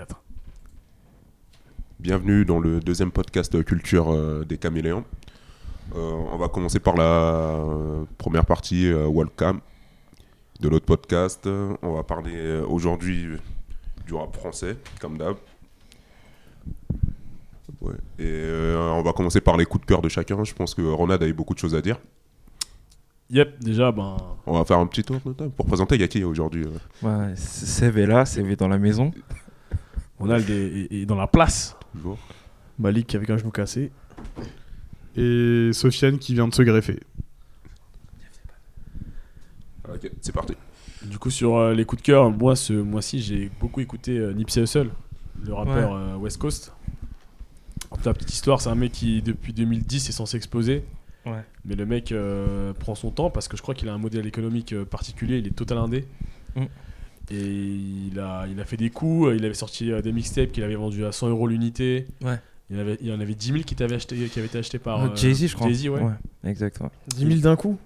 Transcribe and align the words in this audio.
4. 0.00 0.22
Bienvenue 1.98 2.46
dans 2.46 2.58
le 2.58 2.80
deuxième 2.80 3.10
podcast 3.10 3.62
culture 3.64 4.10
euh, 4.10 4.46
des 4.46 4.56
caméléons. 4.56 5.04
Euh, 5.94 6.12
on 6.32 6.38
va 6.38 6.48
commencer 6.48 6.78
par 6.78 6.96
la 6.96 7.04
euh, 7.04 8.04
première 8.16 8.46
partie, 8.46 8.90
euh, 8.90 9.06
Welcome, 9.06 9.60
de 10.60 10.70
notre 10.70 10.86
podcast. 10.86 11.46
On 11.46 11.92
va 11.92 12.02
parler 12.02 12.60
aujourd'hui 12.66 13.26
du 14.06 14.14
rap 14.14 14.34
français, 14.34 14.78
comme 15.02 15.18
d'hab. 15.18 15.36
Ouais. 17.82 17.92
Et 18.18 18.24
euh, 18.24 18.92
on 18.94 19.02
va 19.02 19.12
commencer 19.12 19.42
par 19.42 19.58
les 19.58 19.66
coups 19.66 19.82
de 19.82 19.86
cœur 19.86 20.00
de 20.00 20.08
chacun. 20.08 20.44
Je 20.44 20.54
pense 20.54 20.74
que 20.74 20.80
Ronald 20.80 21.22
avait 21.22 21.34
beaucoup 21.34 21.52
de 21.52 21.58
choses 21.58 21.74
à 21.74 21.82
dire. 21.82 21.98
Yep, 23.28 23.60
déjà, 23.60 23.92
ben. 23.92 24.16
On 24.46 24.58
va 24.58 24.64
faire 24.64 24.78
un 24.78 24.86
petit 24.86 25.04
tour 25.04 25.20
de 25.26 25.34
table 25.34 25.50
pour 25.50 25.66
présenter 25.66 25.98
Yaki 25.98 26.24
aujourd'hui. 26.24 26.64
Ouais, 27.02 27.34
est 27.34 28.06
là, 28.06 28.22
est 28.22 28.56
dans 28.56 28.68
la 28.68 28.78
maison. 28.78 29.12
Ronald 30.20 30.48
est, 30.48 30.54
est- 30.54 30.92
est 31.02 31.06
dans 31.06 31.16
la 31.16 31.26
place. 31.26 31.76
toujours. 31.92 32.18
Malik 32.78 33.14
avec 33.14 33.28
un 33.30 33.36
genou 33.38 33.50
cassé. 33.50 33.90
Et 35.16 35.70
Sofiane 35.72 36.18
qui 36.18 36.34
vient 36.34 36.46
de 36.48 36.54
se 36.54 36.62
greffer. 36.62 37.00
Ok, 39.92 40.10
c'est 40.20 40.32
parti. 40.32 40.54
Du 41.04 41.18
coup, 41.18 41.30
sur 41.30 41.56
euh, 41.56 41.74
les 41.74 41.84
coups 41.84 42.02
de 42.02 42.06
cœur, 42.06 42.30
moi, 42.30 42.54
ce 42.56 42.72
mois-ci, 42.74 43.20
j'ai 43.20 43.50
beaucoup 43.60 43.80
écouté 43.80 44.18
euh, 44.18 44.32
Nipsey 44.32 44.62
Hussle, 44.62 44.90
le 45.44 45.54
rappeur 45.54 45.94
euh, 45.94 46.16
West 46.16 46.38
Coast. 46.38 46.72
En 47.90 47.96
fait, 47.96 48.04
la 48.06 48.14
petite 48.14 48.32
histoire, 48.32 48.60
c'est 48.60 48.68
un 48.68 48.74
mec 48.74 48.92
qui, 48.92 49.22
depuis 49.22 49.52
2010, 49.52 50.08
est 50.08 50.12
censé 50.12 50.36
exploser. 50.36 50.84
Ouais. 51.26 51.42
Mais 51.64 51.74
le 51.74 51.86
mec 51.86 52.12
euh, 52.12 52.72
prend 52.74 52.94
son 52.94 53.10
temps 53.10 53.30
parce 53.30 53.48
que 53.48 53.56
je 53.56 53.62
crois 53.62 53.74
qu'il 53.74 53.88
a 53.88 53.92
un 53.94 53.98
modèle 53.98 54.26
économique 54.26 54.74
particulier, 54.84 55.38
il 55.38 55.46
est 55.46 55.50
total 55.56 55.78
indé. 55.78 56.06
Mm. 56.54 56.64
Et 57.30 57.36
il 58.12 58.18
a, 58.18 58.46
il 58.50 58.58
a 58.60 58.64
fait 58.64 58.76
des 58.76 58.90
coups, 58.90 59.32
il 59.36 59.44
avait 59.44 59.54
sorti 59.54 59.92
euh, 59.92 60.02
des 60.02 60.12
mixtapes 60.12 60.50
qu'il 60.52 60.64
avait 60.64 60.74
vendus 60.74 61.04
à 61.04 61.12
100 61.12 61.28
euros 61.28 61.46
l'unité. 61.46 62.06
Ouais. 62.24 62.38
Il 62.70 62.76
y 62.76 62.78
en 62.78 62.82
avait, 62.82 62.98
il 63.00 63.06
y 63.08 63.12
en 63.12 63.20
avait 63.20 63.34
10 63.34 63.46
000 63.52 63.58
qui, 63.64 63.74
t'avaient 63.74 63.96
acheté, 63.96 64.16
qui 64.16 64.38
avaient 64.38 64.46
été 64.48 64.58
achetés 64.58 64.78
par 64.78 65.00
Euh, 65.02 65.06
euh, 65.08 65.16
Jay-Z, 65.16 65.46
je 65.48 65.54
crois. 65.54 65.68
Jay-Z, 65.68 65.88
ouais. 65.88 66.00
ouais. 66.00 66.12
exactement. 66.50 66.90
10 67.16 67.26
000 67.26 67.40
d'un 67.40 67.56
coup 67.56 67.78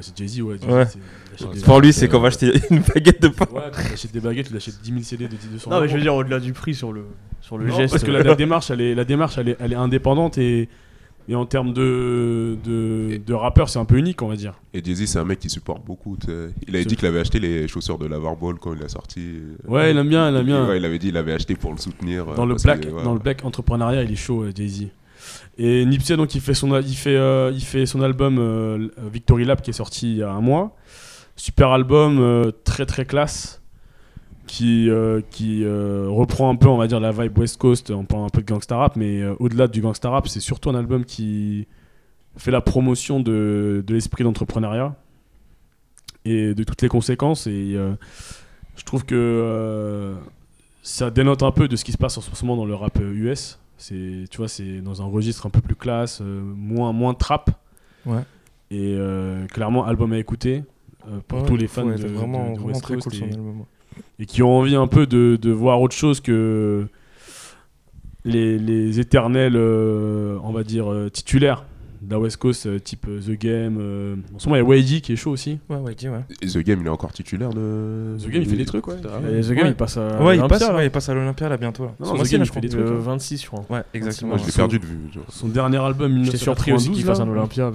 c'est 0.00 0.16
Jay-Z, 0.18 0.40
ouais. 0.42 0.56
Jay-Z, 0.60 0.72
Ouais. 0.72 0.86
c'est- 0.86 1.44
Ouais, 1.44 1.60
Pour 1.64 1.80
lui, 1.80 1.92
c'est 1.92 2.06
euh, 2.06 2.08
comme 2.08 2.24
acheter 2.24 2.52
une 2.70 2.80
baguette 2.80 3.22
de 3.22 3.28
pain. 3.28 3.46
Ouais, 3.52 3.62
quand 3.72 3.82
tu 3.86 3.92
achètes 3.92 4.12
des 4.12 4.18
baguettes, 4.20 4.48
tu 4.50 4.56
achètes 4.56 4.80
10 4.82 4.90
000 4.90 5.02
CD 5.02 5.28
de 5.28 5.36
200 5.52 5.70
Non, 5.70 5.80
mais 5.80 5.88
je 5.88 5.94
veux 5.94 6.00
dire, 6.00 6.14
au-delà 6.14 6.40
du 6.40 6.52
prix 6.52 6.74
sur 6.74 6.92
le, 6.92 7.04
sur 7.40 7.58
le 7.58 7.66
Non, 7.66 7.76
geste. 7.76 7.92
parce 7.92 8.02
que 8.04 8.10
la, 8.10 8.22
la 8.24 8.34
démarche, 8.34 8.70
elle 8.72 8.80
est, 8.80 8.94
la 8.96 9.04
démarche, 9.04 9.38
elle 9.38 9.50
est, 9.50 9.56
elle 9.60 9.72
est 9.72 9.76
indépendante 9.76 10.36
et, 10.38 10.68
et 11.28 11.34
en 11.34 11.46
termes 11.46 11.72
de, 11.72 12.56
de, 12.64 13.18
de 13.24 13.34
rappeur, 13.34 13.68
c'est 13.68 13.78
un 13.78 13.84
peu 13.84 13.96
unique, 13.96 14.20
on 14.20 14.28
va 14.28 14.36
dire. 14.36 14.54
Et 14.74 14.82
Jay-Z, 14.84 15.06
c'est 15.06 15.18
un 15.18 15.24
mec 15.24 15.38
qui 15.38 15.48
supporte 15.48 15.84
beaucoup. 15.84 16.16
Il 16.68 16.74
avait 16.74 16.84
dit 16.84 16.96
qu'il 16.96 17.06
avait 17.06 17.20
acheté 17.20 17.38
les 17.40 17.66
chaussures 17.66 17.98
de 17.98 18.08
Ball 18.08 18.56
quand 18.60 18.74
il 18.74 18.82
a 18.82 18.88
sorti. 18.88 19.40
Ouais, 19.66 19.90
il 19.90 19.96
aime 19.96 20.08
bien, 20.08 20.30
il 20.30 20.36
aime 20.36 20.44
bien. 20.44 20.68
Ouais, 20.68 20.76
il 20.76 20.84
avait 20.84 20.98
dit 20.98 21.06
qu'il 21.08 21.16
avait 21.16 21.32
acheté 21.32 21.54
pour 21.54 21.72
le 21.72 21.78
soutenir. 21.78 22.28
euh, 22.28 22.34
dans, 22.34 22.46
le 22.46 22.56
black, 22.56 22.80
que, 22.80 22.88
ouais, 22.88 23.02
dans 23.02 23.14
le 23.14 23.20
black 23.20 23.44
entrepreneuriat, 23.44 24.02
il 24.02 24.12
est 24.12 24.16
chaud, 24.16 24.42
euh, 24.42 24.52
Jay-Z. 24.54 24.88
Et 25.56 25.84
Nipsey, 25.86 26.16
donc, 26.16 26.34
il 26.34 26.40
fait 26.40 26.54
son, 26.54 26.78
il 26.80 26.96
fait, 26.96 27.16
euh, 27.16 27.50
il 27.54 27.62
fait 27.62 27.86
son 27.86 28.02
album 28.02 28.38
euh, 28.38 28.88
Victory 29.12 29.44
Lap 29.44 29.62
qui 29.62 29.70
est 29.70 29.74
sorti 29.74 30.12
il 30.12 30.16
y 30.18 30.22
a 30.22 30.30
un 30.30 30.40
mois. 30.40 30.76
Super 31.36 31.70
album, 31.70 32.18
euh, 32.20 32.52
très 32.64 32.86
très 32.86 33.06
classe, 33.06 33.62
qui, 34.46 34.90
euh, 34.90 35.20
qui 35.30 35.64
euh, 35.64 36.06
reprend 36.08 36.50
un 36.50 36.56
peu, 36.56 36.68
on 36.68 36.76
va 36.76 36.86
dire, 36.86 37.00
la 37.00 37.12
vibe 37.12 37.38
West 37.38 37.56
Coast, 37.58 37.90
on 37.90 38.04
parle 38.04 38.24
un 38.24 38.28
peu 38.28 38.40
de 38.42 38.46
gangsta 38.46 38.76
rap, 38.76 38.96
mais 38.96 39.20
euh, 39.22 39.34
au-delà 39.38 39.68
du 39.68 39.80
gangsta 39.80 40.10
rap, 40.10 40.28
c'est 40.28 40.40
surtout 40.40 40.70
un 40.70 40.74
album 40.74 41.04
qui 41.04 41.66
fait 42.36 42.50
la 42.50 42.60
promotion 42.60 43.20
de, 43.20 43.82
de 43.86 43.94
l'esprit 43.94 44.24
d'entrepreneuriat 44.24 44.94
et 46.24 46.54
de 46.54 46.64
toutes 46.64 46.82
les 46.82 46.88
conséquences. 46.88 47.46
Et 47.46 47.76
je 48.76 48.84
trouve 48.84 49.04
que 49.04 50.14
ça 50.82 51.10
dénote 51.10 51.42
un 51.42 51.52
peu 51.52 51.68
de 51.68 51.76
ce 51.76 51.84
qui 51.84 51.92
se 51.92 51.98
passe 51.98 52.18
en 52.18 52.20
ce 52.20 52.44
moment 52.44 52.56
dans 52.56 52.66
le 52.66 52.74
rap 52.74 52.98
US. 53.00 53.58
C'est, 53.76 54.24
tu 54.30 54.38
vois, 54.38 54.48
c'est 54.48 54.80
dans 54.80 55.00
un 55.02 55.04
registre 55.06 55.46
un 55.46 55.50
peu 55.50 55.60
plus 55.60 55.76
classe, 55.76 56.20
moins, 56.22 56.92
moins 56.92 57.14
trap. 57.14 57.50
Ouais. 58.04 58.22
Et 58.70 58.96
clairement, 59.52 59.84
album 59.86 60.12
à 60.12 60.18
écouter 60.18 60.64
pour 61.28 61.42
Ouais, 61.42 61.46
tous 61.46 61.56
les 61.56 61.68
fans 61.68 61.86
de, 61.86 61.96
c'est 61.96 62.02
de- 62.04 62.08
vraiment, 62.08 62.46
de 62.46 62.50
vraiment 62.54 62.66
West 62.68 62.82
très 62.82 62.94
Coast 62.94 63.08
cool 63.10 63.18
son 63.18 63.24
album. 63.26 63.64
Et 64.18 64.26
qui 64.26 64.42
ont 64.42 64.58
envie 64.58 64.76
un 64.76 64.86
peu 64.86 65.06
de, 65.06 65.50
voir 65.50 65.80
autre 65.80 65.94
chose 65.94 66.20
que 66.20 66.86
les, 68.24 68.58
les 68.58 69.00
éternels, 69.00 69.56
euh, 69.56 70.38
on 70.42 70.52
va 70.52 70.62
dire, 70.62 70.90
euh, 70.90 71.10
titulaires 71.10 71.64
de 72.06 72.10
la 72.10 72.18
West 72.18 72.36
Coast, 72.38 72.66
euh, 72.66 72.78
type 72.78 73.06
euh, 73.08 73.20
The 73.20 73.38
Game. 73.38 73.78
euh, 73.80 74.16
En 74.34 74.38
ce 74.38 74.48
moment, 74.48 74.60
il 74.62 74.68
y 74.68 74.72
a 74.72 74.76
YG 74.76 75.00
qui 75.00 75.12
est 75.12 75.16
chaud 75.16 75.30
aussi. 75.30 75.58
Ouais, 75.68 75.76
ouais, 75.76 75.94
dis, 75.94 76.08
ouais. 76.08 76.20
The 76.40 76.58
Game, 76.58 76.80
il 76.80 76.86
est 76.86 76.90
encore 76.90 77.12
titulaire 77.12 77.50
de. 77.50 78.16
The 78.18 78.28
Game, 78.28 78.42
il 78.42 78.48
fait 78.48 78.56
des 78.56 78.64
trucs, 78.66 78.86
ouais. 78.86 78.96
Ah 79.04 79.18
Et 79.30 79.40
The 79.40 79.48
Game, 79.52 79.64
Ouais. 79.64 79.70
il 79.70 79.74
passe 79.74 79.96
à. 79.96 80.22
Ouais, 80.22 80.36
il 80.36 80.38
Olympia, 80.40 80.48
passe, 80.48 80.68
là. 80.68 80.74
ouais, 80.76 80.86
il 80.86 80.90
passe 80.90 81.08
à 81.08 81.14
l'Olympia 81.14 81.48
là 81.48 81.56
bientôt. 81.56 81.84
Là. 81.84 81.90
Non, 81.98 82.06
Ce 82.06 82.10
non, 82.10 82.16
mois-ci, 82.16 82.30
The 82.30 82.32
Game, 82.32 82.40
là, 82.40 82.44
il 82.44 82.48
je 82.48 82.52
fait 82.52 82.60
des 82.60 82.68
crois. 82.68 82.80
trucs. 82.82 82.92
Le 82.94 82.98
hein. 83.00 83.04
26, 83.04 83.42
je 83.42 83.46
crois. 83.46 83.64
Ouais, 83.70 83.82
exactement. 83.94 84.28
Moi, 84.30 84.38
je 84.38 84.44
l'ai 84.44 84.50
Son- 84.50 84.56
perdu 84.58 84.78
de 84.78 84.84
vue. 84.86 84.98
tu 85.12 85.18
vois. 85.18 85.26
Son 85.30 85.48
dernier 85.48 85.78
album, 85.78 86.24
J'étais 86.24 86.36
surpris 86.36 86.72
aussi 86.72 86.90
1992, 86.90 86.96
qu'il 86.96 87.06
fasse 87.06 87.18
là. 87.18 87.24
un 87.24 87.28
Olympia. 87.28 87.70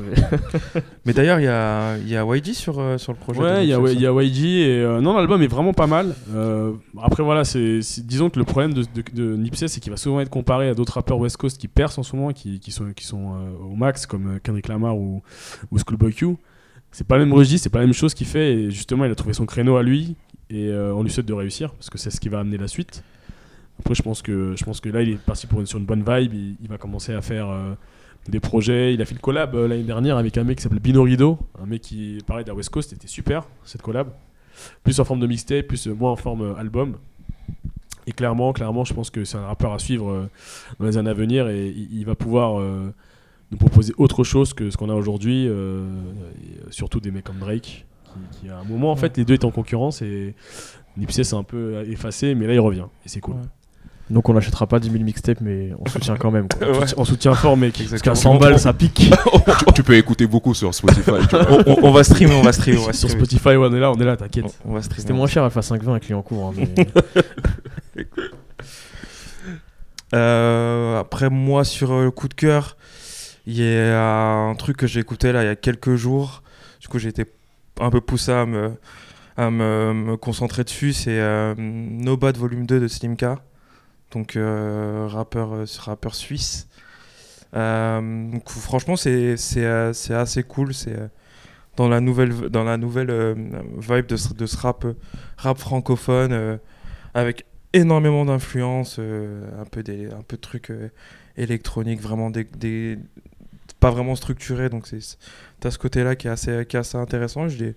mais- 0.76 0.82
Mais 1.06 1.14
d'ailleurs, 1.14 1.40
il 1.40 1.46
y 1.46 1.48
a, 1.48 1.98
il 1.98 2.10
y 2.10 2.16
a 2.16 2.24
YG 2.26 2.54
sur, 2.54 2.80
euh, 2.80 2.98
sur 2.98 3.12
le 3.14 3.18
projet. 3.18 3.40
Ouais, 3.42 3.64
il 3.66 3.70
y, 3.70 3.74
a- 3.74 3.78
Nipsey 3.80 3.96
il 3.96 4.02
y 4.02 4.08
a 4.08 4.12
YG 4.24 4.46
et 4.46 4.82
euh, 4.84 5.02
non, 5.02 5.18
l'album 5.18 5.42
est 5.42 5.48
vraiment 5.48 5.74
pas 5.74 5.88
mal. 5.88 6.14
Euh, 6.36 6.74
après 7.02 7.24
voilà, 7.24 7.44
c'est 7.44 7.82
c'est- 7.82 8.06
disons 8.06 8.30
que 8.30 8.38
le 8.38 8.46
problème 8.46 8.74
de, 8.74 8.84
de, 8.84 9.04
de 9.14 9.36
Nipsey, 9.36 9.68
c'est 9.68 9.80
qu'il 9.80 9.92
va 9.92 9.98
souvent 9.98 10.20
être 10.20 10.30
comparé 10.30 10.70
à 10.70 10.74
d'autres 10.76 10.94
rappeurs 10.94 11.18
West 11.20 11.38
Coast 11.38 11.60
qui 11.60 11.68
percent 11.68 12.00
en 12.00 12.04
ce 12.04 12.16
moment, 12.16 12.32
qui, 12.34 12.60
qui 12.60 12.72
sont 12.72 12.92
qui 12.96 13.06
sont 13.06 13.34
euh, 13.34 13.72
au 13.72 13.76
max 13.76 14.06
comme 14.06 14.19
euh, 14.28 14.40
Kendrick 14.42 14.68
Lamar 14.68 14.98
ou, 14.98 15.22
Schoolboy 15.76 16.14
Q. 16.14 16.36
C'est 16.92 17.08
pas 17.08 17.18
le 17.18 17.26
même 17.26 17.34
registre, 17.34 17.64
c'est 17.64 17.70
pas 17.70 17.80
la 17.80 17.86
même 17.86 17.94
chose 17.94 18.14
qu'il 18.14 18.26
fait 18.26 18.54
et 18.54 18.72
justement 18.72 19.06
il 19.06 19.12
a 19.12 19.16
trouvé 19.16 19.34
son 19.34 19.46
créneau 19.46 19.78
à 19.78 19.84
lui 19.84 20.16
et 20.50 20.70
euh, 20.70 20.94
on 20.94 21.04
lui 21.04 21.12
souhaite 21.12 21.28
de 21.28 21.34
réussir 21.34 21.72
parce 21.74 21.90
que 21.90 22.00
c'est 22.00 22.10
ce 22.10 22.20
qui 22.20 22.30
va 22.30 22.40
amener 22.40 22.58
la 22.58 22.68
suite. 22.68 23.04
Après 23.80 23.94
je 23.94 24.02
pense 24.02 24.24
que 24.24 24.56
je 24.58 24.66
pense 24.66 24.82
que 24.82 24.90
là 24.90 25.04
il 25.04 25.10
est 25.12 25.20
parti 25.20 25.46
pour 25.46 25.60
une, 25.60 25.68
sur 25.68 25.78
une 25.78 25.86
bonne 25.86 26.04
vibe, 26.04 26.34
il, 26.34 26.68
va 26.68 26.78
commencer 26.80 27.14
à 27.14 27.22
faire 27.22 27.50
euh, 27.50 27.76
des 28.28 28.40
projets. 28.40 28.94
Il 28.96 29.02
a 29.04 29.06
fait 29.06 29.14
le 29.14 29.20
collab 29.20 29.54
l'année 29.56 29.84
dernière 29.84 30.18
avec 30.18 30.36
un 30.38 30.44
mec 30.44 30.58
qui 30.58 30.64
s'appelle 30.64 30.80
Bino 30.80 31.04
Rido, 31.04 31.38
un 31.62 31.68
mec 31.68 31.82
qui 31.82 32.18
parlait 32.26 32.44
de 32.44 32.50
la 32.50 32.56
West 32.56 32.72
Coast, 32.72 32.90
c'était 32.90 33.08
super 33.08 33.48
cette 33.64 33.84
collab. 33.84 34.10
Plus 34.84 35.00
en 35.00 35.06
forme 35.06 35.20
de 35.20 35.28
mixtape, 35.28 35.68
plus 35.68 35.88
moins 35.88 36.12
en 36.12 36.16
forme 36.16 36.56
album. 36.58 36.98
Et 38.08 38.12
clairement, 38.12 38.52
clairement, 38.52 38.84
je 38.84 38.94
pense 38.94 39.12
que 39.12 39.24
c'est 39.24 39.38
un 39.38 39.46
rappeur 39.46 39.72
à 39.72 39.80
suivre 39.80 40.28
dans 40.80 40.86
les 40.88 40.98
années 40.98 41.12
à 41.12 41.14
venir 41.14 41.48
et 41.48 41.70
il, 41.70 42.04
va 42.06 42.16
pouvoir 42.16 42.60
nous 43.52 43.58
proposer 43.58 43.94
autre 43.98 44.24
chose 44.24 44.54
que 44.54 44.70
ce 44.70 44.78
qu'on 44.78 44.90
a 44.90 44.94
aujourd'hui, 44.94 45.48
euh, 45.48 45.86
surtout 46.70 47.00
des 47.00 47.12
mecs 47.12 47.24
comme 47.24 47.40
Drake, 47.40 47.86
qui, 48.06 48.40
qui 48.42 48.50
à 48.50 48.58
un 48.60 48.64
moment 48.64 48.92
en 48.92 48.96
fait 48.96 49.18
les 49.18 49.26
deux 49.26 49.34
étaient 49.36 49.46
en 49.46 49.52
concurrence 49.52 50.02
et 50.02 50.36
Nipsey 50.98 51.24
s'est 51.24 51.36
un 51.36 51.44
peu 51.44 51.84
effacé, 51.90 52.36
mais 52.36 52.48
là 52.48 52.54
il 52.54 52.60
revient 52.60 52.86
et 53.06 53.10
c'est 53.10 53.20
cool. 53.22 53.36
Ouais. 53.36 53.42
Donc 54.12 54.28
on 54.28 54.34
n'achètera 54.34 54.66
pas 54.66 54.80
10 54.80 54.90
000 54.92 55.04
mixtapes, 55.04 55.40
mais 55.40 55.70
on 55.80 55.86
soutient 55.90 56.16
quand 56.18 56.32
même. 56.32 56.48
quoi. 56.48 56.68
Ouais. 56.72 56.86
En 56.98 57.06
soutien 57.06 57.34
fort, 57.36 57.56
mec. 57.58 57.80
Parce 57.90 58.02
qu'à 58.02 58.16
100 58.16 58.38
balles, 58.40 58.58
ça 58.60 58.74
pique. 58.74 59.12
tu, 59.68 59.74
tu 59.76 59.84
peux 59.84 59.96
écouter 59.96 60.26
beaucoup 60.26 60.56
sur 60.56 60.74
Spotify. 60.74 61.04
tu 61.30 61.36
vois. 61.38 61.48
on, 61.52 61.64
on- 61.68 61.86
on 61.88 61.92
va 61.92 62.04
streamer, 62.04 62.34
on 62.34 62.42
va 62.42 62.52
streamer. 62.52 62.80
On 62.80 62.86
va 62.88 62.94
Sur. 62.94 63.10
Spotify, 63.10 63.50
ouais, 63.50 63.58
on 63.58 63.74
est 63.74 63.80
là, 63.80 63.92
on 63.92 64.00
est 64.00 64.06
là, 64.06 64.18
t'inquiète. 64.18 64.46
On, 64.66 64.72
on 64.72 64.74
va 64.74 64.82
streamer. 64.82 65.02
C'était 65.02 65.14
moins 65.14 65.28
cher 65.28 65.44
Alpha 65.44 65.62
520 65.62 65.92
avec 65.92 66.04
Clientcourt. 66.06 66.54
Hein, 66.58 66.66
mais... 67.96 68.06
Euh, 70.16 71.00
après 71.00 71.30
moi 71.30 71.64
sur 71.64 71.92
euh, 71.92 72.04
le 72.06 72.12
coup 72.12 72.28
de 72.28 72.34
cœur, 72.34 72.78
il 73.50 73.58
y 73.58 73.78
a 73.78 74.00
un 74.00 74.54
truc 74.54 74.78
que 74.78 74.86
j'ai 74.86 75.00
écouté 75.00 75.32
là 75.32 75.42
il 75.44 75.48
y 75.48 75.50
a 75.50 75.56
quelques 75.56 75.96
jours. 75.96 76.44
Du 76.82 76.88
coup 76.88 77.00
j'ai 77.00 77.10
été 77.10 77.26
un 77.80 77.90
peu 77.90 78.00
poussé 78.00 78.32
à 78.32 78.46
me, 78.46 78.74
à 79.38 79.50
me, 79.50 80.18
concentrer 80.18 80.64
dessus. 80.64 80.94
C'est 80.94 81.20
euh, 81.20 81.56
No 81.58 82.16
Bad 82.16 82.38
Volume 82.38 82.68
2 82.68 82.80
de 82.80 82.88
Slimka, 82.88 83.40
donc 84.12 84.36
euh, 84.36 85.08
rappeur, 85.10 85.54
euh, 85.54 85.66
rappeur 85.80 86.14
suisse. 86.14 86.68
Euh, 87.56 88.32
donc, 88.32 88.48
franchement 88.50 88.96
c'est 88.96 89.36
assez 89.66 90.44
cool. 90.44 90.76
C'est 90.76 90.96
dans 91.76 91.90
la 91.90 92.02
nouvelle 92.02 92.50
dans 92.52 92.64
la 92.64 92.78
nouvelle 92.78 93.36
vibe 93.80 94.06
de 94.06 94.16
ce, 94.16 94.34
de 94.36 94.46
rap 94.62 94.86
rap 95.38 95.58
francophone 95.58 96.60
avec 97.16 97.46
énormément 97.74 98.26
d'influence, 98.26 98.98
euh, 99.00 99.60
un 99.60 99.66
peu 99.66 99.82
des, 99.82 100.06
un 100.08 100.22
peu 100.22 100.36
de 100.36 100.42
trucs 100.42 100.72
électroniques, 101.36 102.02
vraiment 102.02 102.30
des- 102.30 103.00
pas 103.80 103.92
vraiment 103.92 104.16
structurés. 104.16 104.70
Donc 104.70 104.88
c'est, 104.88 105.00
t'as 105.60 105.72
ce 105.72 105.78
côté-là 105.78 106.16
qui 106.16 106.28
est 106.28 106.32
assez, 106.32 106.66
qui 106.66 106.76
est 106.76 106.80
assez 106.80 106.98
intéressant. 106.98 107.48
Je 107.48 107.64
l'ai- 107.64 107.76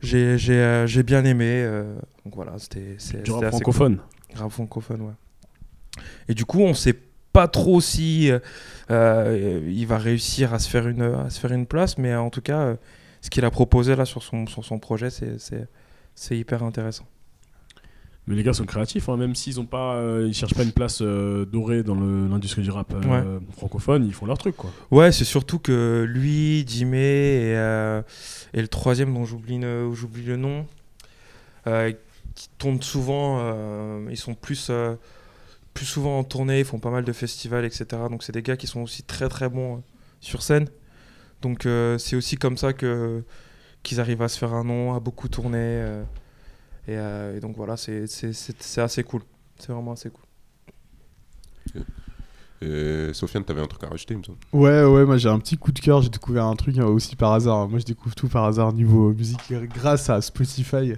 j'ai, 0.00 0.38
j'ai, 0.38 0.54
euh, 0.60 1.02
bien 1.04 1.24
aimé. 1.24 1.46
euh, 1.48 1.94
donc 2.24 2.34
voilà, 2.36 2.58
c'était, 2.58 2.94
c'est, 2.98 3.22
Du 3.22 3.32
rap 3.32 3.46
francophone. 3.48 3.96
cool. 3.98 4.38
Rap 4.40 4.50
francophone, 4.52 5.00
ouais. 5.02 6.02
Et 6.28 6.34
du 6.34 6.44
coup, 6.44 6.60
on 6.60 6.74
sait 6.74 6.96
pas 7.32 7.48
trop 7.48 7.80
si 7.80 8.30
euh, 8.90 9.60
il 9.68 9.86
va 9.86 9.98
réussir 9.98 10.54
à 10.54 10.58
se 10.58 10.68
faire 10.68 10.86
une, 10.88 11.02
à 11.02 11.30
se 11.30 11.40
faire 11.40 11.52
une 11.52 11.66
place, 11.66 11.98
mais 11.98 12.14
en 12.14 12.30
tout 12.30 12.40
cas, 12.42 12.76
ce 13.20 13.30
qu'il 13.30 13.44
a 13.44 13.50
proposé 13.50 13.96
là 13.96 14.04
sur 14.04 14.22
son, 14.22 14.46
sur 14.46 14.64
son 14.64 14.78
projet, 14.78 15.08
c'est 15.10 16.36
hyper 16.36 16.62
intéressant. 16.62 17.06
Mais 18.28 18.34
les 18.36 18.42
gars 18.42 18.52
sont 18.52 18.66
créatifs, 18.66 19.08
hein, 19.08 19.16
même 19.16 19.34
s'ils 19.34 19.58
ont 19.58 19.64
pas, 19.66 19.94
euh, 19.96 20.26
ils 20.28 20.34
cherchent 20.34 20.54
pas 20.54 20.62
une 20.62 20.72
place 20.72 21.00
euh, 21.00 21.46
dorée 21.46 21.82
dans 21.82 21.94
l'industrie 21.94 22.62
du 22.62 22.70
rap 22.70 22.92
euh, 22.94 23.40
francophone, 23.56 24.04
ils 24.04 24.12
font 24.12 24.26
leur 24.26 24.38
truc 24.38 24.54
quoi. 24.56 24.70
Ouais, 24.90 25.10
c'est 25.12 25.24
surtout 25.24 25.58
que 25.58 26.04
lui, 26.06 26.64
Jimé 26.68 26.98
et, 26.98 27.52
et 28.54 28.60
le 28.60 28.68
troisième 28.68 29.14
dont 29.14 29.24
j'oublie 29.24 29.58
le, 29.58 29.92
j'oublie 29.94 30.24
le 30.24 30.36
nom, 30.36 30.66
qui 32.34 32.48
tournent 32.58 32.82
souvent. 32.82 33.40
ils 34.10 34.16
sont 34.16 34.34
plus, 34.34 34.70
plus 35.74 35.86
souvent 35.86 36.18
en 36.18 36.24
tournée, 36.24 36.60
ils 36.60 36.64
font 36.64 36.78
pas 36.78 36.90
mal 36.90 37.04
de 37.04 37.12
festivals, 37.12 37.64
etc. 37.64 37.86
Donc 38.10 38.22
c'est 38.22 38.32
des 38.32 38.42
gars 38.42 38.56
qui 38.56 38.66
sont 38.66 38.82
aussi 38.82 39.02
très 39.02 39.28
très 39.28 39.48
bons 39.48 39.82
sur 40.20 40.42
scène. 40.42 40.68
Donc 41.42 41.66
euh, 41.66 41.98
c'est 41.98 42.16
aussi 42.16 42.36
comme 42.36 42.56
ça 42.56 42.72
que 42.72 43.22
qu'ils 43.82 44.00
arrivent 44.00 44.22
à 44.22 44.28
se 44.28 44.38
faire 44.38 44.54
un 44.54 44.64
nom, 44.64 44.94
à 44.94 45.00
beaucoup 45.00 45.28
tourner. 45.28 45.56
euh, 45.58 46.02
et, 46.88 46.96
euh, 46.96 47.36
et 47.36 47.40
donc 47.40 47.56
voilà, 47.56 47.76
c'est 47.76 48.06
c'est- 48.06 48.32
c'est- 48.32 48.60
c'est 48.62 48.80
assez 48.80 49.02
cool. 49.04 49.20
C'est 49.58 49.72
vraiment 49.72 49.92
assez 49.92 50.10
cool. 50.10 51.82
Et 52.60 53.10
Sofiane, 53.12 53.44
t'avais 53.44 53.60
un 53.60 53.66
truc 53.66 53.84
à 53.84 53.88
rajouter, 53.88 54.14
il 54.14 54.18
me 54.18 54.22
semble. 54.24 54.38
Ouais, 54.52 54.82
ouais, 54.84 55.04
moi 55.04 55.16
j'ai 55.16 55.28
un 55.28 55.38
petit 55.38 55.56
coup 55.56 55.70
de 55.70 55.78
cœur. 55.78 56.02
J'ai 56.02 56.08
découvert 56.08 56.44
un 56.46 56.56
truc 56.56 56.76
euh, 56.78 56.86
aussi 56.86 57.14
par 57.14 57.32
hasard. 57.32 57.68
Moi 57.68 57.78
je 57.78 57.84
découvre 57.84 58.16
tout 58.16 58.26
par 58.28 58.44
hasard 58.46 58.72
niveau 58.72 59.12
musique 59.12 59.52
grâce 59.74 60.10
à 60.10 60.20
Spotify. 60.20 60.94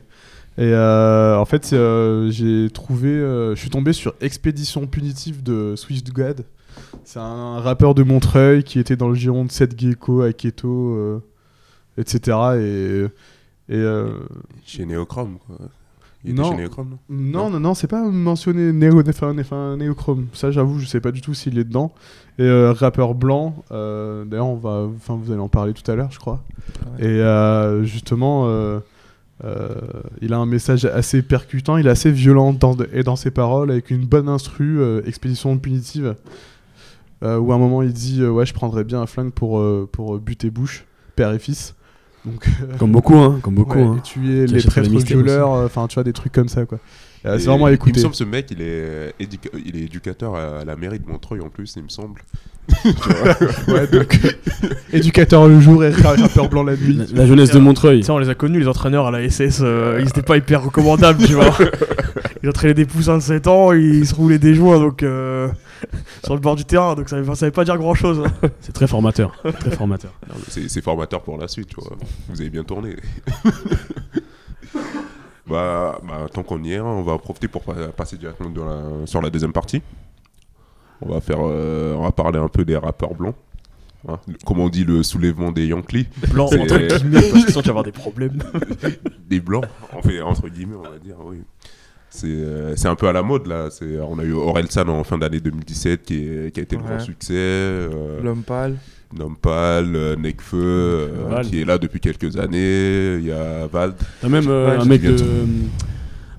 Et 0.57 0.63
euh, 0.73 1.37
en 1.37 1.45
fait, 1.45 1.73
euh, 1.73 2.31
j'ai 2.31 2.71
trouvé. 2.71 3.09
euh, 3.09 3.55
je 3.55 3.61
suis 3.61 3.69
tombé 3.71 3.93
sur 3.93 4.15
Expédition 4.23 4.87
Punitive 4.87 5.43
de 5.43 5.75
Swift 5.77 6.11
God. 6.13 6.47
C'est 7.05 7.19
un 7.19 7.61
rappeur 7.61 7.95
de 7.95 8.03
Montreuil 8.05 8.65
qui 8.65 8.79
était 8.79 8.97
dans 8.97 9.09
le 9.09 9.15
giron 9.15 9.45
de 9.45 9.51
Seth 9.51 9.79
Gecko, 9.79 10.23
Aketo, 10.23 10.95
euh, 10.95 11.23
etc. 11.99 12.39
Et. 12.59 13.05
et 13.75 13.77
euh, 13.77 14.15
Chez 14.65 14.87
Neochrome, 14.87 15.39
quoi. 15.47 15.57
Il 16.25 16.35
Non. 16.35 16.45
était 16.49 16.57
chez 16.57 16.63
Neochrome, 16.65 16.89
non 17.09 17.45
non, 17.45 17.51
non, 17.51 17.61
non, 17.61 17.75
c'est 17.75 17.87
pas 17.87 18.03
mentionné 18.05 18.73
Néo, 18.73 19.03
enfin, 19.09 19.35
enfin, 19.39 19.77
Néochrome. 19.79 20.27
Ça, 20.35 20.51
j'avoue, 20.51 20.79
je 20.79 20.85
sais 20.87 21.01
pas 21.01 21.13
du 21.13 21.23
tout 21.23 21.33
s'il 21.33 21.59
est 21.59 21.65
dedans. 21.65 21.93
Et 22.39 22.43
euh, 22.43 22.73
rappeur 22.73 23.15
blanc, 23.15 23.65
euh, 23.73 24.25
d'ailleurs, 24.27 24.49
on 24.49 24.57
va, 24.57 24.87
enfin, 24.97 25.19
vous 25.21 25.31
allez 25.33 25.41
en 25.41 25.49
parler 25.49 25.73
tout 25.73 25.89
à 25.91 25.95
l'heure, 25.95 26.11
je 26.13 26.19
crois. 26.19 26.43
Ouais. 26.99 27.07
Et 27.07 27.21
euh, 27.21 27.85
justement, 27.85 28.45
euh, 28.49 28.81
euh, 29.45 29.69
il 30.21 30.35
a 30.35 30.39
un 30.39 30.45
message 30.45 30.85
assez 30.85 31.23
percutant, 31.23 31.79
il 31.79 31.87
est 31.87 31.91
assez 31.91 32.11
violent 32.11 32.53
dans, 32.53 32.77
et 32.93 33.03
dans 33.03 33.17
ses 33.17 33.31
paroles, 33.31 33.71
avec 33.71 33.91
une 33.91 34.05
bonne 34.05 34.29
instru, 34.29 34.79
euh, 34.79 35.01
expédition 35.07 35.57
punitive, 35.57 36.17
euh, 37.23 37.39
où 37.39 37.51
à 37.53 37.55
un 37.55 37.59
moment 37.59 37.81
il 37.81 37.95
dit 37.95 38.21
euh, 38.21 38.29
Ouais, 38.31 38.45
je 38.45 38.53
prendrais 38.53 38.85
bien 38.85 39.01
un 39.01 39.07
flingue 39.07 39.33
pour, 39.33 39.59
euh, 39.59 39.89
pour 39.91 40.19
buter 40.19 40.51
Bush, 40.51 40.85
père 41.17 41.33
et 41.33 41.39
fils. 41.39 41.75
Donc, 42.27 42.47
euh, 42.47 42.77
Comme 42.79 42.93
beaucoup, 42.93 43.17
hein. 43.17 43.39
Comme 43.43 43.55
beaucoup, 43.55 43.79
ouais, 43.79 43.85
hein. 43.85 43.97
et 43.99 44.03
tuer 44.03 44.47
les 44.47 44.63
prêtres 44.63 44.91
violeurs, 44.91 45.55
euh, 45.55 45.67
enfin, 45.67 45.87
tu 45.89 45.95
vois, 45.95 46.05
des 46.05 46.13
trucs 46.13 46.33
comme 46.33 46.49
ça, 46.49 46.67
quoi. 46.67 46.79
Euh, 47.27 47.39
c'est 47.39 47.47
vraiment 47.47 47.67
à 47.67 47.69
Il 47.69 47.73
me 47.73 47.77
écouter. 47.77 48.01
semble 48.01 48.15
ce 48.15 48.25
mec, 48.25 48.47
il 48.51 48.63
est, 48.63 49.15
éduca- 49.21 49.51
il 49.65 49.77
est 49.77 49.85
éducateur 49.85 50.35
à 50.35 50.65
la 50.65 50.77
mairie 50.77 50.99
de 50.99 51.07
Montreuil 51.07 51.41
en 51.41 51.49
plus, 51.49 51.75
il 51.77 51.83
me 51.85 51.89
semble. 51.89 52.21
Ouais, 53.69 53.87
donc, 53.87 54.19
euh, 54.25 54.69
éducateur 54.93 55.49
le 55.49 55.61
jour 55.61 55.85
et 55.85 55.91
ra- 55.91 56.15
rappeur 56.15 56.49
blanc 56.49 56.63
la 56.63 56.77
nuit. 56.77 56.95
La, 57.13 57.23
la 57.23 57.27
jeunesse 57.27 57.51
de 57.51 57.59
Montreuil. 57.59 58.01
Tu 58.01 58.07
sais, 58.07 58.13
on 58.13 58.19
les 58.19 58.29
a 58.29 58.35
connus, 58.35 58.61
les 58.61 58.69
entraîneurs 58.69 59.07
à 59.07 59.11
la 59.11 59.29
SS, 59.29 59.61
euh, 59.63 59.99
ils 60.01 60.09
étaient 60.09 60.23
pas 60.23 60.37
hyper 60.37 60.63
recommandables, 60.65 61.23
tu 61.25 61.35
vois. 61.35 61.57
Ils 62.43 62.49
entraînaient 62.49 62.73
des 62.75 62.87
poussins 62.87 63.19
de 63.19 63.23
7 63.23 63.47
ans, 63.49 63.73
ils 63.73 64.07
se 64.07 64.15
roulaient 64.15 64.39
des 64.39 64.55
joints 64.55 64.79
donc, 64.79 65.03
euh, 65.03 65.49
sur 66.25 66.35
le 66.35 66.41
bord 66.41 66.57
du 66.57 66.65
terrain, 66.65 66.95
donc 66.95 67.09
ça 67.09 67.23
ça 67.35 67.47
veut 67.47 67.53
pas 67.53 67.65
dire 67.65 67.77
grand 67.79 67.95
chose. 67.95 68.23
C'est 68.61 68.73
très 68.73 68.87
formateur. 68.87 69.33
très 69.61 69.71
formateur. 69.73 70.13
C'est 70.49 70.81
formateur 70.83 71.23
pour 71.23 71.39
la 71.39 71.49
suite, 71.49 71.69
tu 71.69 71.77
vois. 71.81 71.97
Vous 72.29 72.41
avez 72.41 72.51
bien 72.51 72.65
tourné. 72.65 72.97
bah, 75.47 76.01
bah, 76.07 76.27
tant 76.33 76.43
qu'on 76.43 76.63
y 76.63 76.73
est, 76.73 76.77
hein, 76.77 76.85
on 76.85 77.03
va 77.03 77.13
en 77.13 77.19
profiter 77.19 77.49
pour 77.49 77.63
pa- 77.63 77.89
passer 77.89 78.17
directement 78.17 78.51
dans 78.51 78.65
la- 78.67 79.07
sur 79.07 79.21
la 79.21 79.31
deuxième 79.31 79.53
partie. 79.53 79.83
On 81.03 81.13
va 81.13 81.21
faire, 81.21 81.39
euh, 81.41 81.95
on 81.95 82.03
va 82.03 82.13
parler 82.13 82.39
un 82.39 82.49
peu 82.49 82.65
des 82.65 82.77
rappeurs 82.77 83.15
blancs. 83.15 83.35
Hein, 84.09 84.19
le- 84.29 84.35
Comme 84.47 84.61
on 84.61 84.69
dit, 84.69 84.85
le 84.85 85.03
soulèvement 85.03 85.51
des 85.51 85.67
Yankees. 85.67 86.07
Blanc, 86.31 86.47
C'est- 86.49 86.61
entre 86.61 86.77
guillemets, 86.79 87.21
parce 87.31 87.45
que 87.45 87.51
sinon 87.51 87.61
tu 87.63 87.67
vas 87.69 87.71
avoir 87.71 87.85
des 87.85 87.93
problèmes. 87.93 88.39
des 89.29 89.41
blancs, 89.41 89.65
on 89.95 90.03
fait 90.03 90.21
entre 90.21 90.49
guillemets, 90.49 90.77
on 90.77 90.83
va 90.91 90.99
dire, 90.99 91.17
oui. 91.25 91.39
C'est 92.11 92.27
euh, 92.29 92.75
c'est 92.77 92.89
un 92.89 92.97
peu 92.97 93.09
à 93.09 93.13
la 93.13 93.23
mode 93.23 93.47
là. 93.47 93.69
C'est- 93.71 93.99
On 94.01 94.19
a 94.19 94.25
eu 94.25 94.33
Orelsan 94.33 94.89
en 94.89 95.05
fin 95.05 95.17
d'année 95.19 95.41
2017 95.41 96.03
qui, 96.03 96.25
est- 96.25 96.51
qui 96.53 96.61
a 96.61 96.63
été 96.65 96.77
le 96.77 96.83
Ouais. 96.83 96.89
grand 96.89 96.99
succès. 97.01 97.33
euh, 97.37 98.21
L'homme 98.23 98.43
pâle. 98.43 98.77
Nompal, 99.13 99.97
euh, 99.97 100.15
Nekfeu, 100.17 100.57
euh, 100.61 101.43
qui 101.43 101.61
est 101.63 101.65
là 101.65 101.79
depuis 101.79 101.99
quelques 101.99 102.37
années. 102.37 103.17
Il 103.19 103.25
y 103.27 103.33
a 103.33 103.67
Vald. 103.67 103.95
T'as 104.21 104.29
même 104.29 104.47
euh, 104.49 104.79
un 104.79 104.85
mec 104.85 105.03
de. 105.03 105.17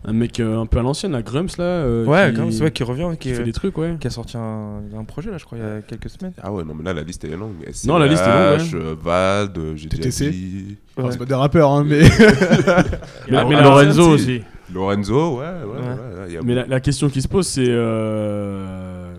Un 0.03 0.13
mec 0.13 0.39
euh, 0.39 0.59
un 0.59 0.65
peu 0.65 0.79
à 0.79 0.81
l'ancienne, 0.81 1.11
la 1.11 1.21
Grumps 1.21 1.57
là. 1.59 1.63
euh, 1.63 2.05
Ouais, 2.05 2.33
c'est 2.51 2.59
vrai 2.59 2.71
qui 2.71 2.83
revient, 2.83 3.09
qui 3.19 3.29
qui, 3.29 3.35
fait 3.35 3.43
des 3.43 3.51
trucs, 3.51 3.77
ouais. 3.77 3.97
qui 3.99 4.07
a 4.07 4.09
sorti 4.09 4.35
un, 4.35 4.81
un 4.97 5.03
projet 5.03 5.29
là, 5.29 5.37
je 5.37 5.45
crois, 5.45 5.59
il 5.59 5.63
y 5.63 5.67
a 5.67 5.81
quelques 5.83 6.09
semaines. 6.09 6.33
Ah 6.41 6.51
ouais, 6.51 6.63
non, 6.63 6.73
mais 6.73 6.83
là 6.83 6.93
la 6.93 7.03
liste 7.03 7.23
est 7.23 7.35
longue. 7.37 7.53
Non, 7.85 7.99
la 7.99 8.07
liste 8.07 8.23
est 8.23 8.57
longue, 8.57 8.83
euh, 8.83 8.95
Vald, 8.99 9.57
euh. 9.59 9.75
Enfin, 9.75 11.05
Ouais. 11.05 11.11
c'est 11.11 11.17
pas 11.19 11.25
des 11.25 11.33
rappeurs, 11.35 11.69
hein, 11.71 11.83
mais. 11.85 12.01
Mais, 13.29 13.37
Ah, 13.37 13.45
mais 13.45 13.55
ah, 13.55 13.61
Lorenzo 13.61 14.03
si. 14.17 14.23
aussi. 14.23 14.41
Lorenzo, 14.73 15.37
ouais, 15.39 15.45
ouais, 15.45 15.51
ouais. 15.65 15.79
Ouais. 15.79 16.35
ouais, 16.37 16.39
Mais 16.43 16.55
la, 16.55 16.65
la 16.65 16.79
question 16.79 17.07
qui 17.09 17.21
se 17.21 17.27
pose, 17.27 17.47
c'est. 17.47 17.65
euh, 17.67 19.13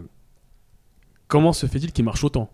Comment 1.29 1.53
se 1.53 1.67
fait-il 1.67 1.93
qu'il 1.93 2.05
marche 2.05 2.25
autant? 2.25 2.51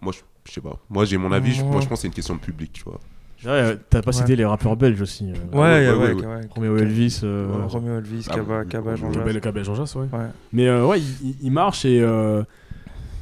Moi, 0.00 0.12
je, 0.46 0.52
sais 0.52 0.60
pas. 0.60 0.78
Moi, 0.88 1.04
j'ai 1.04 1.16
mon 1.18 1.32
avis. 1.32 1.58
Ouais. 1.60 1.64
Moi, 1.64 1.80
je 1.80 1.86
pense 1.88 1.98
que 1.98 2.02
c'est 2.02 2.06
une 2.08 2.14
question 2.14 2.34
de 2.34 2.40
public, 2.40 2.72
tu 2.72 2.84
vois. 2.84 3.00
Ouais, 3.46 3.76
T'as 3.88 4.02
pas 4.02 4.08
Ouais. 4.08 4.12
cité 4.12 4.36
les 4.36 4.44
rappeurs 4.44 4.76
belges 4.76 5.00
aussi. 5.00 5.30
euh, 5.30 5.56
Ouais, 5.58 5.86
a- 5.88 5.96
ouais, 5.96 5.98
ouais, 6.08 6.12
ouais. 6.14 6.26
ouais. 6.26 6.40
Roméo 6.50 6.76
Elvis. 6.76 7.20
euh, 7.24 7.46
Roméo 7.68 7.98
Elvis, 7.98 8.26
Ah, 8.30 8.34
Kaba, 8.34 8.64
Kaba, 8.64 8.90
ouais, 8.90 8.96
Jean 8.96 9.06
ouais, 9.06 9.12
Jacques. 9.14 9.24
Cabel, 9.24 9.40
Cabel, 9.40 9.64
Jean-Jas, 9.64 9.94
ouais. 9.96 10.06
Ouais. 10.12 10.26
Mais 10.52 10.66
euh, 10.68 10.84
ouais, 10.86 11.00
il, 11.00 11.34
il- 11.42 11.50
marche 11.50 11.84
et 11.84 12.00
euh, 12.02 12.42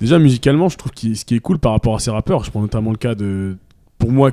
déjà 0.00 0.18
musicalement, 0.18 0.68
je 0.68 0.76
trouve 0.76 0.92
que 0.92 1.14
ce 1.14 1.24
qui 1.24 1.34
est 1.36 1.40
cool 1.40 1.58
par 1.58 1.72
rapport 1.72 1.94
à 1.94 1.98
ces 2.00 2.10
rappeurs, 2.10 2.42
je 2.44 2.50
prends 2.50 2.60
notamment 2.60 2.90
le 2.90 2.96
cas 2.96 3.14
de, 3.14 3.56
pour 3.98 4.10
moi, 4.10 4.32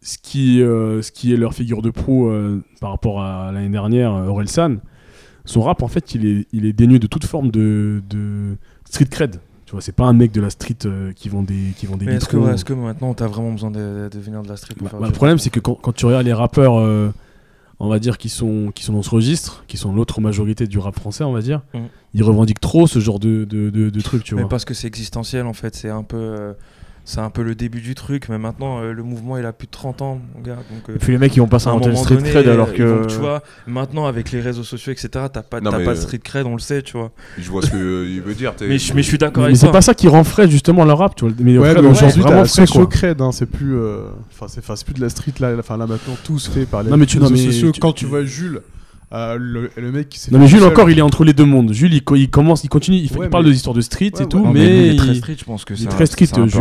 ce 0.00 0.16
qui, 0.16 0.62
euh, 0.62 1.02
ce 1.02 1.12
qui 1.12 1.34
est 1.34 1.36
leur 1.36 1.52
figure 1.52 1.82
de 1.82 1.90
proue 1.90 2.28
euh, 2.30 2.62
par 2.80 2.90
rapport 2.90 3.20
à 3.22 3.52
l'année 3.52 3.68
dernière, 3.68 4.14
euh, 4.14 4.26
Orelsan, 4.28 4.76
son 5.44 5.60
rap 5.62 5.82
en 5.82 5.88
fait, 5.88 6.14
il 6.14 6.24
est, 6.26 6.46
il 6.52 6.64
est 6.66 6.72
dénué 6.72 6.98
de 6.98 7.06
toute 7.06 7.24
forme 7.26 7.50
de, 7.50 8.02
de 8.08 8.56
street 8.88 9.06
cred. 9.10 9.36
Tu 9.68 9.72
vois, 9.72 9.82
c'est 9.82 9.92
pas 9.92 10.06
un 10.06 10.14
mec 10.14 10.32
de 10.32 10.40
la 10.40 10.48
street 10.48 10.78
euh, 10.86 11.12
qui 11.12 11.28
vend 11.28 11.42
des, 11.42 11.74
qui 11.76 11.84
vend 11.84 11.98
des 11.98 12.06
Mais 12.06 12.14
est-ce 12.14 12.26
que, 12.26 12.38
ouais, 12.38 12.54
est-ce 12.54 12.64
que 12.64 12.72
maintenant 12.72 13.12
t'as 13.12 13.26
vraiment 13.26 13.52
besoin 13.52 13.70
de, 13.70 14.08
de 14.10 14.18
venir 14.18 14.40
de 14.42 14.48
la 14.48 14.56
street 14.56 14.72
pour 14.74 14.84
Bah, 14.86 14.90
faire 14.92 14.98
bah, 15.00 15.06
le 15.08 15.12
problème, 15.12 15.36
c'est 15.36 15.50
que 15.50 15.60
quand, 15.60 15.74
quand 15.74 15.92
tu 15.92 16.06
regardes 16.06 16.24
les 16.24 16.32
rappeurs, 16.32 16.78
euh, 16.78 17.12
on 17.78 17.86
va 17.90 17.98
dire, 17.98 18.16
qui 18.16 18.30
sont, 18.30 18.72
qui 18.74 18.82
sont 18.82 18.94
dans 18.94 19.02
ce 19.02 19.10
registre, 19.10 19.64
qui 19.68 19.76
sont 19.76 19.92
l'autre 19.94 20.22
majorité 20.22 20.66
du 20.66 20.78
rap 20.78 20.98
français, 20.98 21.22
on 21.22 21.32
va 21.32 21.42
dire, 21.42 21.60
Mhm. 21.74 21.82
ils 22.14 22.22
revendiquent 22.22 22.60
trop 22.60 22.86
ce 22.86 22.98
genre 22.98 23.18
de, 23.18 23.44
de, 23.44 23.68
de, 23.68 23.90
de 23.90 24.00
trucs, 24.00 24.24
tu 24.24 24.34
Mais 24.36 24.40
vois. 24.40 24.48
parce 24.48 24.64
que 24.64 24.72
c'est 24.72 24.86
existentiel 24.86 25.44
en 25.44 25.52
fait, 25.52 25.74
c'est 25.74 25.90
un 25.90 26.02
peu. 26.02 26.54
Euh, 27.08 27.12
c'est 27.12 27.20
un 27.20 27.30
peu 27.30 27.42
le 27.42 27.54
début 27.54 27.80
du 27.80 27.94
truc, 27.94 28.28
mais 28.28 28.38
maintenant 28.38 28.80
euh, 28.82 28.92
le 28.92 29.02
mouvement 29.02 29.36
il 29.38 29.46
a 29.46 29.52
plus 29.52 29.66
de 29.66 29.72
30 29.72 30.02
ans, 30.02 30.20
mon 30.34 30.42
gars. 30.42 30.56
Donc, 30.56 30.88
euh, 30.90 30.94
Et 30.94 30.98
puis 30.98 31.12
les 31.12 31.18
mecs 31.18 31.34
ils 31.36 31.40
vont 31.40 31.46
pas 31.48 31.56
à 31.56 31.58
un 31.58 31.60
s'inventer 31.60 31.86
le 31.86 31.92
moment 31.92 32.04
street 32.04 32.16
donné, 32.16 32.30
cred 32.30 32.48
alors 32.48 32.68
euh, 32.68 33.04
que. 33.04 33.06
tu 33.08 33.16
vois, 33.16 33.42
maintenant 33.66 34.06
avec 34.06 34.30
les 34.32 34.40
réseaux 34.40 34.62
sociaux, 34.64 34.92
etc., 34.92 35.08
t'as 35.32 35.42
pas, 35.42 35.60
Non, 35.60 35.70
pas 35.72 35.78
de 35.78 35.88
euh, 35.88 35.94
street 35.94 36.18
cred, 36.18 36.46
on 36.46 36.52
le 36.54 36.58
sait, 36.60 36.82
tu 36.82 36.96
vois. 36.96 37.10
Je 37.38 37.48
vois 37.50 37.62
ce 37.62 37.70
qu'il 37.70 38.20
veut 38.22 38.34
dire. 38.34 38.54
Mais 38.60 38.78
je, 38.78 38.92
mais 38.94 39.02
je 39.02 39.08
suis 39.08 39.18
d'accord 39.18 39.42
Mais, 39.42 39.48
avec 39.48 39.54
mais 39.54 39.66
c'est 39.66 39.72
pas 39.72 39.82
ça 39.82 39.94
qui 39.94 40.08
rend 40.08 40.24
frais 40.24 40.48
justement 40.48 40.84
le 40.84 40.92
rap, 40.92 41.14
tu 41.16 41.24
vois. 41.26 41.34
Mais 41.40 41.56
Ouais, 41.58 41.70
aujourd'hui, 41.78 42.20
vraiment 42.22 42.42
t'as 42.44 42.66
frais, 42.66 42.86
cred, 42.90 43.20
hein, 43.20 43.32
c'est 43.32 43.46
plus. 43.46 43.74
euh, 43.76 44.02
Enfin, 44.32 44.46
c'est 44.48 44.60
enfin, 44.60 44.76
c'est 44.76 44.84
plus 44.84 44.94
de 44.94 45.00
la 45.00 45.08
street 45.08 45.32
là. 45.40 45.52
Enfin, 45.58 45.76
là 45.76 45.86
maintenant, 45.86 46.16
tout 46.24 46.38
se 46.38 46.50
fait 46.50 46.66
par 46.66 46.82
les 46.82 46.90
Non, 46.90 46.96
mais 46.96 47.06
tu- 47.06 47.18
réseaux 47.18 47.30
non, 47.30 47.36
mais 47.36 47.42
sociaux. 47.44 47.72
tu- 47.72 47.80
Quand 47.80 47.92
tu- 47.92 48.04
tu 48.04 48.10
vois 48.10 48.24
Jules, 48.24 48.60
euh, 49.12 49.36
le, 49.40 49.70
le 49.76 49.90
mec 49.92 50.08
qui 50.10 50.18
s'est. 50.18 50.30
Non 50.30 50.38
mais 50.38 50.46
Jules 50.46 50.60
seul- 50.60 50.68
encore, 50.68 50.90
il 50.90 50.98
est 50.98 51.02
entre 51.02 51.24
les 51.24 51.32
deux 51.32 51.44
mondes. 51.46 51.72
Jules, 51.72 51.94
il, 51.94 52.04
co- 52.04 52.14
il 52.16 52.28
commence, 52.28 52.62
il 52.64 52.68
continue, 52.68 52.98
il, 52.98 53.08
fait- 53.08 53.18
Ouais, 53.18 53.26
il 53.26 53.30
parle 53.30 53.44
mais- 53.44 53.50
de 53.50 53.54
histoires 53.54 53.74
de 53.74 53.80
street 53.80 54.10
Ouais, 54.14 54.20
et 54.20 54.22
ouais. 54.24 54.28
tout, 54.28 54.38
Non, 54.44 54.52
mais, 54.52 54.88
il 54.88 54.92
est 54.94 54.96
très 54.96 55.14
street, 55.14 55.36
je 55.38 55.44
pense 55.44 55.64
que 55.64 55.72
il 55.74 55.80
est 55.80 55.82
c'est 55.84 55.88
très 55.88 56.06
street, 56.06 56.26
Jules. 56.26 56.50
c'est 56.50 56.60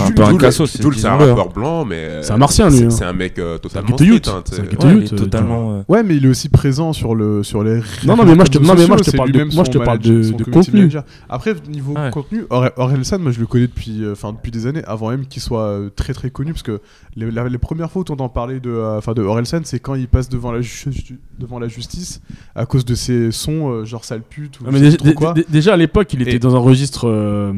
un 0.00 0.06
Jules, 0.06 0.14
peu 0.14 0.22
un 0.24 0.36
cassos, 0.36 0.70
c'est 0.70 0.78
Tool, 0.80 0.96
c'est 0.96 1.06
un 1.06 1.16
rappeur 1.16 1.50
blanc, 1.50 1.84
mais. 1.84 1.94
euh, 1.96 2.22
C'est 2.22 2.32
un 2.32 2.36
martien, 2.38 2.68
lui, 2.68 2.78
c'est- 2.78 2.84
hein. 2.86 2.90
C'est 2.90 3.04
un 3.04 3.12
mec 3.12 3.38
euh, 3.38 3.58
totalement 3.58 3.96
street, 3.96 4.22
hein, 4.26 4.42
C'est 4.44 5.16
totalement. 5.16 5.72
euh, 5.72 5.82
Ouais, 5.88 6.02
mais 6.02 6.16
il 6.16 6.24
est 6.24 6.28
aussi 6.28 6.48
présent 6.48 6.92
sur 6.92 7.14
le 7.14 7.42
sur 7.42 7.62
les. 7.62 7.80
Non, 8.04 8.16
non, 8.16 8.24
mais 8.24 8.34
moi, 8.34 8.44
je 8.44 8.50
te- 8.50 8.58
réseaux 8.58 8.72
non, 8.72 8.78
mais 8.78 8.86
moi, 8.88 8.98
sociaux, 8.98 8.98
je 8.98 9.02
te 9.04 9.10
c'est 9.10 9.16
parle 9.16 9.28
de- 9.28 9.38
lui-même 9.38 9.54
moi, 9.54 9.64
son 9.64 9.72
je 9.72 9.78
te 9.78 9.84
parle 9.84 9.98
manager, 9.98 10.16
de- 10.16 10.22
son 10.22 10.36
de 10.36 10.44
community 10.44 10.70
contenu. 10.72 10.90
Après, 11.28 11.54
niveau 11.68 11.94
contenu, 12.12 12.44
Orelsan, 12.50 13.18
moi 13.20 13.30
je 13.32 13.40
le 13.40 13.46
connais 13.46 13.66
depuis, 13.68 14.02
enfin 14.10 14.32
depuis 14.32 14.50
des 14.50 14.66
années, 14.66 14.82
avant 14.86 15.10
même 15.10 15.26
qu'il 15.26 15.42
soit 15.42 15.78
très 15.94 16.12
très 16.12 16.30
connu, 16.30 16.52
parce 16.52 16.62
que 16.62 16.80
les, 17.16 17.30
premières 17.58 17.90
fois 17.90 18.02
où 18.02 18.04
on 18.08 18.12
entend 18.14 18.28
parler 18.28 18.58
de, 18.60 18.96
enfin 18.98 19.12
de 19.14 19.22
Orelsan, 19.22 19.60
c'est 19.64 19.78
quand 19.78 19.94
il 19.94 20.08
passe 20.08 20.28
devant 20.28 20.50
la, 20.52 20.60
ju- 20.60 20.90
ju- 20.92 21.18
devant 21.38 21.58
la 21.58 21.68
justice 21.84 22.20
à 22.54 22.66
cause 22.66 22.84
de 22.84 22.94
ses 22.94 23.30
sons, 23.30 23.68
euh, 23.70 23.84
genre 23.84 24.04
sale 24.04 24.22
pute 24.22 24.60
ou 24.60 24.64
Ah, 24.66 24.70
mais 24.72 24.78
je 24.78 24.84
sais 24.84 24.90
dé- 24.92 24.96
plus 25.04 25.14
trop 25.14 25.24
quoi. 25.24 25.32
dé- 25.34 25.46
déjà 25.48 25.74
à 25.74 25.76
l'époque, 25.76 26.12
il 26.12 26.22
était 26.22 26.36
Et- 26.36 26.38
dans 26.38 26.54
un 26.56 26.58
registre 26.58 27.08
euh, 27.08 27.52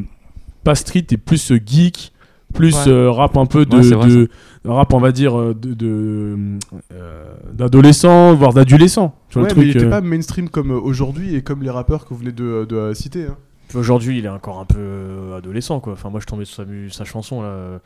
pas 0.65 0.75
street 0.75 1.07
et 1.11 1.17
plus 1.17 1.53
euh, 1.53 1.59
geek, 1.65 2.13
plus 2.55 2.75
Ouais. 2.75 2.89
euh, 2.89 3.11
rap 3.11 3.37
un 3.37 3.47
peu 3.47 3.67
de, 3.67 3.77
Ouais, 3.77 3.91
vrai, 3.95 4.09
de- 4.09 4.29
rap, 4.65 4.93
on 4.95 4.99
va 5.01 5.13
dire 5.13 5.39
euh, 5.39 5.55
de 5.55 6.37
euh, 6.93 7.25
d'adolescent, 7.53 8.35
voire 8.35 8.53
d'adolescent. 8.53 9.15
Ouais, 9.35 9.37
le 9.37 9.43
mais 9.43 9.49
truc. 9.49 9.65
il 9.65 9.71
était 9.71 9.85
euh, 9.87 9.91
pas 9.91 10.01
mainstream 10.01 10.49
comme 10.49 10.71
aujourd'hui 10.71 11.35
et 11.35 11.43
comme 11.43 11.63
les 11.63 11.71
rappeurs 11.71 12.05
que 12.05 12.11
vous 12.11 12.21
venez 12.21 12.33
de, 12.33 12.67
de, 12.69 12.93
citer. 12.95 13.25
hein. 13.27 13.37
Aujourd'hui, 13.75 14.19
il 14.19 14.25
est 14.25 14.29
encore 14.29 14.61
un 14.61 14.65
peu 14.65 15.35
adolescent, 15.37 15.81
quoi. 15.81 15.95
Enfin, 15.95 16.09
moi, 16.09 16.21
je 16.21 16.27
tombais 16.27 16.45
sur 16.45 16.57
sa, 16.57 16.65
sa 16.91 17.05
chanson, 17.05 17.43
là. 17.43 17.81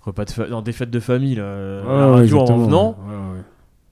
Repas 0.00 0.26
de 0.26 0.30
fa- 0.30 0.46
non, 0.48 0.60
des 0.62 0.72
fêtes 0.72 0.90
de 0.90 1.00
famille, 1.00 1.34
là. 1.36 1.80
à 1.88 1.96
la 1.98 2.06
radio 2.08 2.38
en 2.40 2.58
venant. 2.58 2.96
Ouais, 3.08 3.14
ouais. 3.36 3.42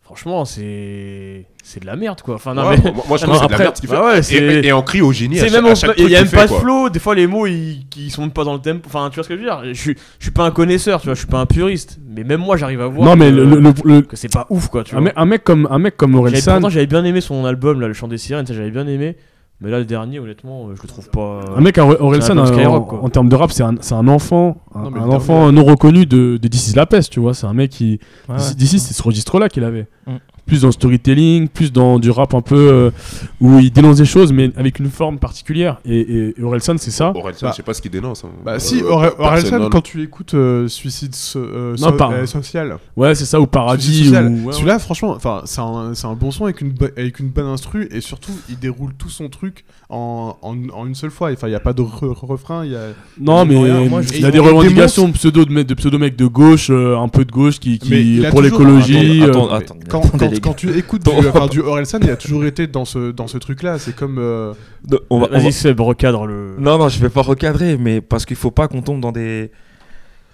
Franchement, 0.03 0.45
c'est 0.45 1.47
c'est 1.63 1.81
de 1.81 1.87
la 1.87 1.97
merde 1.97 2.21
quoi. 2.23 2.35
Enfin, 2.35 2.55
non, 2.55 2.69
Ouais, 2.69 2.77
mais. 2.83 2.91
moi, 2.93 3.05
moi, 3.09 3.17
je 3.19 3.25
que 3.25 3.33
c'est 3.33 3.37
de 3.37 3.39
la 3.39 3.45
après- 3.45 3.59
merde 3.65 3.77
ce 3.77 3.81
qu'il 3.81 3.89
fait. 3.91 3.97
bah 3.97 4.05
ouais, 4.05 4.23
c'est- 4.23 4.35
et, 4.37 4.67
et 4.67 4.73
on 4.73 4.83
crie 4.83 5.01
au 5.01 5.13
génie 5.13 5.37
C'est 5.39 5.51
même 5.51 5.65
il 5.97 6.09
y 6.11 6.17
a 6.17 6.21
même 6.21 6.29
fait, 6.29 6.37
pas 6.37 6.47
de 6.47 6.53
flow, 6.53 6.91
des 6.91 6.99
fois 6.99 7.15
les 7.15 7.27
mots 7.27 7.47
ils, 7.47 7.87
qui 7.89 8.11
sont 8.11 8.23
même 8.23 8.31
pas 8.33 8.45
dans 8.45 8.55
le 8.55 8.61
tempo. 8.61 8.83
Enfin, 8.87 9.09
tu 9.11 9.15
vois 9.17 9.25
ce 9.25 9.29
que 9.29 9.37
je 9.37 9.41
veux 9.41 9.47
dire? 9.47 9.61
Je 9.65 9.73
suis 9.81 9.97
je 10.19 10.25
suis 10.25 10.33
pas 10.33 10.45
un 10.45 10.51
connaisseur, 10.51 11.01
tu 11.01 11.07
vois, 11.07 11.15
je 11.15 11.21
suis 11.21 11.29
pas 11.29 11.39
un 11.39 11.47
puriste, 11.47 11.99
mais 12.09 12.25
même 12.25 12.41
moi 12.41 12.57
j'arrive 12.57 12.81
à 12.81 12.87
voir 12.89 13.09
Non, 13.09 13.17
mais 13.17 13.31
que, 13.31 13.37
le, 13.37 13.45
le- 13.45 13.61
le- 13.61 13.73
le- 13.85 14.03
que 14.03 14.17
c'est 14.17 14.33
pas 14.33 14.47
ouf 14.51 14.69
quoi, 14.69 14.83
tu 14.85 14.95
un, 14.95 14.99
vois. 14.99 15.05
mec, 15.07 15.15
un 15.17 15.25
mec 15.25 15.45
comme 15.45 15.69
un 15.71 15.79
mec 15.79 15.97
comme 15.97 16.15
Orelsan, 16.17 16.53
pourtant 16.55 16.69
j'avais 16.71 16.87
bien 16.87 17.05
aimé 17.05 17.21
son 17.21 17.45
album 17.45 17.81
là, 17.81 17.87
le 17.89 17.95
chant 17.95 18.09
des 18.09 18.19
sirènes, 18.19 18.47
ça 18.47 18.55
j'avais 18.55 18.71
bien 18.71 18.87
aimé. 18.87 19.17
Mais 19.63 19.71
là 19.71 19.79
le 19.79 19.85
dernier 19.85 20.19
honnêtement, 20.19 20.67
euh, 20.69 20.75
je 20.77 20.83
le 20.83 20.89
trouve 20.89 21.09
pas 21.11 21.41
un 21.57 21.61
mec 21.61 21.79
Ore- 21.79 21.97
Orelsan 22.01 22.31
album 22.39 22.45
en, 22.45 22.47
Skyrock, 22.47 22.89
quoi. 22.89 23.05
en 23.05 23.09
termes 23.11 23.29
de 23.29 23.37
rap, 23.37 23.51
c'est 23.53 23.63
un, 23.63 23.75
c'est 23.81 23.95
un 23.95 24.09
enfant, 24.09 24.57
un, 24.75 24.93
enfant 25.11 25.53
non 25.53 25.65
reconnu 25.65 26.05
de, 26.07 26.37
de 26.37 26.49
This 26.49 26.69
is 26.73 26.75
la 26.75 26.87
peste, 26.87 27.13
tu 27.13 27.21
vois. 27.21 27.35
C'est 27.35 27.47
un 27.47 27.55
mec 27.55 27.71
qui 27.71 28.01
Ouais, 28.29 28.35
ouais. 28.37 28.55
d'ici 28.57 28.79
c'est 28.79 28.93
ce 28.95 29.03
registre-là 29.03 29.49
qu'il 29.49 29.65
avait. 29.65 29.87
Plus 30.47 30.63
dans 30.63 30.69
le 30.69 30.73
storytelling, 30.73 31.49
plus 31.49 31.73
dans 31.73 31.99
du 31.99 32.11
rap 32.11 32.35
un 32.35 32.41
peu 32.43 32.57
euh, 32.57 32.91
où 33.41 33.59
il 33.61 33.71
dénonce 33.73 33.97
des 33.99 34.05
choses, 34.05 34.33
mais 34.33 34.51
avec 34.57 34.81
une 34.81 34.91
forme 34.91 35.19
particulière. 35.19 35.79
Et, 35.87 36.01
et, 36.01 36.35
et 36.39 36.43
Orelsan, 36.43 36.75
c'est 36.79 36.91
ça? 36.91 37.13
Orelsan, 37.15 37.47
Bah. 37.47 37.51
je 37.53 37.57
sais 37.57 37.63
pas 37.63 37.73
ce 37.75 37.81
qu'il 37.81 37.91
dénonce. 37.93 38.25
hein. 38.25 38.29
Bah 38.45 38.59
si, 38.59 38.83
Euh, 38.83 39.11
Orelsan, 39.19 39.69
quand 39.71 39.81
tu 39.81 40.03
écoutes 40.03 40.35
euh, 40.35 40.67
Suicide 40.69 41.15
so- 41.15 41.39
euh, 41.39 41.77
Non, 41.79 41.89
so- 41.91 41.93
pas- 41.93 42.11
euh, 42.13 42.27
Social, 42.27 42.77
Ouais, 42.97 43.15
c'est 43.15 43.25
ça, 43.25 43.41
ou 43.41 43.47
Paradis. 43.47 44.11
Ou- 44.11 44.47
ouais, 44.49 44.53
celui-là, 44.53 44.79
franchement, 44.81 45.13
enfin, 45.17 45.43
c'est 45.45 45.61
un, 45.61 45.95
c'est 45.95 46.07
un 46.07 46.15
bon 46.15 46.31
son 46.33 46.45
avec 46.45 46.61
une, 46.61 46.75
avec 46.97 47.21
une 47.21 47.29
bonne 47.29 47.47
instru 47.47 47.89
et 47.93 48.01
surtout, 48.01 48.33
il 48.51 48.59
déroule 48.59 48.93
tout 48.99 49.09
son 49.11 49.29
truc 49.29 49.65
en, 49.89 50.37
en, 50.43 50.57
en 50.75 50.87
une 50.87 50.95
seule 50.97 51.11
fois. 51.11 51.31
Enfin, 51.33 51.47
il 51.47 51.51
n'y 51.51 51.57
a 51.57 51.61
pas 51.61 51.73
de 51.73 51.83
re- 51.83 52.13
refrain, 52.27 52.65
il 52.65 52.73
y 52.73 52.77
a... 52.77 52.89
Non, 53.21 53.45
mais 53.45 53.55
il 54.17 54.25
a 54.25 54.29
Et 54.29 54.33
des 54.33 54.39
revendications 54.41 55.09
de 55.09 55.13
pseudo 55.13 55.45
de, 55.45 55.53
me- 55.53 55.65
de 55.65 55.75
pseudo 55.75 55.99
mecs 55.99 56.17
de 56.17 56.27
gauche, 56.27 56.69
euh, 56.71 56.99
un 56.99 57.09
peu 57.09 57.25
de 57.25 57.31
gauche, 57.33 57.61
qui, 57.61 57.79
qui 57.79 58.27
a 58.27 58.31
pour 58.31 58.43
l'écologie. 58.43 59.23
Attends, 59.23 59.49
attends, 59.51 59.77
Quand, 59.89 60.05
attendez, 60.15 60.32
quand, 60.41 60.55
tu 60.55 60.77
écoutes 60.77 61.05
du, 61.05 61.29
enfin, 61.29 61.47
du 61.47 61.61
Orelsan, 61.61 61.99
il 62.03 62.11
a 62.11 62.17
toujours 62.17 62.45
été 62.45 62.67
dans 62.67 62.85
ce, 62.85 63.11
dans 63.11 63.27
ce 63.27 63.39
truc-là. 63.39 63.79
C'est 63.79 63.95
comme... 63.95 64.19
euh, 64.19 64.53
Non, 64.91 64.99
on 65.11 65.21
va- 65.21 65.29
Vas-y 65.29 65.53
Seb, 65.53 65.81
recadre 65.81 66.27
le. 66.27 66.55
Non, 66.59 66.79
non, 66.79 66.89
je 66.89 66.99
vais 67.01 67.09
pas 67.11 67.23
recadrer, 67.23 67.77
mais 67.79 68.01
parce 68.01 68.25
qu'il 68.25 68.37
faut 68.37 68.51
pas 68.51 68.69
qu'on 68.69 68.83
tombe 68.83 69.01
dans 69.01 69.13
des. 69.13 69.51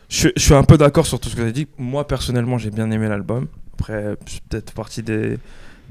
Je, 0.09 0.28
je 0.37 0.43
suis 0.43 0.55
un 0.55 0.62
peu 0.64 0.78
d'accord 0.78 1.07
sur 1.07 1.21
tout 1.21 1.28
ce 1.28 1.37
que 1.37 1.43
tu 1.43 1.49
as 1.49 1.52
dit. 1.52 1.67
Moi, 1.78 2.07
personnellement, 2.07 2.57
j'ai 2.59 2.71
bien 2.71 2.90
aimé 2.90 3.09
l'album. 3.09 3.47
Après, 3.75 4.17
je 4.26 4.33
suis 4.33 4.40
peut-être 4.49 4.73
partie 4.73 5.02
des, 5.02 5.38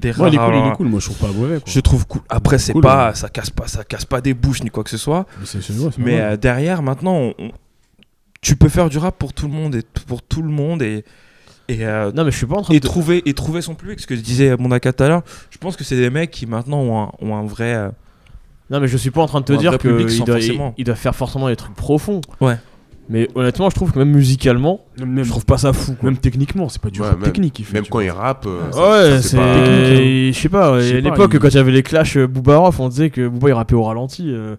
des 0.00 0.10
rares. 0.10 0.24
Ouais, 0.26 0.30
il 0.32 0.34
est 0.34 0.38
cool, 0.38 0.54
il 0.56 0.68
est 0.72 0.76
cool. 0.76 0.88
Moi, 0.88 1.00
je 1.00 1.04
trouve 1.06 1.18
pas 1.18 1.32
mauvais. 1.32 1.56
Quoi. 1.60 1.64
Je 1.72 1.80
trouve 1.80 2.06
cool. 2.06 2.22
Après, 2.28 2.58
c'est 2.58 2.72
Cool, 2.72 2.82
pas, 2.82 3.10
ouais. 3.10 3.14
ça 3.14 3.28
casse 3.28 3.50
pas, 3.50 3.68
ça 3.68 3.84
casse 3.84 4.04
pas 4.04 4.20
des 4.20 4.34
bouches 4.34 4.62
ni 4.62 4.70
quoi 4.70 4.82
que 4.84 4.90
ce 4.90 4.96
soit. 4.98 5.26
Mais 5.38 5.46
c'est- 5.46 5.62
c'est- 5.62 5.72
ouais, 5.74 5.90
c'est 5.94 6.02
Mais 6.02 6.16
normal. 6.16 6.32
euh, 6.32 6.36
derrière, 6.36 6.82
maintenant, 6.82 7.14
on- 7.16 7.34
on- 7.38 7.52
tu 8.40 8.56
peux 8.56 8.68
faire 8.68 8.88
du 8.88 8.98
rap 8.98 9.16
pour 9.18 9.32
tout 9.32 9.46
le 9.46 9.52
monde 9.52 9.74
et 9.76 9.82
pour 10.06 10.22
tout 10.22 10.42
le 10.42 10.50
monde 10.50 10.82
et 10.82 11.04
et, 11.68 11.84
euh, 11.86 12.10
Non 12.12 12.24
mais 12.24 12.30
je 12.30 12.36
suis 12.36 12.46
pas 12.46 12.56
en 12.56 12.62
train 12.62 12.74
et 12.74 12.80
de. 12.80 12.86
trouver 12.86 13.22
et 13.28 13.34
trouver 13.34 13.60
son 13.62 13.74
public. 13.74 14.00
Ce 14.00 14.06
que 14.06 14.16
je 14.16 14.20
disais 14.20 14.56
Mondaka 14.56 14.92
tout 14.92 15.04
à 15.04 15.08
l'heure, 15.08 15.22
je 15.50 15.58
pense 15.58 15.76
que 15.76 15.84
c'est 15.84 15.96
des 15.96 16.10
mecs 16.10 16.30
qui 16.30 16.46
maintenant 16.46 16.80
ont 16.80 17.02
un, 17.02 17.10
ont 17.20 17.34
un 17.36 17.44
vrai. 17.44 17.74
euh, 17.74 17.88
Non 18.70 18.80
mais 18.80 18.88
je 18.88 18.96
suis 18.96 19.10
pas 19.10 19.20
en 19.22 19.26
train 19.26 19.40
de 19.40 19.44
te 19.46 19.52
dire 19.52 19.70
vrai 19.70 19.78
que 19.78 19.88
public 19.88 20.06
il 20.10 20.16
sans 20.18 20.24
doit, 20.24 20.34
forcément. 20.36 20.74
il, 20.76 20.82
il 20.82 20.84
doit 20.84 20.94
faire 20.96 21.14
forcément 21.14 21.48
des 21.48 21.56
trucs 21.56 21.74
profonds. 21.74 22.20
Ouais. 22.40 22.56
Mais 23.10 23.26
honnêtement, 23.34 23.70
je 23.70 23.74
trouve 23.74 23.90
que 23.90 23.98
même 23.98 24.10
musicalement, 24.10 24.82
Même, 24.98 25.10
même- 25.10 25.24
je 25.24 25.30
trouve 25.30 25.46
pas 25.46 25.56
ça 25.56 25.72
fou. 25.72 25.94
Quoi. 25.94 26.10
même 26.10 26.18
techniquement, 26.18 26.68
c'est 26.68 26.82
pas 26.82 26.90
du 26.90 27.00
Ouais, 27.00 27.06
rap 27.08 27.16
même- 27.16 27.24
technique. 27.32 27.54
qu'il 27.54 27.64
fait, 27.64 27.72
Même 27.72 27.84
tu 27.84 27.90
quand 27.90 27.96
vois. 27.98 28.04
il 28.04 28.10
rappe, 28.10 28.44
euh, 28.46 28.70
ça- 28.70 28.90
Ouais, 29.14 29.22
c'est. 29.22 29.36
pas- 29.38 29.54
technique, 29.54 30.34
Je 30.34 30.38
sais 30.38 30.48
pas, 30.50 30.72
ouais, 30.72 30.80
Je 30.82 30.88
sais 30.88 30.98
à 30.98 31.02
pas, 31.02 31.08
l'époque, 31.10 31.30
il- 31.32 31.38
quand 31.40 31.48
il 31.48 31.54
y 31.54 31.58
avait 31.58 31.72
les 31.72 31.82
clashs 31.82 32.18
euh, 32.18 32.28
on 32.78 32.88
disait 32.90 33.08
que 33.08 33.26
Booba 33.26 33.48
il 33.48 33.52
rappait 33.54 33.74
au 33.74 33.82
ralenti. 33.84 34.24
euh. 34.30 34.56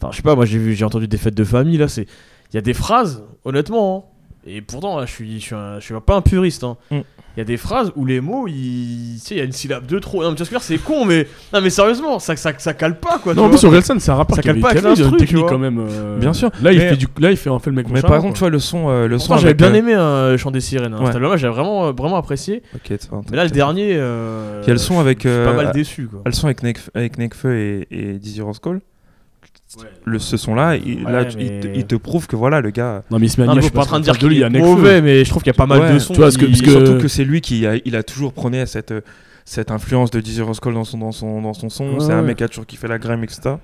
Enfin, 0.00 0.12
je 0.12 0.16
sais 0.18 0.22
pas, 0.22 0.36
moi 0.36 0.44
j'ai 0.46 0.58
vu, 0.58 0.74
j'ai 0.74 0.84
entendu 0.84 1.08
des 1.08 1.16
fêtes 1.16 1.34
de 1.34 1.42
famille 1.42 1.76
là. 1.76 1.88
C'est, 1.88 2.02
il 2.52 2.54
y 2.54 2.58
a 2.58 2.60
des 2.60 2.72
phrases, 2.72 3.24
honnêtement. 3.44 4.06
hein. 4.06 4.14
Et 4.48 4.60
pourtant, 4.62 4.98
là, 4.98 5.06
je 5.06 5.12
suis, 5.12 5.38
je 5.40 5.44
suis, 5.44 5.54
un- 5.54 5.78
je 5.80 5.84
suis 5.84 5.94
pas 6.04 6.16
un 6.16 6.22
puriste. 6.22 6.64
hein. 6.64 6.76
Il 6.90 6.98
Mm. 6.98 7.02
y 7.36 7.40
a 7.40 7.44
des 7.44 7.56
phrases 7.56 7.92
où 7.94 8.04
les 8.06 8.20
mots, 8.20 8.46
ils- 8.48 9.16
tu 9.20 9.26
sais, 9.26 9.34
il 9.34 9.38
y 9.38 9.40
a 9.40 9.44
une 9.44 9.52
syllabe 9.52 9.86
de 9.86 9.98
trop. 9.98 10.22
Non, 10.22 10.30
mais 10.30 10.36
tu 10.36 10.42
vois 10.44 10.58
c'est 10.60 10.78
con, 10.78 11.04
mais 11.04 11.26
non, 11.52 11.60
mais 11.60 11.70
sérieusement, 11.70 12.18
ça, 12.18 12.34
ça, 12.36 12.52
ça 12.58 12.74
cale 12.74 12.98
pas 12.98 13.18
quoi. 13.18 13.34
Non, 13.34 13.44
en 13.44 13.48
plus. 13.50 13.62
Orelsan, 13.64 13.98
c'est 14.00 14.10
un 14.10 14.16
Ça 14.18 14.24
qui 14.24 14.40
cale 14.40 14.60
pas 14.60 14.70
avec 14.70 14.82
une 14.84 14.94
tu 14.94 15.16
technique 15.18 15.36
vois. 15.42 15.48
quand 15.50 15.58
même. 15.58 15.78
euh, 15.78 16.18
Bien 16.18 16.32
sûr. 16.32 16.50
Là, 16.62 16.72
il 16.72 16.80
fait 16.80 16.96
du, 16.96 17.06
là, 17.20 17.30
il 17.30 17.36
fait, 17.36 17.50
en 17.50 17.58
fait 17.58 17.70
le 17.70 17.76
mec 17.76 17.86
Mais 17.90 18.00
par 18.02 18.16
exemple, 18.16 18.34
tu 18.34 18.40
vois 18.40 18.50
le 18.50 18.58
son, 18.58 18.88
euh, 18.88 19.06
le 19.06 19.18
son. 19.18 19.36
J'avais 19.36 19.54
bien 19.54 19.72
euh, 19.72 19.74
aimé 19.74 19.94
hein, 19.94 20.30
le 20.30 20.36
chant 20.36 20.50
des 20.50 20.60
sirènes. 20.60 20.94
Hein. 20.94 21.04
Ouais. 21.04 21.12
J'avais 21.12 21.52
vraiment, 21.54 21.86
euh, 21.88 21.92
vraiment 21.92 22.16
apprécié. 22.16 22.62
Mais 23.30 23.36
là, 23.36 23.44
le 23.44 23.50
dernier. 23.50 23.94
Euh, 23.96 24.62
Il 24.64 24.68
y 24.68 24.70
a 24.70 24.74
le 24.74 24.78
son 24.78 24.94
je- 24.96 25.00
avec, 25.00 25.22
je 25.22 25.28
suis 25.28 25.44
pas 25.44 25.50
euh, 25.50 25.56
mal 25.56 25.72
déçu 25.72 26.06
quoi. 26.06 26.20
Ah, 26.24 26.28
le 26.28 26.34
son 26.34 26.46
avec 26.48 26.62
Nekfeu 27.18 27.56
et, 27.56 27.86
et 27.90 28.12
Dizzy 28.14 28.40
Rascal. 28.42 28.80
Le, 30.06 30.18
ce 30.18 30.36
son-là, 30.38 30.76
il, 30.76 31.04
Ouais, 31.04 31.12
là, 31.12 31.24
tu- 31.26 31.36
il, 31.38 31.60
te, 31.60 31.66
mais- 31.66 31.72
il 31.76 31.86
te 31.86 31.94
prouve 31.94 32.26
que 32.26 32.36
voilà, 32.36 32.60
le 32.62 32.70
gars. 32.70 33.02
Non, 33.10 33.18
mais 33.18 33.26
il 33.26 33.30
se 33.30 33.38
met 33.38 33.44
à 33.44 33.48
Non, 33.48 33.54
mais 33.54 33.60
je 33.60 33.66
suis 33.66 33.74
pas 33.74 33.82
en 33.82 33.86
train 33.86 33.98
de 33.98 34.04
dire 34.04 34.14
face 34.14 34.22
de 34.22 34.26
lui, 34.28 34.36
qu'il 34.36 34.46
il 34.46 34.52
y 34.52 34.56
a 34.56 34.58
est 34.58 34.62
mauvais, 34.62 35.02
mais 35.02 35.24
je 35.24 35.28
trouve 35.30 35.42
qu'il 35.42 35.50
y 35.50 35.54
a 35.54 35.58
pas 35.58 35.66
mal 35.66 35.80
Ouais, 35.80 35.92
de 35.94 35.98
sons. 35.98 36.14
tu 36.14 36.18
vois, 36.20 36.26
parce 36.26 36.36
que- 36.38 36.46
parce 36.46 36.62
que- 36.62 36.70
Surtout 36.70 36.98
que 36.98 37.08
c'est 37.08 37.24
lui 37.24 37.40
qui 37.42 37.66
a, 37.66 37.74
il 37.84 37.94
a 37.94 38.02
toujours 38.02 38.32
prôné 38.32 38.64
cette, 38.64 38.92
euh, 38.92 39.00
cette 39.44 39.70
influence 39.70 40.10
de 40.10 40.20
Dizzy 40.20 40.40
Rascal 40.42 40.72
dans 40.72 40.84
son, 40.84 40.96
dans 40.98 41.12
son, 41.12 41.42
dans 41.42 41.52
son 41.54 41.68
son. 41.68 41.84
Ouais, 41.94 42.00
c'est 42.00 42.12
un 42.12 42.22
mec 42.22 42.38
qui 42.38 42.44
a 42.44 42.48
toujours 42.48 42.66
kiffé 42.66 42.88
la 42.88 42.98
grime, 42.98 43.24
etc. 43.24 43.56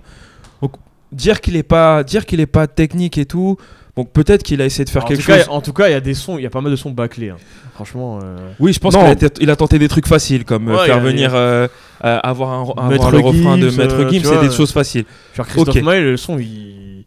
Donc, 0.61 0.73
dire 1.11 1.41
qu'il 1.41 1.57
est 1.57 1.63
pas, 1.63 2.05
dire 2.05 2.27
qu'il 2.27 2.41
est 2.41 2.47
pas 2.47 2.67
technique 2.67 3.17
et 3.19 3.25
tout. 3.27 3.57
Donc 3.97 4.11
peut-être 4.13 4.43
qu'il 4.43 4.61
a 4.61 4.65
essayé 4.65 4.85
de 4.85 4.91
faire 4.91 5.05
en, 5.05 5.07
quelque 5.07 5.21
tout 5.23 5.27
cas, 5.29 5.39
chose. 5.39 5.49
en 5.51 5.61
tout 5.61 5.73
cas, 5.73 5.89
il 5.89 5.93
y 5.93 5.95
a 5.95 6.01
des 6.01 6.15
sons, 6.15 6.37
il 6.37 6.43
y 6.43 6.47
a 6.47 6.51
pas 6.51 6.61
mal 6.61 6.73
de 6.73 6.77
sons 6.77 6.91
bâclés. 6.91 7.31
hein. 7.31 7.37
Franchement. 7.75 8.19
euh, 8.25 8.37
Oui, 8.59 8.73
je 8.73 8.81
pense 8.81 8.95
Non. 8.95 9.15
qu'il 9.15 9.25
a, 9.27 9.31
il 9.53 9.57
tenté 9.57 9.79
des 9.79 9.89
trucs 9.89 10.09
faciles 10.09 10.45
comme 10.45 10.69
euh, 10.69 10.73
Ouais, 10.79 10.87
faire 10.87 10.97
il 10.97 11.01
a 11.01 11.03
venir 11.03 11.31
euh, 11.35 11.69
euh, 12.05 12.19
avoir, 12.23 12.51
un, 12.51 12.89
avoir 12.91 13.11
le 13.13 13.19
refrain 13.21 13.57
de 13.57 13.71
Maître 13.71 14.09
Gims, 14.11 14.23
c'est 14.25 14.41
des 14.49 14.53
choses 14.55 14.73
faciles. 14.73 15.05
Genre 15.37 15.47
Christophe 15.47 15.77
Ok. 15.77 15.83
Maé, 15.83 16.01
le 16.01 16.17
son, 16.17 16.39
il. 16.39 17.05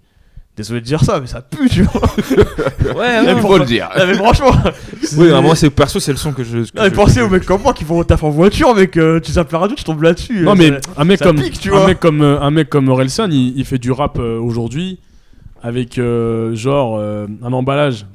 Désolé 0.55 0.79
de 0.81 0.85
dire 0.85 1.03
ça, 1.03 1.19
mais 1.19 1.27
ça 1.27 1.41
pue, 1.41 1.69
tu 1.69 1.83
vois. 1.83 2.01
Ouais, 2.95 3.21
Mais 3.23 3.33
ouais. 3.35 3.41
pour- 3.41 3.59
le 3.59 3.65
dire. 3.65 3.89
Non, 3.95 4.07
mais 4.07 4.13
franchement. 4.15 4.51
Oui, 5.17 5.29
bah, 5.29 5.39
moi 5.39 5.55
c'est 5.55 5.69
perso, 5.69 5.99
c'est 5.99 6.11
le 6.11 6.17
son 6.17 6.33
que 6.33 6.43
je. 6.43 6.57
que 6.57 6.75
Non, 6.75 6.81
mais 6.83 6.89
je- 6.89 6.95
pensez 6.95 7.21
aux 7.21 7.29
mecs 7.29 7.45
comme 7.45 7.61
moi 7.61 7.73
qui 7.73 7.83
vont 7.83 7.99
au 7.99 8.03
taf 8.03 8.23
en 8.23 8.29
voiture, 8.31 8.73
mec. 8.75 8.97
euh, 8.97 9.19
tu 9.19 9.31
zappes 9.33 9.51
la 9.51 9.59
radio, 9.59 9.75
tu 9.75 9.83
tombes 9.83 10.01
là-dessus. 10.01 10.41
Non 10.41 10.55
mais 10.55 10.71
un 10.97 11.03
mec 11.05 11.19
ça 11.19 11.25
comme 11.25 11.39
pique, 11.41 11.59
tu 11.59 11.69
un 11.69 11.77
vois. 11.77 11.87
mec 11.87 11.99
comme 11.99 12.21
un 12.23 12.49
mec 12.51 12.69
comme 12.69 12.89
Orelsan, 12.89 13.29
il, 13.29 13.53
il 13.57 13.65
fait 13.65 13.77
du 13.77 13.91
rap 13.91 14.17
euh, 14.19 14.39
aujourd'hui 14.39 14.97
avec 15.63 15.97
euh, 15.97 16.55
genre 16.55 16.97
euh, 16.97 17.27
un 17.43 17.53
emballage 17.53 18.05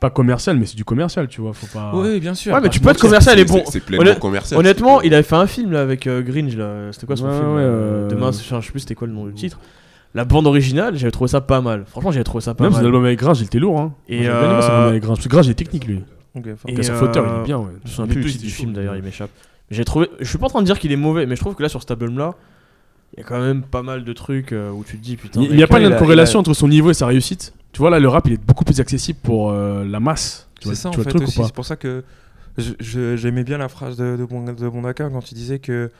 pas 0.00 0.10
commercial 0.10 0.56
mais 0.58 0.66
c'est 0.66 0.74
du 0.76 0.84
commercial, 0.84 1.28
tu 1.28 1.40
vois, 1.40 1.52
faut 1.52 1.66
pas 1.66 1.92
Oui, 1.94 2.18
bien 2.18 2.34
sûr. 2.34 2.52
Ouais, 2.52 2.60
mais 2.60 2.68
tu 2.68 2.78
se 2.78 2.82
peux 2.84 2.90
être 2.90 3.00
commercial 3.00 3.38
et 3.38 3.46
C'est- 3.46 3.52
bon. 3.52 3.62
C'est 3.70 3.80
pleinement 3.80 4.04
Honnêt- 4.10 4.18
commercial. 4.18 4.58
Honnêtement, 4.58 5.00
il 5.02 5.14
avait 5.14 5.22
fait 5.22 5.36
un 5.36 5.46
film 5.46 5.70
là 5.72 5.80
avec 5.80 6.06
euh, 6.08 6.22
Gringe 6.22 6.56
là. 6.56 6.90
C'était 6.92 7.06
quoi 7.06 7.16
son 7.16 7.26
Ouais, 7.26 7.36
film 7.36 7.54
ouais, 7.54 8.08
Demain, 8.08 8.30
je 8.32 8.38
sais 8.38 8.70
plus 8.72 8.80
c'était 8.80 8.94
quoi 8.96 9.06
le 9.06 9.12
nom 9.12 9.26
du 9.26 9.34
titre. 9.34 9.60
La 10.14 10.24
bande 10.24 10.46
originale, 10.46 10.96
j'avais 10.96 11.12
trouvé 11.12 11.28
ça 11.28 11.40
pas 11.40 11.60
mal. 11.60 11.84
Franchement, 11.86 12.10
j'avais 12.10 12.24
trouvé 12.24 12.42
ça 12.42 12.52
pas 12.54 12.64
Même 12.64 12.72
son 12.72 12.78
mal. 12.78 12.86
album 12.86 13.04
avec 13.04 13.18
Gringe, 13.18 13.40
il 13.40 13.44
était 13.46 13.58
lourd 13.60 13.80
hein. 13.80 13.94
Et, 14.08 14.24
Moi, 14.24 14.40
bien 14.40 14.52
aimé 14.52 14.62
son 14.62 14.68
avec 14.72 15.02
Gringe, 15.02 15.16
parce 15.16 15.26
que 15.26 15.32
Gringe 15.32 15.46
il 15.46 15.50
est 15.52 15.54
technique 15.54 15.86
lui. 15.86 16.02
Ok, 16.34 16.44
fort. 16.56 16.70
Et, 16.70 16.82
son 16.82 16.92
euh, 16.92 16.96
fauteur, 16.96 17.24
il 17.36 17.40
est 17.40 17.44
bien 17.44 17.58
ouais. 17.58 17.70
Je 17.84 17.88
me 17.90 17.94
souviens 17.94 18.12
plus 18.12 18.38
du 18.38 18.50
film 18.50 18.72
d'ailleurs, 18.72 18.96
il 18.96 19.02
m'échappe. 19.02 19.30
J'ai 19.70 19.84
trouvé. 19.84 20.08
Je 20.20 20.28
suis 20.28 20.36
pas 20.38 20.46
en 20.46 20.50
train 20.50 20.60
de 20.60 20.66
dire 20.66 20.78
qu'il 20.78 20.90
est 20.92 20.96
mauvais, 20.96 21.26
mais 21.26 21.36
je 21.36 21.40
trouve 21.40 21.54
que 21.54 21.62
là 21.62 21.68
sur 21.68 21.80
cet 21.80 21.92
album 21.92 22.18
là, 22.18 22.34
il 23.14 23.20
y 23.20 23.22
a 23.22 23.26
quand 23.26 23.40
même 23.40 23.62
pas 23.62 23.82
mal 23.82 24.04
de 24.04 24.12
trucs 24.12 24.52
euh, 24.52 24.70
où 24.70 24.84
tu 24.84 24.96
te 24.98 25.02
dis 25.02 25.16
putain. 25.16 25.42
Il 25.42 25.54
n'y 25.56 25.62
a 25.62 25.66
pas 25.66 25.76
a- 25.78 25.90
corrélation 25.98 26.38
entre 26.40 26.54
son 26.54 26.68
niveau 26.68 26.90
et 26.90 26.94
sa 26.94 27.06
réussite. 27.06 27.52
Tu 27.72 27.78
vois 27.78 27.90
là 27.90 27.98
le 27.98 28.08
rap 28.08 28.26
il 28.26 28.34
est 28.34 28.44
beaucoup 28.44 28.64
plus 28.64 28.80
accessible 28.80 29.18
pour 29.22 29.50
euh, 29.50 29.84
la 29.84 30.00
masse. 30.00 30.48
C'est 30.62 30.74
ça 30.74 30.90
tu 30.90 30.98
en 30.98 31.02
vois 31.02 31.04
fait 31.04 31.10
truc 31.10 31.22
aussi. 31.28 31.42
C'est 31.44 31.54
pour 31.54 31.64
ça 31.66 31.76
que 31.76 32.04
j'aimais 32.58 33.44
bien 33.44 33.58
la 33.58 33.68
phrase 33.68 33.96
de, 33.96 34.16
de, 34.16 34.24
Bon- 34.24 34.44
de 34.44 34.68
Bondaka 34.68 35.08
quand 35.10 35.30
il 35.30 35.34
disait 35.34 35.58
que 35.58 35.90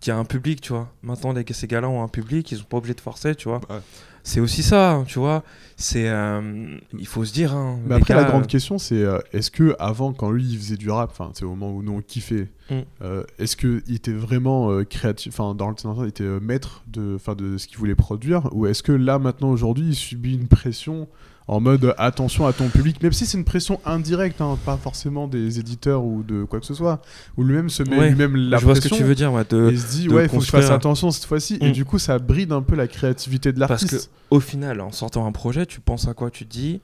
qu'il 0.00 0.10
y 0.12 0.16
a 0.16 0.18
un 0.18 0.24
public, 0.24 0.62
tu 0.62 0.72
vois. 0.72 0.88
Maintenant, 1.02 1.32
les, 1.34 1.44
ces 1.50 1.66
gars-là 1.66 1.86
ont 1.90 2.02
un 2.02 2.08
public, 2.08 2.50
ils 2.50 2.56
sont 2.56 2.64
pas 2.64 2.78
obligés 2.78 2.94
de 2.94 3.02
forcer, 3.02 3.34
tu 3.34 3.48
vois. 3.50 3.60
Ouais. 3.68 3.76
C'est 4.22 4.40
aussi 4.40 4.62
ça, 4.62 4.92
hein, 4.92 5.04
tu 5.06 5.18
vois. 5.18 5.42
C'est, 5.76 6.08
euh, 6.08 6.76
il 6.98 7.06
faut 7.06 7.24
se 7.24 7.32
dire. 7.32 7.54
hein, 7.54 7.78
Mais 7.86 7.94
après, 7.94 8.14
gars, 8.14 8.20
la 8.22 8.28
grande 8.28 8.42
euh, 8.42 8.46
question, 8.46 8.78
c'est 8.78 9.02
euh, 9.02 9.18
est-ce 9.32 9.50
que 9.50 9.74
avant, 9.78 10.12
quand 10.12 10.30
lui 10.30 10.44
il 10.44 10.58
faisait 10.58 10.76
du 10.76 10.90
rap, 10.90 11.10
enfin, 11.10 11.30
c'est 11.34 11.44
au 11.44 11.50
moment 11.50 11.72
où 11.72 11.82
nous 11.82 11.92
on 11.92 12.02
kiffait, 12.02 12.48
Mm. 12.70 12.74
euh, 13.02 13.24
est-ce 13.40 13.56
que 13.56 13.82
il 13.88 13.96
était 13.96 14.12
vraiment 14.12 14.84
créatif, 14.84 15.32
enfin, 15.40 15.56
dans 15.56 15.70
le 15.70 15.76
sens, 15.76 15.98
il 16.02 16.08
était 16.08 16.22
maître 16.40 16.84
de, 16.86 17.18
de 17.34 17.58
ce 17.58 17.66
qu'il 17.66 17.78
voulait 17.78 17.96
produire, 17.96 18.48
ou 18.52 18.66
est-ce 18.66 18.82
que 18.84 18.92
là, 18.92 19.18
maintenant, 19.18 19.50
aujourd'hui, 19.50 19.86
il 19.88 19.94
subit 19.96 20.34
une 20.34 20.46
pression 20.46 21.08
en 21.52 21.58
mode 21.60 21.84
euh, 21.84 21.94
attention 21.98 22.46
à 22.46 22.52
ton 22.52 22.68
public, 22.68 23.02
même 23.02 23.12
si 23.12 23.26
c'est 23.26 23.36
une 23.36 23.44
pression 23.44 23.80
indirecte, 23.84 24.40
hein, 24.40 24.56
pas 24.64 24.76
forcément 24.76 25.26
des 25.26 25.58
éditeurs 25.58 26.04
ou 26.04 26.22
de 26.22 26.44
quoi 26.44 26.60
que 26.60 26.66
ce 26.66 26.74
soit, 26.74 27.02
ou 27.36 27.42
lui-même 27.42 27.68
se 27.68 27.82
met 27.82 27.98
Ouais, 27.98 28.08
lui-même 28.10 28.36
la 28.36 28.58
je 28.58 28.64
vois 28.64 28.76
ce 28.76 28.80
que 28.80 28.94
tu 28.94 29.02
veux 29.02 29.16
dire, 29.16 29.32
ouais, 29.32 29.42
de- 29.50 29.70
Et 29.72 29.76
se 29.76 29.88
dit, 29.90 30.08
ouais, 30.08 30.26
il 30.26 30.28
faut 30.28 30.38
que 30.38 30.44
je 30.44 30.50
fasse 30.50 30.70
attention 30.70 31.10
cette 31.10 31.24
fois-ci. 31.24 31.58
Et 31.60 31.70
Mm. 31.70 31.72
du 31.72 31.84
coup, 31.84 31.98
ça 31.98 32.20
bride 32.20 32.52
un 32.52 32.62
peu 32.62 32.76
la 32.76 32.86
créativité 32.86 33.52
de 33.52 33.58
Parce 33.58 33.82
l'artiste. 33.82 34.10
que 34.30 34.34
au 34.36 34.38
final, 34.38 34.80
en 34.80 34.92
sortant 34.92 35.26
un 35.26 35.32
projet, 35.32 35.66
tu 35.66 35.80
penses 35.80 36.06
à 36.06 36.14
quoi? 36.14 36.30
Tu 36.30 36.46
te 36.46 36.52
dis, 36.52 36.80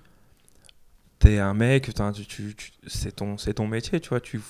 t'es 1.21 1.39
un 1.39 1.55
mec, 1.55 1.91
tu, 1.95 2.27
tu- 2.27 2.55
tu- 2.57 2.73
c'est 2.89 3.15
ton, 3.15 3.37
ton 3.37 3.67
métier, 3.69 4.01
tu 4.01 4.09
vois. 4.09 4.21
Tu, 4.21 4.41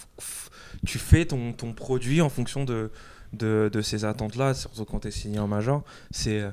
tu 0.87 0.99
fais 0.99 1.27
ton, 1.27 1.53
ton 1.53 1.73
produit 1.75 2.23
en 2.23 2.29
fonction 2.31 2.65
de, 2.65 2.91
de, 3.35 3.69
de 3.73 3.83
ces 3.83 4.07
attentes-là, 4.07 4.55
surtout 4.55 4.87
quand 4.87 5.01
t'es 5.01 5.11
signé 5.11 5.39
en 5.39 5.47
major. 5.47 5.83
C'est 6.11 6.41
euh, 6.41 6.51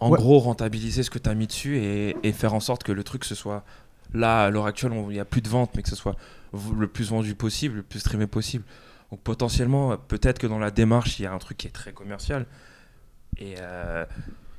en 0.00 0.10
Ouais. 0.10 0.18
gros 0.18 0.38
rentabiliser 0.38 1.02
ce 1.02 1.10
que 1.10 1.18
t'as 1.18 1.34
mis 1.34 1.46
dessus 1.46 1.78
et, 1.78 2.16
et 2.22 2.32
faire 2.32 2.54
en 2.54 2.60
sorte 2.60 2.82
que 2.84 2.92
le 2.92 3.02
truc 3.04 3.24
ce 3.24 3.34
soit 3.34 3.64
là 4.14 4.44
à 4.44 4.50
l'heure 4.50 4.66
actuelle, 4.66 4.92
il 4.94 5.12
n'y 5.14 5.18
a 5.20 5.24
plus 5.24 5.42
de 5.42 5.48
vente, 5.48 5.70
mais 5.76 5.82
que 5.82 5.88
ce 5.88 5.96
soit 5.96 6.16
le 6.76 6.86
plus 6.86 7.10
vendu 7.10 7.34
possible, 7.34 7.76
le 7.76 7.82
plus 7.82 7.98
streamé 8.00 8.26
possible. 8.26 8.64
Donc 9.10 9.20
potentiellement, 9.20 9.96
peut-être 9.96 10.38
que 10.38 10.46
dans 10.46 10.58
la 10.58 10.70
démarche, 10.70 11.18
il 11.18 11.22
y 11.22 11.26
a 11.26 11.32
un 11.32 11.38
truc 11.38 11.58
qui 11.58 11.66
est 11.66 11.70
très 11.72 11.92
commercial. 11.92 12.46
Et, 13.38 13.54
euh, 13.58 14.04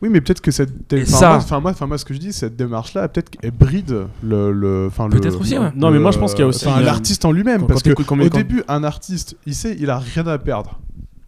Oui, 0.01 0.07
mais 0.09 0.21
peut-être 0.21 0.39
que 0.41 0.51
cette. 0.51 0.93
Et 0.93 1.01
enfin, 1.01 1.11
ça- 1.17 1.27
moi- 1.29 1.37
Enfin, 1.37 1.59
moi, 1.59 1.71
enfin, 1.71 1.85
moi, 1.87 1.97
ce 1.97 2.05
que 2.05 2.13
je 2.13 2.19
dis, 2.19 2.31
cette 2.31 2.55
démarche-là, 2.55 3.07
peut-être 3.09 3.29
qu'elle 3.31 3.51
bride 3.51 4.07
le. 4.23 4.51
le 4.51 4.87
enfin, 4.87 5.07
le- 5.09 5.19
Peut-être 5.19 5.39
aussi, 5.41 5.57
ouais. 5.57 5.71
Non, 5.75 5.91
mais 5.91 5.99
moi, 5.99 6.11
je 6.11 6.19
pense 6.19 6.31
qu'il 6.33 6.41
y 6.41 6.43
a 6.43 6.47
aussi- 6.47 6.65
l'artiste 6.65 7.25
en 7.25 7.31
lui-même. 7.31 7.67
Parce 7.67 7.83
que 7.83 7.91
au 7.91 8.29
début, 8.29 8.63
un 8.69 8.83
artiste, 8.83 9.35
il 9.45 9.53
sait, 9.55 9.75
il 9.79 9.89
a 9.89 9.99
rien 9.99 10.25
à 10.27 10.37
perdre. 10.37 10.79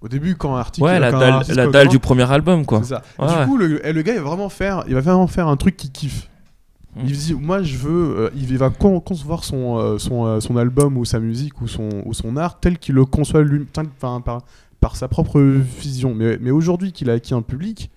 Au 0.01 0.07
début, 0.07 0.35
quand 0.35 0.55
artiste. 0.55 0.83
Ouais, 0.85 0.99
la 0.99 1.11
dalle, 1.11 1.43
la 1.71 1.85
du 1.85 1.99
premier 1.99 2.29
album, 2.31 2.65
quoi. 2.65 2.81
C'est 2.83 2.89
ça. 2.95 3.03
Ouais, 3.19 3.27
du 3.27 3.33
ouais. 3.33 3.45
coup, 3.45 3.57
le, 3.57 3.85
et 3.85 3.93
le 3.93 4.01
gars, 4.01 4.13
il 4.13 4.19
va 4.19 4.25
vraiment 4.29 4.49
faire, 4.49 4.83
il 4.87 4.95
va 4.95 5.01
vraiment 5.01 5.27
faire 5.27 5.47
un 5.47 5.57
truc 5.57 5.77
qu'il 5.77 5.91
kiffe. 5.91 6.27
Mm. 6.95 6.99
Il 7.05 7.11
dit, 7.11 7.33
moi, 7.39 7.61
je 7.61 7.77
veux, 7.77 8.15
euh, 8.17 8.29
il 8.35 8.57
va 8.57 8.69
con- 8.71 8.99
concevoir 8.99 9.43
son, 9.43 9.77
euh, 9.77 9.97
son, 9.99 10.25
euh, 10.25 10.39
son 10.39 10.57
album 10.57 10.97
ou 10.97 11.05
sa 11.05 11.19
musique 11.19 11.61
ou 11.61 11.67
son, 11.67 11.87
ou 12.05 12.13
son 12.15 12.35
art 12.35 12.59
tel 12.59 12.79
qu'il 12.79 12.95
le 12.95 13.05
conçoit 13.05 13.43
lui, 13.43 13.65
enfin, 13.99 14.21
par, 14.21 14.41
par 14.79 14.95
sa 14.95 15.07
propre 15.07 15.39
vision. 15.39 16.13
Mais, 16.15 16.37
mais 16.41 16.49
aujourd'hui 16.51 16.91
qu'il 16.91 17.09
a 17.09 17.13
acquis 17.13 17.33
un 17.35 17.43
public, 17.43 17.91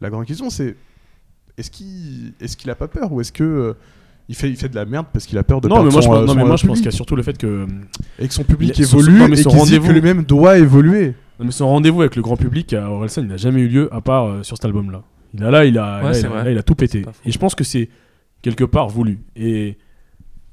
la 0.00 0.08
grande 0.08 0.24
question, 0.24 0.48
c'est 0.50 0.76
est-ce 1.58 1.70
qu'il 1.70 2.32
est 2.40 2.56
qu'il 2.56 2.70
a 2.70 2.74
pas 2.74 2.88
peur 2.88 3.12
ou 3.12 3.20
est-ce 3.20 3.32
que 3.32 3.44
euh, 3.44 3.72
il 4.30 4.34
fait, 4.34 4.48
il 4.48 4.56
fait 4.56 4.68
de 4.70 4.76
la 4.76 4.86
merde 4.86 5.06
parce 5.12 5.26
qu'il 5.26 5.36
a 5.36 5.42
peur 5.42 5.60
de 5.60 5.68
Non, 5.68 5.74
perdre 5.76 5.88
mais 5.88 5.92
moi, 5.92 6.00
je 6.00 6.06
son, 6.06 6.10
pense, 6.12 6.18
euh, 6.18 6.26
non, 6.26 6.32
son, 6.32 6.38
mais 6.38 6.44
moi, 6.44 6.56
je 6.56 6.66
pense 6.66 6.76
qu'il 6.78 6.86
y 6.86 6.88
a 6.88 6.92
surtout 6.92 7.16
le 7.16 7.22
fait 7.22 7.36
que. 7.36 7.66
et 8.18 8.26
que 8.26 8.32
son 8.34 8.44
public 8.44 8.74
son- 8.76 8.82
évolue 8.98 9.18
non, 9.18 9.28
mais 9.28 9.38
et 9.38 9.42
son 9.42 9.50
qu'il 9.50 9.58
se 9.60 9.64
dit 9.66 9.72
rendez-vous- 9.76 9.86
que 9.88 9.92
lui-même 9.92 10.22
doit 10.24 10.56
évoluer. 10.58 11.14
Non, 11.40 11.46
mais 11.46 11.52
son 11.52 11.66
rendez-vous 11.68 12.02
avec 12.02 12.14
le 12.16 12.22
grand 12.22 12.36
public 12.36 12.72
à 12.74 12.88
Orelsan, 12.90 13.22
il 13.22 13.28
n'a 13.28 13.36
jamais 13.38 13.62
eu 13.62 13.68
lieu 13.68 13.94
à 13.94 14.00
part 14.00 14.26
euh, 14.26 14.42
sur 14.42 14.56
cet 14.56 14.66
album-là. 14.66 15.02
Il 15.34 15.42
a 15.42 15.50
là, 15.50 15.64
il 15.64 15.78
a, 15.78 15.98
Ouais, 15.98 16.04
là, 16.04 16.14
c'est 16.14 16.20
il, 16.20 16.26
a 16.26 16.28
vrai. 16.28 16.44
là, 16.44 16.50
il 16.52 16.58
a 16.58 16.62
tout 16.62 16.74
pété. 16.74 17.04
Et 17.24 17.32
je 17.32 17.38
pense 17.38 17.54
que 17.54 17.64
c'est 17.64 17.88
quelque 18.42 18.64
part 18.64 18.88
voulu. 18.88 19.20
Et 19.36 19.78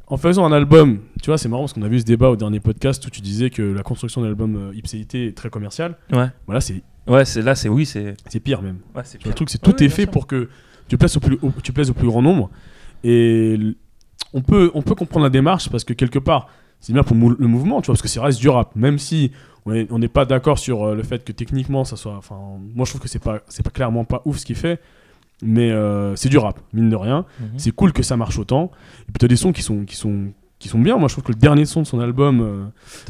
en 0.07 0.15
faisant 0.17 0.45
un 0.45 0.51
album, 0.53 0.99
tu 1.21 1.29
vois, 1.29 1.37
c'est 1.37 1.49
marrant 1.49 1.63
parce 1.63 1.73
qu'on 1.73 1.81
a 1.83 1.87
vu 1.89 1.99
ce 1.99 2.05
débat 2.05 2.29
au 2.29 2.35
dernier 2.37 2.59
podcast 2.61 3.05
où 3.05 3.09
tu 3.09 3.19
disais 3.21 3.49
que 3.49 3.61
la 3.61 3.83
construction 3.83 4.21
d'un 4.21 4.27
album 4.29 4.55
euh, 4.55 4.75
Ipséité 4.75 5.27
est 5.27 5.35
très 5.37 5.49
commerciale. 5.49 5.97
Ouais. 6.13 6.27
Voilà, 6.45 6.61
c'est 6.61 6.81
Ouais, 7.07 7.23
c'est 7.25 7.41
là, 7.41 7.55
c'est 7.55 7.69
oui, 7.69 7.85
c'est. 7.85 8.15
c'est 8.29 8.39
pire 8.39 8.61
même. 8.61 8.79
Ouais, 8.95 9.01
c'est 9.05 9.23
le 9.25 9.33
truc, 9.33 9.49
c'est 9.49 9.65
Ouais, 9.65 9.73
tout 9.73 9.83
est 9.83 9.89
fait 9.89 10.03
sûr. 10.03 10.11
pour 10.11 10.27
que 10.27 10.49
tu 10.87 10.97
plaises 10.97 11.15
au 11.17 11.19
plus, 11.21 11.37
au- 11.41 11.51
tu 11.63 11.71
plaises 11.73 11.89
au 11.89 11.93
plus 11.93 12.07
grand 12.07 12.21
nombre. 12.21 12.49
Et 13.03 13.57
on 14.33 14.41
peut, 14.41 14.71
on 14.73 14.81
peut 14.81 14.95
comprendre 14.95 15.23
la 15.25 15.29
démarche 15.29 15.69
parce 15.69 15.83
que 15.83 15.93
quelque 15.93 16.19
part, 16.19 16.47
c'est 16.79 16.93
bien 16.93 17.03
pour 17.03 17.15
le 17.17 17.47
mouvement, 17.47 17.81
tu 17.81 17.87
vois, 17.87 17.93
parce 17.93 18.01
que 18.01 18.07
ça 18.07 18.21
reste 18.21 18.39
du 18.39 18.49
rap. 18.49 18.75
Même 18.75 18.99
si 18.99 19.31
on 19.67 19.73
est- 19.73 19.91
on 19.91 19.99
n'est 19.99 20.07
pas 20.07 20.25
d'accord 20.25 20.57
sur 20.59 20.83
euh, 20.83 20.95
le 20.95 21.03
fait 21.03 21.23
que 21.23 21.31
techniquement 21.31 21.83
ça 21.83 21.95
soit. 21.95 22.15
Enfin, 22.15 22.37
moi 22.75 22.85
je 22.85 22.91
trouve 22.91 23.01
que 23.01 23.07
c'est 23.07 23.19
pas, 23.23 23.41
c'est 23.47 23.63
pas 23.63 23.69
clairement 23.69 24.05
pas 24.05 24.21
ouf 24.25 24.37
ce 24.39 24.45
qu'il 24.45 24.55
fait. 24.55 24.79
Mais 25.43 25.69
euh, 25.71 26.15
c'est 26.15 26.29
du 26.29 26.39
rap, 26.39 26.59
mine 26.73 26.89
de 26.89 26.95
rien. 26.95 27.25
Mhm. 27.39 27.47
C'est 27.57 27.71
cool 27.71 27.93
que 27.93 28.01
ça 28.01 28.17
marche 28.17 28.39
autant. 28.39 28.71
Et 29.01 29.11
puis 29.11 29.19
t'as 29.19 29.27
des 29.27 29.35
sons 29.35 29.51
qui 29.51 29.61
sont, 29.61 29.85
qui 29.85 29.95
sont, 29.95 30.31
qui 30.57 30.67
sont 30.67 30.79
bien. 30.79 30.97
Moi 30.97 31.07
je 31.09 31.13
trouve 31.13 31.25
que 31.25 31.31
le 31.31 31.37
dernier 31.37 31.65
son 31.65 31.81
de 31.83 31.87
son 31.87 31.99
album, 31.99 32.41
euh, 32.41 32.63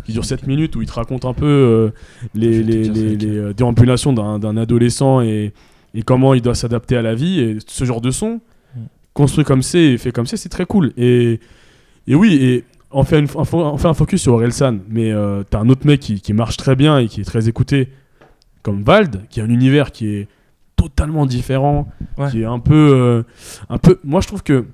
qui 0.06 0.12
dure 0.12 0.26
7 0.26 0.46
minutes, 0.46 0.76
où 0.76 0.82
il 0.82 0.88
te 0.90 0.94
raconte 0.94 1.24
un 1.24 1.34
peu 1.34 1.46
euh, 1.46 1.90
les, 2.36 2.62
les, 2.64 2.84
les- 3.16 3.54
déambulations 3.54 4.12
d'un 4.12 4.58
adolescent 4.58 5.22
et, 5.22 5.54
et 5.94 6.02
comment 6.04 6.34
il 6.34 6.42
doit 6.42 6.56
s'adapter 6.56 6.98
à 6.98 7.02
la 7.02 7.16
vie. 7.16 7.40
Et 7.40 7.58
ce 7.66 7.86
genre 7.86 8.02
de 8.02 8.12
son, 8.12 8.42
Mm. 8.76 8.80
construit 9.14 9.46
comme 9.46 9.62
c'est 9.64 9.82
et 9.94 9.98
fait 9.98 10.12
comme 10.12 10.26
c'est, 10.28 10.36
c'est 10.36 10.50
très 10.50 10.66
cool. 10.66 10.92
Et, 10.98 11.40
et 12.08 12.16
oui, 12.16 12.34
et 12.36 12.66
on 12.92 13.04
fait, 13.04 13.20
une- 13.20 13.28
on 13.36 13.44
fait- 13.44 13.56
on 13.58 13.78
fait 13.78 13.88
un 13.88 13.94
focus 13.94 14.22
sur 14.22 14.34
Orelsan, 14.34 14.78
mais 14.90 15.12
euh, 15.12 15.44
t'as 15.50 15.60
un 15.60 15.70
autre 15.70 15.86
mec 15.86 16.00
qui, 16.00 16.22
qui 16.22 16.34
marche 16.34 16.58
très 16.58 16.76
bien 16.76 17.00
et 17.00 17.08
qui 17.08 17.22
est 17.22 17.26
très 17.26 17.48
écouté, 17.50 17.90
comme 18.64 18.84
Vald, 18.84 19.24
qui 19.30 19.42
a 19.42 19.44
un 19.44 19.50
univers 19.50 19.92
qui 19.92 20.08
est 20.16 20.28
totalement 20.76 21.26
différent, 21.26 21.88
Ouais. 22.18 22.30
qui 22.32 22.42
est 22.42 22.46
un 22.46 22.60
peu, 22.60 22.74
euh, 22.94 23.24
un 23.70 23.78
peu. 23.78 24.00
Moi, 24.04 24.22
je 24.22 24.28
trouve 24.28 24.44
que 24.44 24.66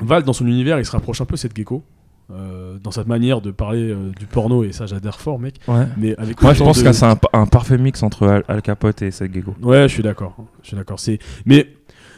Vald, 0.00 0.24
dans 0.24 0.32
son 0.32 0.46
univers, 0.46 0.78
il 0.78 0.84
se 0.84 0.92
rapproche 0.92 1.20
un 1.20 1.24
peu 1.26 1.34
de 1.34 1.40
cette 1.40 1.56
gecko. 1.56 1.82
euh, 2.30 2.76
dans 2.84 2.90
cette 2.90 3.06
manière 3.06 3.40
de 3.40 3.50
parler 3.50 3.96
du 4.18 4.26
porno 4.26 4.62
et 4.62 4.70
ça 4.72 4.84
j'adhère 4.84 5.18
fort 5.18 5.38
mec 5.38 5.54
Ouais. 5.66 5.86
mais 5.96 6.14
avec 6.18 6.42
Moi, 6.42 6.52
je 6.52 6.62
pense 6.62 6.76
de- 6.78 6.82
que 6.84 6.92
c'est 6.92 7.06
un, 7.06 7.16
un 7.32 7.46
parfait 7.46 7.78
mix 7.78 8.02
entre 8.02 8.26
Al, 8.28 8.44
Al 8.48 8.60
Capote 8.60 9.00
et 9.00 9.10
Seth 9.10 9.32
Gecko. 9.32 9.54
ouais 9.62 9.84
je 9.88 9.94
suis 9.94 10.02
d'accord 10.02 10.36
je 10.62 10.66
suis 10.68 10.76
d'accord 10.76 11.00
c'est 11.00 11.18
mais 11.46 11.68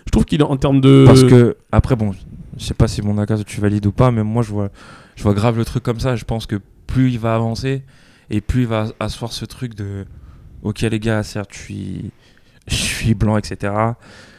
je 0.07 0.11
trouve 0.11 0.25
qu'il 0.25 0.43
en 0.43 0.57
termes 0.57 0.81
de 0.81 1.05
Parce 1.07 1.23
que, 1.23 1.57
après, 1.71 1.95
bon, 1.95 2.11
je 2.57 2.65
sais 2.65 2.75
pas 2.75 2.89
si 2.89 3.03
mon 3.03 3.25
tu 3.47 3.61
valides 3.61 3.87
ou 3.87 3.93
pas, 3.93 4.11
mais 4.11 4.25
moi, 4.25 4.43
je 4.43 4.51
vois, 4.51 4.71
je 5.21 5.23
vois 5.25 5.35
grave 5.35 5.59
le 5.59 5.67
truc 5.67 5.83
comme 5.83 6.01
ça. 6.01 6.17
Je 6.17 6.25
pense 6.25 6.47
que 6.47 6.57
plus 6.87 7.11
il 7.11 7.19
va 7.19 7.35
avancer 7.35 7.83
et 8.31 8.41
plus 8.41 8.63
il 8.63 8.67
va 8.67 8.87
asseoir 8.99 9.35
ce 9.35 9.45
truc 9.45 9.75
de 9.75 10.07
Ok, 10.63 10.81
les 10.81 10.99
gars, 10.99 11.23
certes, 11.23 11.51
je 11.53 12.75
suis, 12.75 13.15
blanc, 13.15 13.37
etc. 13.37 13.71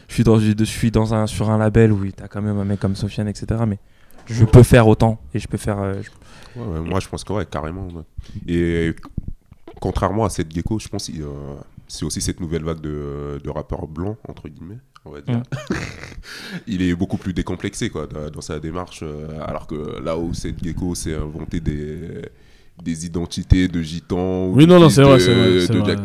Je 0.08 0.14
suis, 0.16 0.24
dans, 0.24 0.40
je 0.40 0.64
suis 0.64 0.90
dans 0.90 1.14
un, 1.14 1.28
sur 1.28 1.52
un 1.52 1.60
label 1.60 1.92
où 1.92 2.04
t'as 2.12 2.28
quand 2.28 2.42
même 2.42 2.58
un 2.58 2.66
mec 2.66 2.80
comme 2.80 2.96
Sofiane, 2.96 3.28
etc. 3.28 3.62
Mais 3.68 3.78
je 4.26 4.44
peux 4.44 4.64
faire 4.64 4.88
autant 4.88 5.22
et 5.36 5.40
je 5.40 5.48
peux 5.48 5.58
faire. 5.58 5.78
euh, 5.80 6.02
Ouais, 6.56 6.66
ouais, 6.66 6.80
moi, 6.80 7.00
je 7.00 7.08
pense 7.08 7.24
que 7.24 7.32
ouais, 7.32 7.46
carrément. 7.46 7.88
Et 8.48 8.96
contrairement 9.80 10.26
à 10.26 10.32
cette 10.32 10.52
gecko, 10.52 10.80
je 10.80 10.88
pense 10.88 11.10
que 11.10 11.14
c'est 11.88 12.06
aussi 12.06 12.22
cette 12.22 12.40
nouvelle 12.40 12.64
vague 12.64 12.82
de 12.82 13.50
rappeurs 13.52 13.88
blancs, 13.88 14.18
entre 14.28 14.50
guillemets, 14.50 14.80
on 15.06 15.12
va 15.12 15.22
dire. 15.22 15.38
Mm. 15.38 15.44
Il 16.68 16.82
est 16.82 16.96
beaucoup 16.96 17.18
plus 17.18 17.34
décomplexé 17.34 17.90
quoi, 17.90 18.08
dans, 18.08 18.30
dans 18.30 18.42
sa 18.42 18.60
démarche. 18.60 19.04
euh, 19.04 19.40
alors 19.42 19.68
que 19.68 20.00
là 20.00 20.18
où 20.18 20.34
cette 20.34 20.64
gecko 20.64 20.96
s'est 20.96 21.16
inventé 21.16 21.60
des, 21.60 22.22
des 22.84 23.06
identités 23.06 23.68
de 23.68 23.82
gitans. 23.82 24.46
ou 24.48 24.54
Oui, 24.56 24.66
non, 24.68 24.80
non, 24.80 24.90
c'est 24.90 25.02
vrai, 25.04 25.18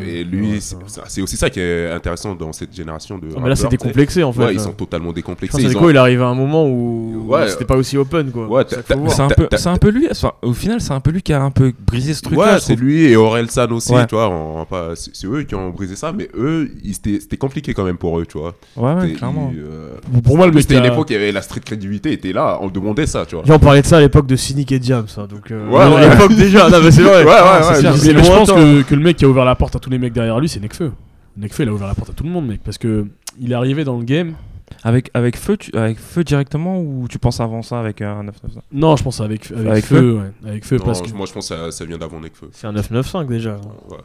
Et 0.06 0.24
lui, 0.24 0.60
c'est 1.08 1.22
aussi 1.22 1.36
ça 1.36 1.50
qui 1.50 1.60
est 1.60 1.90
intéressant 1.90 2.34
dans 2.34 2.52
cette 2.52 2.74
génération 2.74 3.18
de. 3.18 3.28
Ah, 3.36 3.40
mais 3.42 3.48
là, 3.48 3.56
c'est 3.56 3.68
décomplexé 3.68 4.22
en 4.22 4.32
fait. 4.32 4.44
Ouais, 4.44 4.52
ils 4.52 4.56
là. 4.56 4.62
sont 4.62 4.72
totalement 4.72 5.12
décomplexés. 5.12 5.62
ils 5.62 5.76
ont- 5.76 5.90
il 5.90 5.96
arrive 5.96 6.22
à 6.22 6.26
un 6.26 6.34
moment 6.34 6.66
où 6.68 7.24
Ouais. 7.28 7.48
c'était 7.48 7.64
pas 7.64 7.76
aussi 7.76 7.96
open 7.96 8.30
quoi. 8.30 8.46
Ouais. 8.48 8.64
C'est 8.68 8.78
un, 9.20 9.28
peu, 9.28 9.48
un 9.66 9.76
peu 9.78 9.88
lui, 9.90 10.08
enfin, 10.10 10.32
au 10.42 10.52
final, 10.52 10.80
c'est 10.80 10.92
un 10.92 11.00
peu 11.00 11.10
lui 11.10 11.22
qui 11.22 11.32
a 11.32 11.42
un 11.42 11.50
peu 11.50 11.72
brisé 11.86 12.14
ce 12.14 12.22
truc-là. 12.22 12.44
Ouais, 12.44 12.54
je 12.54 12.58
c'est 12.64 12.76
lui 12.76 13.04
et 13.04 13.16
Aurel 13.16 13.50
San 13.50 13.70
aussi, 13.72 13.92
Ouais. 13.92 14.06
tu 14.06 14.14
vois. 14.14 14.66
C'est 14.94 15.26
eux 15.26 15.42
qui 15.44 15.54
ont 15.54 15.70
brisé 15.70 15.96
ça, 15.96 16.12
mais 16.12 16.28
eux, 16.36 16.70
c'était 16.92 17.18
c'était 17.20 17.36
compliqué 17.36 17.72
quand 17.74 17.84
même 17.84 17.96
pour 17.96 18.18
eux, 18.18 18.26
tu 18.26 18.38
vois. 18.38 18.54
Ouais, 18.76 18.92
ouais, 18.94 19.12
clairement. 19.12 19.52
euh, 19.56 19.94
pour 20.22 20.36
moi 20.36 20.46
le 20.46 20.52
mec 20.52 20.62
C'était 20.62 20.78
une 20.78 20.84
époque, 20.84 21.08
il 21.10 21.14
y 21.14 21.16
avait 21.16 21.32
la 21.32 21.42
street 21.42 21.60
crédibilité, 21.64 22.12
était 22.12 22.32
là, 22.32 22.58
on 22.60 22.68
demandait 22.68 23.06
ça, 23.06 23.24
tu 23.26 23.36
vois. 23.36 23.44
On 23.48 23.58
parlait 23.58 23.82
de 23.82 23.86
ça 23.86 23.98
à 23.98 24.00
l'époque 24.00 24.26
de 24.26 24.36
Cynic 24.36 24.72
et 24.72 24.78
Diams, 24.78 25.06
hein, 25.16 25.26
donc 25.28 25.50
euh, 25.50 25.68
Ouais, 25.68 25.80
à 25.82 25.90
ouais. 25.90 26.10
l'époque 26.10 26.34
déjà. 26.34 26.65
Non, 26.70 26.80
mais 26.82 26.90
c'est 26.90 27.02
vrai. 27.02 27.24
Ouais, 27.24 27.30
ouais, 27.30 27.36
Ah, 27.38 27.60
ouais. 27.72 27.82
Mais 27.82 27.96
c'est 27.96 28.12
je 28.12 28.18
pense 28.18 28.48
lointain. 28.48 28.54
que, 28.54 28.82
que 28.82 28.94
le 28.94 29.00
mec 29.02 29.16
qui 29.16 29.24
a 29.24 29.28
ouvert 29.28 29.44
la 29.44 29.54
porte 29.54 29.76
à 29.76 29.78
tous 29.78 29.90
les 29.90 29.98
mecs 29.98 30.12
derrière 30.12 30.38
lui, 30.40 30.48
c'est 30.48 30.60
Nekfeu. 30.60 30.92
Nekfeu, 31.36 31.62
il 31.64 31.68
a 31.68 31.72
ouvert 31.72 31.88
la 31.88 31.94
porte 31.94 32.10
à 32.10 32.12
tout 32.12 32.24
le 32.24 32.30
monde, 32.30 32.46
mec, 32.46 32.60
parce 32.64 32.78
que 32.78 33.06
il 33.38 33.52
est 33.52 33.54
arrivé 33.54 33.84
dans 33.84 33.96
le 33.98 34.04
game. 34.04 34.34
Avec, 34.82 35.10
avec, 35.14 35.36
feu, 35.36 35.56
tu- 35.56 35.70
avec 35.76 35.96
Feu 35.98 36.24
directement 36.24 36.80
ou 36.80 37.06
tu 37.08 37.18
penses 37.20 37.38
avant 37.40 37.62
ça 37.62 37.78
avec 37.78 38.02
un 38.02 38.24
995 38.24 38.62
Non, 38.72 38.96
je 38.96 39.04
pense 39.04 39.20
avec, 39.20 39.50
avec, 39.52 39.66
Avec 39.66 39.84
feu, 39.84 40.14
ouais, 40.20 40.48
avec 40.50 40.64
feu, 40.64 40.76
Non, 40.78 40.84
parce 40.84 41.02
que 41.02 41.10
Moi, 41.12 41.26
je 41.26 41.32
pense 41.32 41.48
que 41.48 41.54
ça, 41.54 41.70
ça 41.70 41.84
vient 41.84 41.98
d'avant 41.98 42.18
Nekfeu. 42.18 42.48
C'est 42.52 42.66
un 42.66 42.72
995 42.72 43.28
déjà. 43.28 43.52
Ouais. 43.88 43.96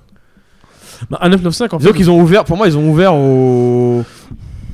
bah, 1.09 1.17
un 1.21 1.29
995 1.29 1.73
en 1.73 1.79
fait. 1.79 1.85
Disons 1.85 1.93
qu'ils 1.97 2.11
ont 2.11 2.21
ouvert, 2.21 2.43
pour 2.45 2.57
moi, 2.57 2.67
ils 2.67 2.77
ont 2.77 2.89
ouvert 2.91 3.13
aux. 3.15 4.03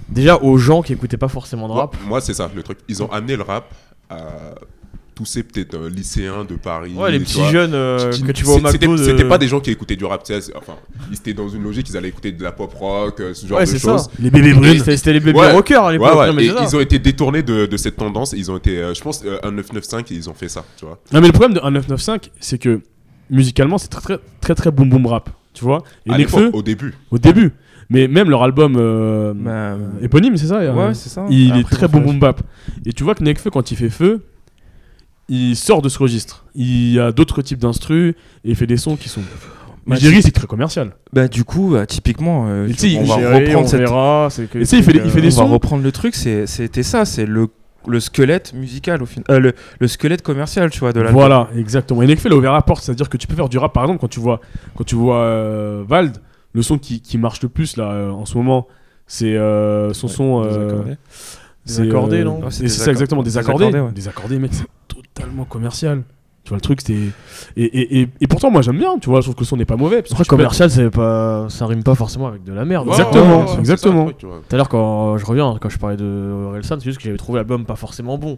Déjà 0.09 0.37
aux 0.37 0.57
gens 0.57 0.81
qui 0.81 0.93
écoutaient 0.93 1.17
pas 1.17 1.27
forcément 1.29 1.67
de 1.67 1.73
rap. 1.73 1.93
Moi, 2.01 2.09
moi, 2.09 2.21
c'est 2.21 2.33
ça, 2.33 2.49
le 2.53 2.63
truc. 2.63 2.79
Ils 2.89 3.01
ont 3.03 3.11
amené 3.11 3.35
le 3.37 3.43
rap 3.43 3.65
à 4.09 4.17
tous 5.17 5.25
ces 5.25 5.41
peut-être 5.41 5.73
euh, 5.73 5.89
lycéens 5.89 6.45
de 6.47 6.53
Paris. 6.53 6.93
Ouais, 6.95 7.11
les 7.11 7.19
petits 7.19 7.39
vois. 7.39 7.49
jeunes 7.51 7.73
euh, 7.73 8.11
Qui- 8.11 8.21
que 8.21 8.31
tu 8.31 8.43
vois 8.43 8.57
au 8.57 8.59
c'est- 8.59 8.71
c'était- 8.73 8.87
McDo. 8.87 9.03
de- 9.17 9.23
pas 9.23 9.39
des 9.39 9.47
gens 9.47 9.59
qui 9.59 9.71
écoutaient 9.71 9.95
du 9.95 10.05
rap, 10.05 10.23
tu 10.23 10.31
sais, 10.31 10.41
c'est- 10.41 10.55
enfin, 10.55 10.75
ils 11.09 11.15
étaient 11.17 11.33
dans 11.33 11.49
une 11.49 11.63
logique, 11.63 11.89
ils 11.89 11.97
allaient 11.97 12.09
écouter 12.09 12.31
de 12.31 12.43
la 12.43 12.51
pop 12.51 12.71
rock, 12.75 13.19
euh, 13.19 13.33
ce 13.33 13.47
genre 13.47 13.57
Ouais, 13.57 13.65
de 13.65 13.69
c'est 13.71 13.79
ça. 13.79 13.93
choses. 13.93 14.09
Les 14.19 14.29
bébés 14.29 14.53
brunes. 14.53 14.77
C'était 14.79 15.13
les 15.13 15.19
bébés 15.19 15.39
Ouais. 15.39 15.51
rockers 15.53 15.83
à 15.85 15.91
l'époque. 15.91 16.11
Ouais, 16.13 16.19
ouais, 16.19 16.27
non, 16.27 16.33
mais 16.33 16.45
et 16.45 16.51
ils 16.61 16.75
ont 16.75 16.79
été 16.79 16.99
détournés 16.99 17.41
de, 17.41 17.65
de 17.65 17.77
cette 17.77 17.95
tendance. 17.95 18.33
Ils 18.37 18.51
ont 18.51 18.57
été, 18.57 18.77
euh, 18.77 18.93
je 18.93 19.01
pense, 19.01 19.23
euh, 19.25 19.39
un 19.41 19.49
995 19.51 20.11
et 20.11 20.15
ils 20.15 20.29
ont 20.29 20.35
fait 20.35 20.49
ça, 20.49 20.63
tu 20.77 20.85
vois. 20.85 20.99
Non, 21.11 21.19
mais 21.21 21.27
le 21.27 21.33
problème 21.33 21.53
de 21.55 21.59
1995, 21.59 22.19
c'est 22.39 22.59
que 22.59 22.81
musicalement, 23.31 23.79
c'est 23.79 23.87
très 23.87 24.01
très 24.01 24.19
très 24.39 24.53
très 24.55 24.69
boom 24.71 24.89
boom 24.89 25.07
rap, 25.07 25.31
tu 25.53 25.63
vois. 25.63 25.83
Et 26.05 26.11
À 26.11 26.17
Nekfeu, 26.19 26.51
au 26.53 26.61
début. 26.61 26.93
au 27.09 27.17
début, 27.17 27.53
mais 27.89 28.07
même 28.07 28.29
leur 28.29 28.43
album 28.43 28.75
euh, 28.77 29.33
Bah, 29.35 29.49
euh, 29.51 29.77
éponyme, 30.03 30.37
c'est 30.37 30.45
ça 30.47 30.59
Ouais, 30.59 30.67
euh, 30.67 30.93
c'est 30.93 31.09
ça. 31.09 31.25
Il 31.31 31.47
Après, 31.49 31.61
est 31.61 31.63
très 31.63 31.87
boom 31.87 32.03
boom 32.03 32.19
bap. 32.19 32.41
Et 32.85 32.93
tu 32.93 33.03
vois 33.03 33.15
que 33.15 33.23
Nekfeu, 33.23 33.49
quand 33.49 33.71
il 33.71 33.77
fait 33.77 33.89
feu, 33.89 34.21
il 35.29 35.55
sort 35.55 35.81
de 35.81 35.89
ce 35.89 35.99
registre. 35.99 36.45
Il 36.55 36.93
y 36.93 36.99
a 36.99 37.11
d'autres 37.11 37.41
types 37.41 37.59
d'instrus 37.59 38.15
et 38.43 38.49
il 38.49 38.55
fait 38.55 38.67
des 38.67 38.77
sons 38.77 38.95
qui 38.95 39.09
sont. 39.09 39.21
Bah, 39.85 39.95
Jerry, 39.95 40.21
c'est 40.21 40.31
très 40.31 40.47
commercial. 40.47 40.95
Bah, 41.13 41.27
du 41.29 41.43
coup, 41.45 41.75
euh, 41.75 41.85
typiquement, 41.85 42.45
euh, 42.47 42.67
on 42.67 43.03
va 43.05 43.15
Géré, 43.19 43.39
reprendre 43.45 43.59
on 43.65 43.67
cette- 43.67 43.79
verra, 43.79 44.27
que 44.35 44.57
Et 44.57 44.61
tu 44.61 44.65
sais, 44.65 44.77
il 44.79 44.83
fait 44.83 44.91
il 45.03 45.09
fait 45.11 45.21
des 45.21 45.33
on 45.37 45.41
va 45.43 45.47
sons. 45.47 45.53
reprendre 45.53 45.83
le 45.83 45.91
truc, 45.93 46.13
c'est- 46.15 46.45
c'était 46.45 46.83
ça, 46.83 47.05
c'est 47.05 47.25
le, 47.25 47.47
le 47.87 47.99
squelette 48.01 48.53
musical 48.53 49.01
au 49.01 49.05
final, 49.05 49.23
Euh, 49.29 49.39
le, 49.39 49.53
le 49.79 49.87
squelette 49.87 50.21
commercial, 50.23 50.69
tu 50.71 50.79
vois, 50.81 50.91
de 50.91 50.99
l'album. 50.99 51.13
Voilà, 51.21 51.47
exactement. 51.55 52.01
Et 52.01 52.07
Nekfeu, 52.07 52.27
il 52.27 52.33
a 52.33 52.35
ouvert 52.35 52.51
la 52.51 52.61
porte. 52.61 52.83
C'est-à-dire 52.83 53.07
que 53.07 53.15
tu 53.15 53.27
peux 53.27 53.35
faire 53.35 53.47
du 53.47 53.57
rap, 53.57 53.71
par 53.71 53.83
exemple, 53.83 54.01
quand 54.01 54.09
tu 54.09 54.19
vois, 54.19 54.41
quand 54.75 54.83
tu 54.83 54.95
vois 54.95 55.19
euh, 55.21 55.83
Vald, 55.87 56.17
le 56.51 56.61
son 56.63 56.77
qui, 56.77 56.99
qui 56.99 57.17
marche 57.17 57.41
le 57.41 57.47
plus 57.47 57.77
là 57.77 57.91
euh, 57.91 58.09
en 58.11 58.25
ce 58.25 58.37
moment, 58.37 58.67
c'est 59.05 59.37
euh, 59.37 59.93
son 59.93 60.07
Ouais, 60.07 60.13
son. 60.13 60.41
des 60.41 60.47
euh, 60.49 60.67
accordés. 60.69 60.97
c'est, 61.63 61.81
Désaccordé, 61.81 62.17
euh, 62.17 62.23
non? 62.25 62.41
c'est 62.49 62.67
ça 62.67 62.91
exactement, 62.91 63.21
accordés. 63.21 63.37
accordés, 63.67 63.79
ouais. 63.79 63.91
Des 63.93 64.07
accordés, 64.09 64.37
mec, 64.39 64.51
c'est 64.53 64.65
totalement 65.17 65.45
commercial. 65.45 66.03
Tu 66.43 66.49
vois 66.49 66.57
le 66.57 66.61
truc, 66.61 66.79
c'était. 66.79 67.09
Et, 67.57 67.63
et, 67.65 68.01
et, 68.01 68.09
et 68.21 68.27
pourtant, 68.27 68.49
moi 68.49 68.61
j'aime 68.61 68.77
bien, 68.77 68.97
tu 68.99 69.09
vois, 69.09 69.19
je 69.19 69.25
trouve 69.25 69.35
que 69.35 69.41
le 69.41 69.45
son 69.45 69.57
n'est 69.57 69.65
pas 69.65 69.75
mauvais. 69.75 69.97
parce 69.97 70.09
que 70.09 70.13
Après, 70.15 70.23
peux- 70.23 70.29
commercial, 70.37 70.69
c'est 70.71 70.89
pas... 70.89 71.47
ça 71.49 71.65
rime 71.67 71.83
pas 71.83 71.93
forcément 71.95 72.27
avec 72.27 72.43
de 72.45 72.53
la 72.53 72.63
merde. 72.63 72.87
Exactement, 72.87 73.39
Ouais, 73.39 73.43
ouais, 73.43 73.51
ouais, 73.51 73.59
exactement. 73.59 74.09
Tout 74.17 74.27
à 74.51 74.55
l'heure, 74.55 74.69
quand 74.69 75.17
je 75.17 75.25
reviens, 75.25 75.57
quand 75.59 75.67
je 75.69 75.77
parlais 75.77 75.97
de 75.97 76.05
Orelsan, 76.47 76.75
c'est 76.79 76.85
juste 76.85 76.99
que 76.99 77.03
j'avais 77.03 77.17
trouvé 77.17 77.37
l'album 77.39 77.65
pas 77.65 77.75
forcément 77.75 78.17
bon. 78.17 78.37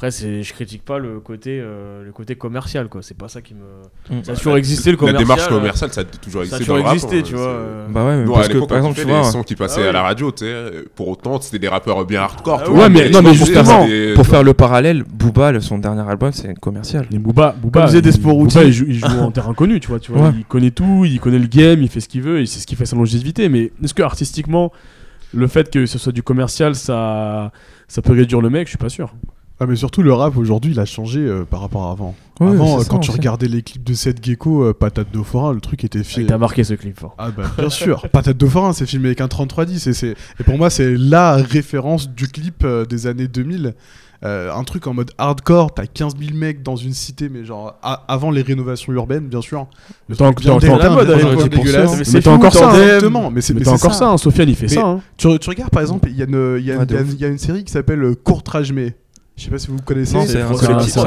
Après, 0.00 0.10
c'est, 0.12 0.42
je 0.42 0.54
critique 0.54 0.82
pas 0.82 0.98
le 0.98 1.20
côté, 1.20 1.60
euh, 1.62 2.02
le 2.02 2.10
côté 2.12 2.34
commercial, 2.34 2.88
quoi. 2.88 3.02
C'est 3.02 3.18
pas 3.18 3.28
ça 3.28 3.42
qui 3.42 3.52
me. 3.52 3.60
Mm. 4.08 4.24
Ça 4.24 4.32
a 4.32 4.34
toujours 4.34 4.56
existé 4.56 4.92
le 4.92 4.96
La 4.96 4.98
commercial. 4.98 5.22
démarche 5.24 5.42
euh, 5.44 5.48
commerciale, 5.58 5.92
ça 5.92 6.00
a 6.00 6.04
toujours 6.04 6.42
Ça 6.46 6.56
a 6.56 6.58
existé. 6.58 6.58
toujours 6.64 6.76
dans 6.76 6.80
le 6.80 6.86
rap, 6.86 6.94
existé, 6.94 7.18
hein, 7.18 7.22
tu 7.22 7.34
vois. 7.34 7.46
euh. 7.48 7.86
Bah 7.90 8.06
ouais, 8.06 8.16
mais 8.16 8.24
Nous, 8.24 8.32
parce 8.32 8.48
à 8.48 8.52
que 8.54 8.58
par 8.64 8.78
exemple, 8.78 8.94
tu 8.94 9.00
fais 9.02 9.06
les 9.08 9.12
vois, 9.12 9.24
sons 9.24 9.42
qui 9.42 9.56
passaient 9.56 9.82
Ah 9.84 9.88
à 9.90 9.92
la 9.92 10.00
radio, 10.02 10.32
tu 10.32 10.46
sais, 10.46 10.70
pour 10.94 11.08
autant, 11.08 11.38
c'était 11.42 11.58
des 11.58 11.68
rappeurs 11.68 12.02
bien 12.06 12.22
hardcore. 12.22 12.60
Ah 12.62 12.64
tu 12.64 12.70
ouais, 12.70 12.76
vois, 12.78 12.88
mais- 12.88 13.10
non, 13.10 13.20
mais 13.20 13.34
justement, 13.34 13.86
pour 14.14 14.26
faire 14.26 14.42
le 14.42 14.54
parallèle, 14.54 15.02
Booba, 15.04 15.60
son 15.60 15.76
dernier 15.76 16.08
album, 16.08 16.32
c'est 16.32 16.58
commercial. 16.58 17.06
Mais 17.12 17.18
Booba, 17.18 17.54
Booba, 17.60 17.84
Comme 17.88 17.94
il- 17.96 18.00
Desporuti. 18.00 18.54
Booba, 18.54 18.66
il 18.66 18.72
joue, 18.72 18.86
il 18.88 18.94
joue 18.98 19.18
en 19.20 19.30
terrain 19.30 19.52
connu, 19.52 19.80
tu 19.80 19.88
vois, 19.88 20.00
tu 20.00 20.12
vois. 20.12 20.28
Ouais. 20.28 20.34
Il 20.38 20.44
connaît 20.46 20.70
tout, 20.70 21.04
il 21.04 21.20
connaît 21.20 21.38
le 21.38 21.46
game, 21.46 21.82
il 21.82 21.90
fait 21.90 22.00
ce 22.00 22.08
qu'il 22.08 22.22
veut, 22.22 22.40
et 22.40 22.46
c'est 22.46 22.60
ce 22.60 22.66
qui 22.66 22.74
fait 22.74 22.86
sa 22.86 22.96
longévité. 22.96 23.50
Mais 23.50 23.70
est-ce 23.84 23.92
que 23.92 24.02
artistiquement, 24.02 24.72
le 25.34 25.46
fait 25.46 25.70
que 25.70 25.84
ce 25.84 25.98
soit 25.98 26.12
du 26.12 26.22
commercial, 26.22 26.74
ça, 26.74 27.52
ça 27.86 28.00
peut 28.00 28.14
réduire 28.14 28.40
le 28.40 28.48
mec? 28.48 28.66
Je 28.66 28.70
suis 28.70 28.78
pas 28.78 28.88
sûr. 28.88 29.12
Ah 29.62 29.66
mais 29.66 29.76
surtout 29.76 30.02
le 30.02 30.12
rap 30.12 30.36
aujourd'hui 30.38 30.72
il 30.72 30.80
a 30.80 30.86
changé 30.86 31.20
euh, 31.20 31.44
par 31.44 31.60
rapport 31.60 31.88
à 31.88 31.92
avant. 31.92 32.14
Ouais, 32.40 32.48
avant 32.48 32.78
euh, 32.78 32.82
ça, 32.82 32.88
quand 32.88 32.98
tu 32.98 33.10
regardais 33.10 33.46
les 33.46 33.60
clips 33.60 33.84
de 33.84 33.92
Seth 33.92 34.24
Gecko, 34.24 34.64
euh, 34.64 34.72
Patate 34.72 35.12
de 35.12 35.22
Forain, 35.22 35.52
le 35.52 35.60
truc 35.60 35.84
était 35.84 35.98
Il 35.98 36.04
fier. 36.04 36.26
t'a 36.26 36.38
marqué 36.38 36.64
ce 36.64 36.72
clip 36.74 36.98
fort. 36.98 37.14
Ah 37.18 37.28
bah 37.36 37.42
bien 37.58 37.68
sûr, 37.68 38.08
Patate 38.12 38.38
de 38.38 38.46
Forain 38.46 38.72
c'est 38.72 38.86
filmé 38.86 39.08
avec 39.08 39.20
un 39.20 39.28
3310 39.28 39.86
et, 39.86 39.92
c'est- 39.92 40.14
et 40.40 40.44
pour 40.44 40.56
moi 40.56 40.70
c'est 40.70 40.96
la 40.96 41.34
référence 41.36 42.08
du 42.08 42.28
clip 42.28 42.64
euh, 42.64 42.84
des 42.86 43.06
années 43.06 43.28
2000. 43.28 43.74
Euh, 44.22 44.52
un 44.54 44.64
truc 44.64 44.86
en 44.86 44.92
mode 44.92 45.12
hardcore, 45.16 45.72
t'as 45.72 45.86
15 45.86 46.14
000 46.18 46.34
mecs 46.36 46.62
dans 46.62 46.76
une 46.76 46.92
cité 46.92 47.30
mais 47.30 47.44
genre 47.46 47.78
a- 47.82 48.04
avant 48.06 48.30
les 48.30 48.42
rénovations 48.42 48.92
urbaines 48.92 49.28
bien 49.28 49.40
sûr. 49.40 49.66
Le 50.08 50.16
T'as- 50.16 50.24
t'as- 50.34 50.60
t'as- 50.78 50.88
mais 51.90 51.96
Mais 51.98 52.04
c'est 52.04 52.20
t'as 52.22 52.30
encore 52.30 52.52
ça, 52.54 52.60
tandem. 52.60 52.82
Exactement, 52.82 53.30
mais 53.30 53.40
c'est 53.40 53.54
t'as 53.54 53.70
encore 53.72 53.94
ça, 53.94 54.08
hein, 54.10 54.18
Sofiane, 54.18 54.48
il 54.50 54.56
fait 54.56 54.68
ça. 54.68 54.86
hein. 54.86 55.00
Tu, 55.16 55.26
regardes 55.26 55.70
par 55.70 55.80
exemple, 55.82 56.08
il 56.10 56.16
y, 56.16 56.22
a 56.22 56.24
une- 56.26 57.38
série 57.38 57.64
qui 57.64 57.72
s'appelle 57.72 58.02
euh, 58.02 58.14
Courtrajmé. 58.14 58.94
Je 59.40 59.46
sais 59.46 59.50
pas 59.50 59.58
si 59.58 59.68
vous 59.68 59.78
connaissez. 59.78 60.18
C'est 60.26 60.42
un 60.42 60.48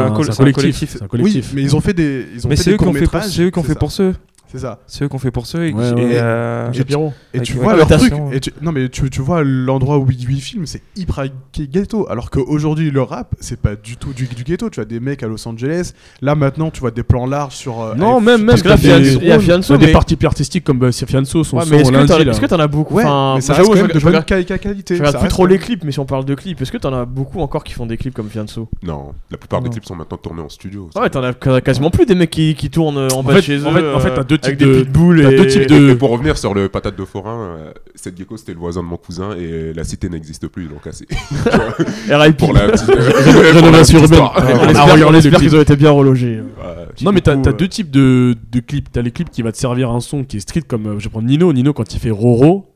un 0.01 0.11
collectif, 0.51 0.97
Oui, 1.13 1.43
mais 1.53 1.61
ils 1.61 1.75
ont 1.75 1.81
fait 1.81 1.93
des, 1.93 2.25
ils 2.33 2.47
ont 2.47 2.49
Mais 2.49 2.55
fait 2.55 2.63
c'est 2.63 2.69
des 2.71 2.75
eux 2.75 2.77
qui 2.79 2.83
ont 2.87 2.93
fait 2.93 3.75
pour 3.75 3.91
courts-métrages, 3.91 4.15
c'est 4.53 4.59
ça. 4.59 4.59
ceux. 4.59 4.59
C'est 4.59 4.59
ça. 4.59 4.79
C'est 4.87 5.05
eux 5.05 5.07
qui 5.09 5.15
ont 5.15 5.19
fait 5.19 5.31
pour 5.31 5.45
ceux. 5.47 5.65
Et, 5.67 5.73
Ouais, 5.73 5.89
et, 5.89 5.93
ouais. 5.93 6.11
euh, 6.15 6.69
Et- 6.71 6.73
Shapiro. 6.77 7.13
Et 7.33 7.39
tu 7.41 7.53
vois 7.53 7.75
leur 7.75 7.87
truc. 7.87 8.01
adaptation. 8.01 8.31
Et 8.31 8.39
tu- 8.39 8.51
non 8.61 8.71
mais 8.71 8.89
tu, 8.89 9.09
tu 9.09 9.21
vois 9.21 9.43
l'endroit 9.43 9.97
où 9.97 10.07
ils, 10.11 10.41
filment, 10.41 10.65
c'est 10.65 10.81
hyper 10.95 11.25
ghetto. 11.57 12.07
Alors 12.09 12.29
qu'aujourd'hui 12.29 12.91
le 12.91 13.01
rap, 13.01 13.33
c'est 13.39 13.59
pas 13.59 13.75
du 13.75 13.97
tout 13.97 14.13
du, 14.13 14.27
du 14.27 14.43
ghetto. 14.43 14.69
Tu 14.69 14.75
vois 14.75 14.85
des 14.85 14.99
mecs 14.99 15.23
à 15.23 15.27
Los 15.27 15.47
Angeles. 15.47 15.93
Là 16.21 16.35
maintenant, 16.35 16.69
tu 16.71 16.79
vois 16.81 16.91
des 16.91 17.03
plans 17.03 17.25
larges 17.25 17.55
sur. 17.55 17.81
euh, 17.81 17.95
Non, 17.95 18.13
avec- 18.17 18.25
même, 18.25 18.37
même 18.41 18.47
Parce 18.47 18.61
que 18.61 18.69
là, 18.69 18.75
il 18.99 19.23
y 19.25 19.31
a 19.31 19.39
Fianso, 19.39 19.77
des 19.77 19.91
parties 19.91 20.15
plus 20.15 20.27
artistiques 20.27 20.63
comme 20.63 20.79
bah, 20.79 20.91
Fianso, 20.91 21.43
son 21.43 21.57
Ouais, 21.57 21.63
son 21.63 21.69
mais 21.71 21.77
est-ce 21.81 21.89
que, 21.89 21.95
lundi, 21.95 22.07
t'en- 22.07 22.17
là. 22.19 22.31
est-ce 22.31 22.41
que 22.41 22.45
t'en 22.45 22.59
as 22.59 22.67
beaucoup? 22.67 22.95
Ouais, 22.95 23.03
Enfin, 23.03 23.33
mais 23.35 23.41
ça 23.41 23.53
j'avoue, 23.55 23.71
reste 23.71 23.93
de 23.93 23.99
bonne 23.99 24.23
qualité. 24.23 24.95
je 24.95 24.99
regarde 25.03 25.19
plus 25.19 25.27
trop 25.29 25.45
les 25.47 25.57
clips, 25.57 25.83
mais 25.83 25.91
si 25.91 25.99
on 25.99 26.05
parle 26.05 26.25
de 26.25 26.35
clips, 26.35 26.61
est-ce 26.61 26.71
que 26.71 26.77
t'en 26.77 26.93
as 26.93 27.05
beaucoup 27.05 27.39
encore 27.41 27.63
qui 27.63 27.73
font 27.73 27.85
des 27.85 27.97
clips 27.97 28.13
comme 28.13 28.29
Fianso? 28.29 28.69
Non, 28.83 29.13
la 29.31 29.37
plupart 29.37 29.61
des 29.61 29.69
clips 29.69 29.85
sont 29.85 29.95
maintenant 29.95 30.17
tournés 30.17 30.41
en 30.41 30.49
studio. 30.49 30.89
Ouais, 30.95 31.09
t'en 31.09 31.23
as 31.23 31.33
as 31.45 31.61
quasiment 31.61 31.89
plus 31.89 32.05
des 32.05 32.15
mecs 32.15 32.29
qui, 32.29 32.55
qui 32.55 32.69
tournent 32.69 32.97
euh, 32.97 33.07
en 33.09 33.23
bas 33.23 33.41
chez 33.41 33.57
eux. 33.57 33.67
en 33.67 33.73
fait- 33.99 34.09
fait, 34.09 34.15
t'as 34.15 34.23
deux 34.23 34.35
euh, 34.35 34.37
types 34.49 34.57
des 34.59 34.65
de- 34.65 34.83
pitbulls 34.83 35.19
et... 35.21 35.37
deux 35.37 35.47
types 35.47 35.67
de- 35.67 35.89
et 35.91 35.95
pour 35.97 36.09
revenir 36.11 36.37
sur 36.37 36.53
le 36.53 36.69
patate 36.69 36.97
de 36.97 37.05
forain, 37.05 37.57
euh, 37.57 37.71
Seth 37.95 38.17
Gecko 38.17 38.37
c'était 38.37 38.53
le 38.53 38.59
voisin 38.59 38.81
de 38.83 38.87
mon 38.87 38.97
cousin 38.97 39.35
et 39.37 39.73
la 39.73 39.83
cité 39.83 40.09
n'existe 40.09 40.47
plus 40.47 40.67
donc 40.67 40.85
assez. 40.87 41.07
RIP. 42.09 42.37
pour 42.37 42.53
la 42.53 42.67
petite, 42.69 42.87
Rénovation 43.53 44.01
la 44.01 44.07
petite 44.07 44.17
urbaine. 44.17 44.29
Ah, 44.75 44.85
On 45.07 45.13
espère, 45.13 45.39
qu'ils 45.39 45.55
ont 45.55 45.61
été 45.61 45.75
bien 45.75 45.91
relogés. 45.91 46.41
Ouais. 46.41 46.85
Non, 47.01 47.11
mais 47.11 47.21
t'as 47.21 47.35
euh, 47.35 47.53
deux 47.53 47.67
types 47.67 47.89
de, 47.91 48.35
de 48.51 48.59
clips. 48.59 48.91
T'as 48.91 49.01
les 49.01 49.11
clips 49.11 49.29
qui 49.31 49.41
va 49.41 49.51
te 49.51 49.57
servir 49.57 49.89
un 49.89 49.99
son 49.99 50.23
qui 50.23 50.37
est 50.37 50.39
street, 50.41 50.61
comme 50.67 50.85
euh, 50.87 50.99
je 50.99 51.05
vais 51.05 51.09
prendre 51.09 51.27
Nino. 51.27 51.51
Nino, 51.53 51.73
quand 51.73 51.93
il 51.93 51.99
fait 51.99 52.11
Roro, 52.11 52.69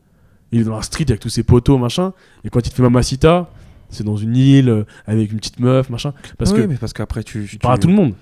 il 0.52 0.62
est 0.62 0.64
dans 0.64 0.76
la 0.76 0.82
street 0.82 1.06
avec 1.10 1.20
tous 1.20 1.30
ses 1.30 1.44
poteaux, 1.44 1.78
machin. 1.78 2.14
Et 2.44 2.50
quand 2.50 2.66
il 2.66 2.70
te 2.70 2.76
fait 2.76 2.82
Mamacita, 2.84 3.50
c'est 3.90 4.04
dans 4.04 4.18
une 4.18 4.36
île 4.36 4.70
euh, 4.70 4.84
avec 5.06 5.32
une 5.32 5.38
petite 5.38 5.60
meuf, 5.60 5.90
machin. 5.90 6.14
Parce 6.38 6.52
oui, 6.52 6.62
que 6.62 6.66
mais 6.68 6.76
parce 6.76 6.94
qu'après 6.94 7.24
tu, 7.24 7.44
tu 7.44 7.50
tu 7.52 7.58
parles 7.60 7.76
à 7.76 7.78
tout 7.78 7.88
le 7.88 7.94
monde. 7.94 8.14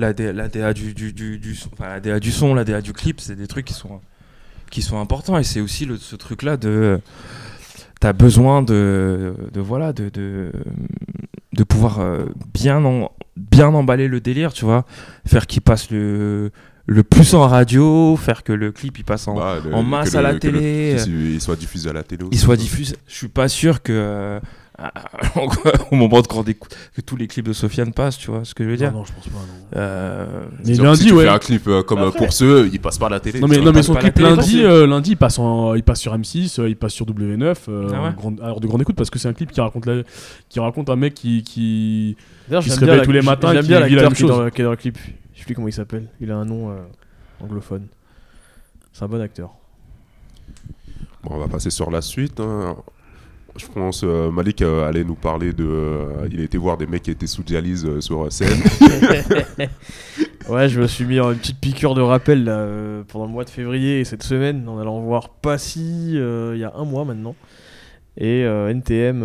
La, 0.00 0.12
D- 0.12 0.32
la 0.32 0.48
DA 0.48 0.72
du, 0.74 0.94
du, 0.94 1.12
du, 1.12 1.38
du 1.38 1.54
son, 1.54 1.70
enfin, 1.72 1.88
la 1.88 2.00
DA 2.00 2.18
du 2.18 2.32
son, 2.32 2.54
la 2.54 2.64
DA 2.64 2.80
du 2.80 2.92
clip, 2.92 3.20
c'est 3.20 3.36
des 3.36 3.46
trucs 3.46 3.66
qui 3.66 3.74
sont, 3.74 4.00
qui 4.70 4.82
sont 4.82 4.98
importants. 4.98 5.38
Et 5.38 5.44
c'est 5.44 5.60
aussi 5.60 5.84
le, 5.86 5.96
ce 5.96 6.16
truc-là 6.16 6.56
de. 6.56 6.98
T'as 8.00 8.12
besoin 8.14 8.62
de, 8.62 9.34
de, 9.52 9.60
voilà, 9.60 9.92
de, 9.92 10.08
de, 10.08 10.50
de 11.52 11.64
pouvoir 11.64 12.00
euh, 12.00 12.24
bien, 12.54 12.82
en- 12.84 13.12
bien 13.36 13.68
emballer 13.68 14.08
le 14.08 14.20
délire, 14.22 14.52
tu 14.54 14.64
vois. 14.64 14.86
Faire 15.26 15.46
qu'il 15.46 15.60
passe 15.60 15.90
le, 15.90 16.50
le 16.86 17.02
plus 17.02 17.34
en 17.34 17.46
radio, 17.46 18.16
faire 18.16 18.42
que 18.42 18.54
le 18.54 18.72
clip 18.72 18.98
il 18.98 19.04
passe 19.04 19.28
en, 19.28 19.34
Bah, 19.34 19.58
le- 19.62 19.74
en 19.74 19.82
masse 19.82 20.14
à 20.14 20.22
la 20.22 20.32
le- 20.32 20.38
télé. 20.38 20.96
il 21.06 21.40
soit 21.42 21.56
diffusé 21.56 21.90
à 21.90 21.92
la 21.92 22.02
télé 22.02 22.22
aussi. 22.24 22.32
il 22.32 22.38
soit 22.38 22.56
diffusé. 22.56 22.96
Je 23.06 23.14
suis 23.14 23.28
pas 23.28 23.48
sûr 23.48 23.82
que. 23.82 24.40
Euh, 24.82 24.88
au 25.90 25.94
moment 25.96 26.20
de 26.22 26.26
quand 26.26 26.42
des- 26.42 26.54
que 26.54 27.00
tous 27.04 27.16
les 27.16 27.26
clips 27.26 27.46
de 27.46 27.52
Sofiane 27.52 27.92
passent, 27.92 28.16
tu 28.18 28.30
vois 28.30 28.44
ce 28.44 28.54
que 28.54 28.64
je 28.64 28.70
veux 28.70 28.76
dire. 28.76 28.92
Non, 28.92 28.98
non, 29.00 29.04
je 29.04 29.12
pense 29.12 29.24
pas. 29.28 29.38
non. 29.38 29.80
Euh, 29.80 30.46
Mais 30.64 30.74
lundi, 30.74 31.00
si 31.02 31.06
tu 31.08 31.12
ouais. 31.14 31.24
fais 31.24 31.30
un 31.30 31.38
clip 31.38 31.66
euh, 31.68 31.82
comme 31.82 31.98
Après- 32.00 32.16
pour 32.18 32.32
ceux, 32.32 32.68
il 32.72 32.80
passe 32.80 32.98
pas 32.98 33.06
à 33.06 33.10
la 33.10 33.20
télé. 33.20 33.40
Non 33.40 33.48
mais, 33.48 33.58
non 33.58 33.72
mais 33.72 33.82
son 33.82 33.94
clip 33.94 34.18
lundi, 34.18 34.62
euh, 34.64 34.86
lundi 34.86 35.10
il 35.12 35.16
passe, 35.16 35.38
en, 35.38 35.74
il 35.74 35.82
passe 35.82 36.00
sur 36.00 36.16
M6, 36.16 36.60
euh, 36.60 36.68
il 36.68 36.76
passe 36.76 36.92
sur 36.92 37.06
W9, 37.06 37.54
euh, 37.68 37.88
Ah 37.94 38.02
ouais 38.04 38.12
grande, 38.16 38.40
alors 38.40 38.60
de 38.60 38.66
grande 38.66 38.80
écoute 38.82 38.96
parce 38.96 39.10
que 39.10 39.18
c'est 39.18 39.28
un 39.28 39.32
clip 39.34 39.52
qui 39.52 39.60
raconte, 39.60 39.86
la- 39.86 40.02
qui 40.48 40.60
raconte 40.60 40.88
un 40.90 40.96
mec 40.96 41.14
qui, 41.14 41.42
qui... 41.42 42.16
D'ailleurs, 42.48 42.62
qui 42.62 42.70
se 42.70 42.80
réveille 42.80 42.98
la- 42.98 43.04
tous 43.04 43.12
les 43.12 43.22
matins 43.22 43.52
et 43.52 43.60
qui 43.60 43.68
bien 43.68 43.80
vit 43.86 43.94
la 43.96 44.02
même 44.02 44.12
qui, 44.14 44.22
est 44.24 44.26
dans 44.26 44.34
chose. 44.36 44.44
le- 44.44 44.50
qui 44.50 44.60
est 44.60 44.64
dans 44.64 44.70
le 44.70 44.76
clip. 44.76 44.98
Je 45.34 45.40
sais 45.40 45.44
plus 45.46 45.54
comment 45.54 45.68
il 45.68 45.72
s'appelle. 45.72 46.06
Il 46.20 46.30
a 46.30 46.36
un 46.36 46.44
nom 46.44 46.70
euh, 46.70 46.74
anglophone. 47.42 47.86
C'est 48.92 49.04
un 49.04 49.08
bon 49.08 49.20
acteur. 49.20 49.50
Bon, 51.22 51.34
on 51.34 51.38
va 51.38 51.48
passer 51.48 51.70
sur 51.70 51.90
la 51.90 52.00
suite. 52.02 52.40
hein. 52.40 52.76
Je 53.56 53.66
pense 53.66 54.02
euh, 54.04 54.30
Malik 54.30 54.62
euh, 54.62 54.88
allait 54.88 55.04
nous 55.04 55.14
parler 55.14 55.52
de. 55.52 55.64
euh, 55.64 56.28
il 56.30 56.40
été 56.40 56.56
voir 56.56 56.76
des 56.76 56.86
mecs 56.86 57.02
qui 57.02 57.10
étaient 57.10 57.26
sous 57.26 57.42
dialyse 57.42 57.84
euh, 57.86 58.00
sur 58.00 58.30
scène. 58.32 58.58
Ouais, 60.48 60.68
je 60.68 60.80
me 60.80 60.88
suis 60.88 61.04
mis 61.04 61.20
en 61.20 61.30
une 61.30 61.38
petite 61.38 61.60
piqûre 61.60 61.94
de 61.94 62.00
rappel 62.00 62.44
pendant 63.06 63.26
le 63.26 63.30
mois 63.30 63.44
de 63.44 63.50
février 63.50 64.00
et 64.00 64.04
cette 64.04 64.24
semaine 64.24 64.68
en 64.68 64.80
allant 64.80 64.98
voir 65.00 65.28
Passy 65.28 66.14
il 66.14 66.58
y 66.58 66.64
a 66.64 66.72
un 66.74 66.84
mois 66.84 67.04
maintenant. 67.04 67.36
Et 68.16 68.40
NTM, 68.40 69.22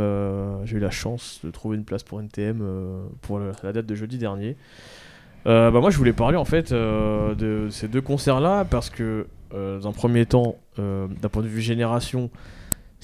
j'ai 0.66 0.78
eu 0.78 0.80
la 0.80 0.92
chance 0.92 1.40
de 1.44 1.50
trouver 1.50 1.78
une 1.78 1.84
place 1.86 2.04
pour 2.04 2.22
NTM 2.22 2.62
pour 3.22 3.40
la 3.40 3.72
date 3.72 3.88
de 3.88 3.96
jeudi 3.96 4.20
dernier. 4.20 4.56
Bah 5.46 5.72
moi 5.72 5.90
je 5.90 5.98
voulais 5.98 6.14
parler 6.14 6.38
en 6.38 6.46
fait 6.46 6.72
de 6.72 7.70
ces 7.72 7.88
deux 7.88 8.02
concerts 8.02 8.42
là 8.42 8.64
parce 8.64 8.92
que 8.92 9.26
dans 9.52 9.88
un 9.88 9.94
premier 9.94 10.28
temps, 10.28 10.58
d'un 10.78 11.30
point 11.32 11.42
de 11.42 11.48
vue 11.48 11.62
génération, 11.62 12.30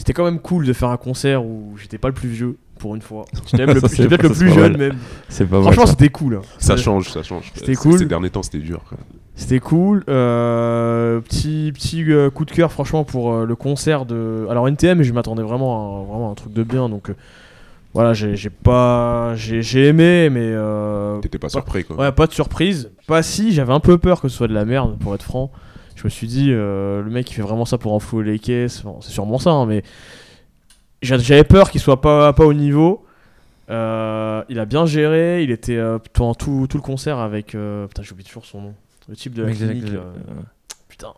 c'était 0.02 0.14
quand 0.14 0.26
même 0.26 0.40
cool 0.40 0.66
de 0.66 0.74
faire 0.74 0.90
un 0.90 0.98
concert 0.98 1.46
où 1.46 1.74
j'étais 1.78 1.98
pas 2.00 2.08
le 2.08 2.14
plus 2.16 2.30
vieux 2.30 2.58
pour 2.80 2.96
une 2.96 3.02
fois. 3.04 3.26
J'étais 3.46 3.66
peut-être 3.68 4.24
le 4.24 4.30
plus 4.30 4.48
pas 4.50 4.54
jeune 4.56 4.72
mal. 4.72 4.78
même. 4.78 4.98
c'est 5.30 5.46
pas 5.46 5.62
Franchement 5.62 5.86
c'était 5.86 6.10
cool. 6.10 6.36
hein. 6.38 6.42
ça 6.58 6.76
change, 6.78 7.10
ça 7.10 7.22
change. 7.24 7.52
C'était 7.54 7.76
cool. 7.76 8.00
Ces 8.00 8.06
derniers 8.06 8.32
temps, 8.32 8.42
c'était 8.44 8.58
dur. 8.58 8.82
C'était 9.36 9.60
cool. 9.60 10.04
Euh, 10.10 11.20
petit 11.22 11.72
petit 11.74 12.04
euh, 12.12 12.30
coup 12.32 12.46
de 12.46 12.52
cœur, 12.52 12.72
franchement, 12.72 13.04
pour 13.04 13.32
euh, 13.34 13.46
le 13.46 13.56
concert 13.56 14.06
de. 14.06 14.46
Alors, 14.50 14.68
NTM, 14.68 15.04
je 15.04 15.14
m'attendais 15.14 15.44
vraiment 15.44 16.02
à, 16.02 16.06
vraiment 16.12 16.30
à 16.30 16.32
un 16.32 16.36
truc 16.36 16.54
de 16.54 16.64
bien. 16.64 16.90
Donc, 16.90 17.10
euh, 17.10 17.16
voilà, 17.94 18.14
j'ai 18.14 18.36
pas. 18.50 19.34
J'ai 19.36 19.62
j'ai 19.62 19.88
aimé, 19.88 20.30
mais. 20.32 20.42
euh, 20.44 21.20
T'étais 21.20 21.38
pas 21.40 21.50
surpris 21.50 21.84
quoi. 21.84 21.96
ouais, 21.98 22.12
pas 22.12 22.28
de 22.28 22.34
surprise. 22.34 22.90
Pas 23.08 23.22
si, 23.24 23.52
j'avais 23.54 23.74
un 23.74 23.80
peu 23.80 23.98
peur 23.98 24.22
que 24.22 24.28
ce 24.28 24.36
soit 24.38 24.48
de 24.48 24.54
la 24.54 24.66
merde, 24.66 24.98
pour 25.00 25.14
être 25.16 25.24
franc. 25.24 25.52
Je 26.02 26.06
me 26.06 26.10
suis 26.10 26.26
dit, 26.26 26.48
euh, 26.52 27.04
le 27.04 27.12
mec, 27.12 27.30
il 27.30 27.36
fait 27.36 27.44
vraiment 27.44 27.64
ça 27.66 27.78
pour 27.78 27.94
enflouer 27.94 28.24
les 28.26 28.40
caisses. 28.40 28.82
Bon, 28.82 29.00
c'est 29.02 29.12
sûrement 29.12 29.38
ça, 29.38 29.52
hein, 29.52 29.68
mais. 29.68 29.84
j'a- 31.04 31.20
J'avais 31.20 31.44
peur 31.44 31.70
qu'il 31.70 31.80
soit 31.80 32.02
pas, 32.02 32.34
pas 32.34 32.44
au 32.46 32.54
niveau. 32.54 33.06
Euh, 33.70 34.44
il 34.50 34.58
a 34.60 34.66
bien 34.66 34.86
géré, 34.88 35.44
il 35.44 35.52
était 35.52 35.78
euh, 35.78 36.00
pendant 36.14 36.34
tout, 36.34 36.66
tout 36.68 36.78
le 36.78 36.82
concert 36.84 37.20
avec. 37.20 37.54
euh, 37.56 37.86
putain, 37.88 38.02
j'oublie 38.02 38.24
toujours 38.24 38.46
son 38.46 38.62
nom. 38.62 38.74
Le 39.10 39.16
type 39.16 39.34
de 39.34 39.44
la 39.44 39.50
Mec 39.50 39.58
clinique. 39.58 39.86
de-. 39.86 40.00
Putain. 40.90 41.14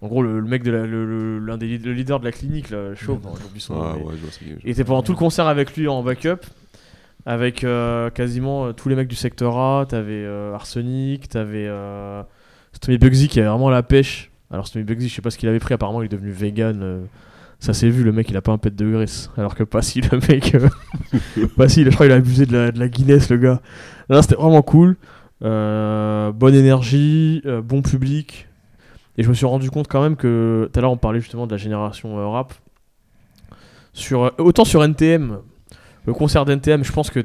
En 0.00 0.06
gros, 0.08 0.22
le, 0.22 0.38
le 0.40 0.46
mec 0.48 0.62
de 0.62 0.70
la, 0.70 0.86
le, 0.86 1.04
le- 1.04 1.38
l'un 1.38 1.56
des 1.58 1.78
le 1.78 1.92
leader 1.92 2.18
de 2.20 2.24
la 2.24 2.32
clinique, 2.32 2.70
là, 2.70 2.94
chaud, 2.94 3.20
son 3.58 3.74
nom. 3.74 3.82
Ah, 3.82 3.94
mais- 3.98 4.04
ouais, 4.04 4.14
je 4.40 4.44
Il 4.64 4.70
était 4.70 4.84
pendant 4.84 5.02
tout 5.02 5.12
le 5.12 5.18
concert 5.18 5.46
avec 5.46 5.76
lui 5.76 5.86
en 5.88 6.02
backup, 6.02 6.40
avec 7.26 7.62
euh, 7.64 8.10
quasiment 8.10 8.66
euh, 8.66 8.72
tous 8.72 8.88
les 8.88 8.94
mecs 8.96 9.06
du 9.08 9.14
secteur 9.16 9.58
A. 9.58 9.84
T'avais 9.88 10.24
euh, 10.24 10.54
Arsenic, 10.54 11.28
t'avais 11.28 11.66
Stomy 12.72 12.98
Bugsy 12.98 13.28
qui 13.28 13.40
avait 13.40 13.48
vraiment 13.48 13.70
la 13.70 13.82
pêche. 13.82 14.30
Alors 14.50 14.66
Stomy 14.66 14.84
Bugsy, 14.84 15.08
je 15.08 15.14
sais 15.14 15.22
pas 15.22 15.30
ce 15.30 15.38
qu'il 15.38 15.48
avait 15.48 15.58
pris, 15.60 15.74
apparemment 15.74 16.02
il 16.02 16.06
est 16.06 16.08
devenu 16.08 16.30
vegan. 16.30 16.80
euh, 16.82 17.02
ça 17.58 17.72
s'est 17.74 17.88
vu, 17.90 18.02
le 18.02 18.10
mec 18.12 18.28
il 18.28 18.36
a 18.36 18.42
pas 18.42 18.52
un 18.52 18.58
pet 18.58 18.74
de 18.74 18.90
graisse. 18.90 19.30
Alors 19.36 19.54
que 19.54 19.62
pas 19.64 19.82
si 19.82 20.00
le 20.00 20.18
mec. 20.28 20.54
euh, 20.54 20.68
pas 21.56 21.68
si, 21.68 21.84
je 21.84 21.90
crois 21.90 22.06
qu'il 22.06 22.12
a 22.12 22.16
abusé 22.16 22.44
de 22.46 22.52
la, 22.56 22.72
de 22.72 22.78
la 22.78 22.88
Guinness, 22.88 23.30
le 23.30 23.36
gars. 23.36 23.60
Non, 24.10 24.20
c'était 24.22 24.34
vraiment 24.34 24.62
cool. 24.62 24.96
Euh, 25.44 26.32
bonne 26.32 26.54
énergie, 26.54 27.40
euh, 27.46 27.62
bon 27.62 27.82
public. 27.82 28.48
Et 29.18 29.22
je 29.22 29.28
me 29.28 29.34
suis 29.34 29.46
rendu 29.46 29.70
compte 29.70 29.88
quand 29.88 30.02
même 30.02 30.16
que 30.16 30.68
tout 30.72 30.78
à 30.78 30.82
l'heure 30.82 30.90
on 30.92 30.96
parlait 30.96 31.20
justement 31.20 31.46
de 31.46 31.52
la 31.52 31.58
génération 31.58 32.18
euh, 32.18 32.26
rap. 32.26 32.54
Sur, 33.92 34.32
autant 34.38 34.64
sur 34.64 34.82
NTM, 34.82 35.38
le 36.06 36.12
concert 36.14 36.44
d'NTM, 36.46 36.82
je 36.82 36.92
pense 36.92 37.10
que 37.10 37.20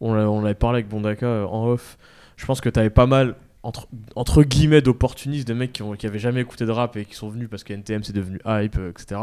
on, 0.00 0.14
l'a- 0.14 0.30
on 0.30 0.44
avait 0.44 0.54
parlé 0.54 0.76
avec 0.78 0.88
Bondaka 0.88 1.46
en 1.48 1.66
off. 1.66 1.98
Je 2.36 2.46
pense 2.46 2.60
que 2.60 2.68
t'avais 2.68 2.90
pas 2.90 3.06
mal 3.06 3.34
entre, 3.62 3.88
entre 4.16 4.42
guillemets 4.42 4.80
d'opportunistes, 4.80 5.46
de 5.46 5.54
mecs 5.54 5.72
qui, 5.72 5.82
ont, 5.82 5.94
qui 5.94 6.06
avaient 6.06 6.18
jamais 6.18 6.40
écouté 6.40 6.66
de 6.66 6.70
rap 6.70 6.96
et 6.96 7.04
qui 7.04 7.14
sont 7.14 7.28
venus 7.28 7.48
parce 7.50 7.64
que 7.64 7.72
NTM 7.72 8.02
c'est 8.02 8.12
devenu 8.12 8.40
hype, 8.46 8.76
euh, 8.78 8.90
etc. 8.90 9.20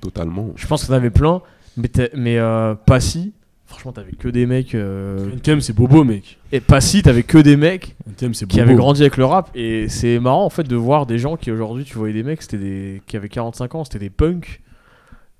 Totalement. 0.00 0.52
Je 0.56 0.66
pense 0.66 0.82
que 0.82 0.88
t'en 0.88 0.94
avais 0.94 1.10
plein, 1.10 1.42
mais, 1.76 1.90
mais 2.14 2.38
euh, 2.38 2.74
pas 2.74 3.00
si. 3.00 3.32
franchement, 3.66 3.92
t'avais 3.92 4.12
que 4.12 4.28
des 4.28 4.46
mecs. 4.46 4.74
euh, 4.74 5.30
NTM, 5.32 5.60
c'est 5.60 5.72
bobo, 5.72 6.04
mec. 6.04 6.38
Et 6.52 6.60
pas 6.60 6.80
si, 6.80 7.02
t'avais 7.02 7.22
que 7.22 7.38
des 7.38 7.56
mecs 7.56 7.96
NTM, 8.08 8.34
c'est 8.34 8.46
bobo. 8.46 8.54
qui 8.54 8.60
avaient 8.60 8.74
grandi 8.74 9.02
avec 9.02 9.16
le 9.16 9.24
rap. 9.24 9.50
Et 9.54 9.88
c'est 9.88 10.18
marrant 10.18 10.44
en 10.44 10.50
fait 10.50 10.64
de 10.64 10.76
voir 10.76 11.06
des 11.06 11.18
gens 11.18 11.36
qui 11.36 11.50
aujourd'hui, 11.50 11.84
tu 11.84 11.96
voyais 11.96 12.14
des 12.14 12.22
mecs 12.22 12.42
c'était 12.42 12.58
des... 12.58 13.02
qui 13.06 13.16
avaient 13.16 13.28
45 13.28 13.74
ans, 13.74 13.84
c'était 13.84 13.98
des 13.98 14.10
punks 14.10 14.60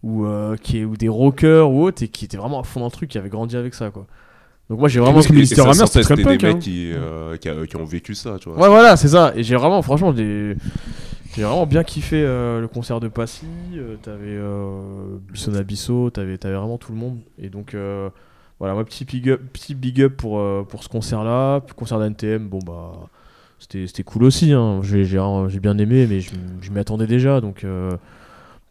ou, 0.02 0.24
euh, 0.24 0.56
qui... 0.56 0.84
ou 0.84 0.96
des 0.96 1.08
rockers 1.08 1.70
ou 1.70 1.82
autres 1.84 2.02
et 2.02 2.08
qui 2.08 2.26
étaient 2.26 2.36
vraiment 2.36 2.60
à 2.60 2.64
fond 2.64 2.80
dans 2.80 2.86
le 2.86 2.92
truc, 2.92 3.10
qui 3.10 3.18
avaient 3.18 3.28
grandi 3.28 3.56
avec 3.56 3.74
ça 3.74 3.90
quoi. 3.90 4.06
Donc 4.70 4.78
moi 4.78 4.88
j'ai 4.88 5.00
vraiment. 5.00 5.16
Parce 5.16 5.26
que 5.26 5.32
Hammer, 5.34 5.74
c'est 5.74 5.86
très 5.86 6.02
c'était 6.04 6.22
punk, 6.22 6.40
des 6.40 6.46
hein. 6.46 6.52
mecs 6.54 6.62
qui, 6.62 6.92
euh, 6.92 7.36
qui, 7.36 7.48
a- 7.48 7.66
qui 7.66 7.76
ont 7.76 7.84
vécu 7.84 8.14
ça, 8.14 8.36
tu 8.40 8.48
vois. 8.48 8.56
Ouais 8.58 8.68
voilà, 8.68 8.96
c'est 8.96 9.08
ça. 9.08 9.32
Et 9.34 9.42
j'ai 9.42 9.56
vraiment, 9.56 9.82
franchement, 9.82 10.12
des... 10.12 10.54
j'ai 11.34 11.42
vraiment 11.42 11.66
bien 11.66 11.82
kiffé 11.82 12.22
euh, 12.24 12.60
le 12.60 12.68
concert 12.68 13.00
de 13.00 13.08
Passy. 13.08 13.46
euh, 13.74 13.96
t'avais 14.00 14.28
euh, 14.28 15.58
Abisso, 15.58 16.10
t'avais 16.10 16.38
t'avais 16.38 16.54
vraiment 16.54 16.78
tout 16.78 16.92
le 16.92 16.98
monde. 16.98 17.18
Et 17.36 17.48
donc 17.48 17.74
euh, 17.74 18.10
voilà, 18.60 18.74
moi 18.74 18.84
petit 18.84 19.04
big 19.04 19.28
up, 19.30 19.40
petit 19.52 19.74
big 19.74 20.02
up 20.02 20.16
pour, 20.16 20.38
euh, 20.38 20.64
pour 20.66 20.84
ce 20.84 20.88
concert-là. 20.88 21.60
Puis 21.62 21.74
concert 21.74 21.98
d'NTM, 21.98 22.46
bon 22.46 22.60
bah 22.64 22.92
c'était 23.58 23.88
c'était 23.88 24.04
cool 24.04 24.22
aussi. 24.22 24.52
Hein. 24.52 24.82
J'ai 24.84 25.04
j'ai 25.04 25.20
j'ai 25.48 25.58
bien 25.58 25.76
aimé, 25.78 26.06
mais 26.08 26.20
je, 26.20 26.30
m'y 26.70 26.78
attendais 26.78 27.08
déjà. 27.08 27.40
Donc 27.40 27.64
euh, 27.64 27.90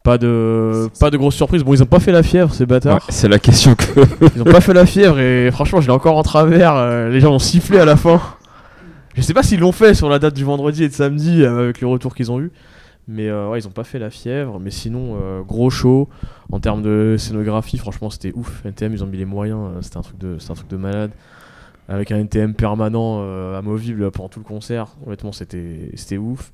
pas 0.09 0.17
de 0.17 0.87
pas 0.99 1.11
de 1.11 1.17
grosse 1.17 1.35
surprise. 1.35 1.63
Bon, 1.63 1.71
ils 1.75 1.83
ont 1.83 1.85
pas 1.85 1.99
fait 1.99 2.11
la 2.11 2.23
fièvre 2.23 2.51
ces 2.51 2.65
bâtards. 2.65 3.05
c'est 3.09 3.27
la 3.27 3.37
question 3.37 3.75
que. 3.75 3.85
Ils 4.35 4.41
ont 4.41 4.45
pas 4.45 4.59
fait 4.59 4.73
la 4.73 4.87
fièvre 4.87 5.19
et 5.19 5.51
franchement, 5.51 5.81
je 5.81 5.85
l'ai 5.85 5.93
encore 5.93 6.17
en 6.17 6.23
travers. 6.23 6.75
euh, 6.75 7.09
les 7.09 7.19
gens 7.19 7.31
ont 7.31 7.37
sifflé 7.39 7.77
à 7.77 7.85
la 7.85 7.95
fin. 7.95 8.19
Je 9.13 9.21
sais 9.21 9.35
pas 9.35 9.43
s'ils 9.43 9.59
l'ont 9.59 9.71
fait 9.71 9.93
sur 9.93 10.09
la 10.09 10.17
date 10.17 10.33
du 10.33 10.43
vendredi 10.43 10.83
et 10.83 10.89
de 10.89 10.93
samedi 10.93 11.43
euh, 11.43 11.59
avec 11.65 11.79
le 11.81 11.85
retour 11.87 12.15
qu'ils 12.15 12.31
ont 12.31 12.39
eu. 12.41 12.51
Mais 13.07 13.27
euh, 13.29 13.49
ouais, 13.49 13.59
ils 13.59 13.67
ont 13.67 13.71
pas 13.71 13.83
fait 13.83 13.99
la 13.99 14.09
fièvre. 14.09 14.59
Mais 14.59 14.71
sinon, 14.71 15.17
euh, 15.21 15.41
gros 15.43 15.69
show. 15.69 16.09
En 16.51 16.59
termes 16.59 16.81
de 16.81 17.15
scénographie, 17.19 17.77
franchement, 17.77 18.09
c'était 18.09 18.31
ouf. 18.33 18.63
NTM, 18.65 18.93
ils 18.93 19.03
ont 19.03 19.07
mis 19.07 19.17
les 19.17 19.25
moyens. 19.25 19.59
C'était 19.81 19.97
un, 19.97 20.01
truc 20.01 20.17
de- 20.17 20.37
c'était 20.39 20.51
un 20.53 20.55
truc 20.55 20.69
de 20.69 20.77
malade. 20.77 21.11
Avec 21.87 22.11
un 22.11 22.17
NTM 22.17 22.55
permanent, 22.55 23.19
euh, 23.21 23.57
amovible 23.59 24.09
pendant 24.09 24.29
tout 24.29 24.39
le 24.39 24.45
concert. 24.45 24.87
Honnêtement, 25.05 25.31
c'était 25.31 25.91
c'était 25.93 26.17
ouf. 26.17 26.51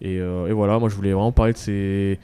Et, 0.00 0.18
euh, 0.20 0.48
et 0.48 0.52
voilà, 0.52 0.78
moi 0.78 0.88
je 0.88 0.94
voulais 0.94 1.12
vraiment 1.12 1.32
parler 1.32 1.52
de 1.54 1.58
ces, 1.58 2.18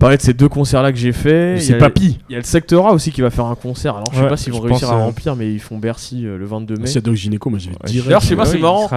parler 0.00 0.16
de 0.16 0.22
ces 0.22 0.32
deux 0.32 0.48
concerts-là 0.48 0.90
que 0.90 0.98
j'ai 0.98 1.12
fait. 1.12 1.58
C'est 1.60 1.76
papy. 1.76 2.18
il 2.28 2.32
y 2.32 2.34
a 2.34 2.38
le 2.38 2.44
Secteur 2.44 2.86
A 2.86 2.92
aussi 2.92 3.12
qui 3.12 3.20
va 3.20 3.30
faire 3.30 3.44
un 3.44 3.54
concert. 3.56 3.94
Alors 3.96 4.08
je 4.10 4.16
sais 4.16 4.22
Ouais, 4.22 4.28
pas 4.28 4.36
s'ils 4.38 4.52
vont 4.54 4.60
réussir 4.60 4.90
à 4.90 4.94
euh, 4.94 5.04
remplir, 5.04 5.36
mais 5.36 5.52
ils 5.52 5.60
font 5.60 5.76
Bercy 5.78 6.24
euh, 6.26 6.38
le 6.38 6.46
22 6.46 6.76
mai. 6.76 6.86
S'il 6.86 6.94
y 6.96 6.98
a 6.98 7.00
Doc 7.02 7.14
Gynéco, 7.14 7.50
moi, 7.50 7.58
j'y 7.58 7.68
vais 7.68 7.74
direct. 7.84 8.06
D'ailleurs, 8.08 8.22
pas, 8.22 8.26
Ouais, 8.44 8.46
c'est 8.46 8.58
marrant. 8.58 8.88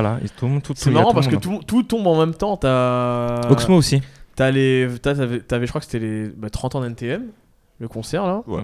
C'est 0.76 0.90
marrant 0.92 1.14
parce 1.14 1.28
que 1.28 1.36
tout, 1.36 1.60
tout 1.68 1.84
tombe 1.84 2.08
en 2.08 2.18
même 2.20 2.34
temps. 2.34 2.56
T'as. 2.58 3.50
Oxmo 3.50 3.76
aussi. 3.76 4.02
T'as 4.36 4.52
les. 4.52 4.88
t'as- 5.02 5.16
T'avais, 5.16 5.40
t'avais, 5.40 5.66
je 5.66 5.72
crois 5.72 5.82
que 5.82 5.86
c'était 5.86 6.00
les 6.00 6.28
bah, 6.30 6.50
30 6.50 6.76
ans 6.76 6.82
d'NTM, 6.82 7.24
le 7.80 7.88
concert 7.90 8.26
là. 8.26 8.42
Ouais. 8.48 8.64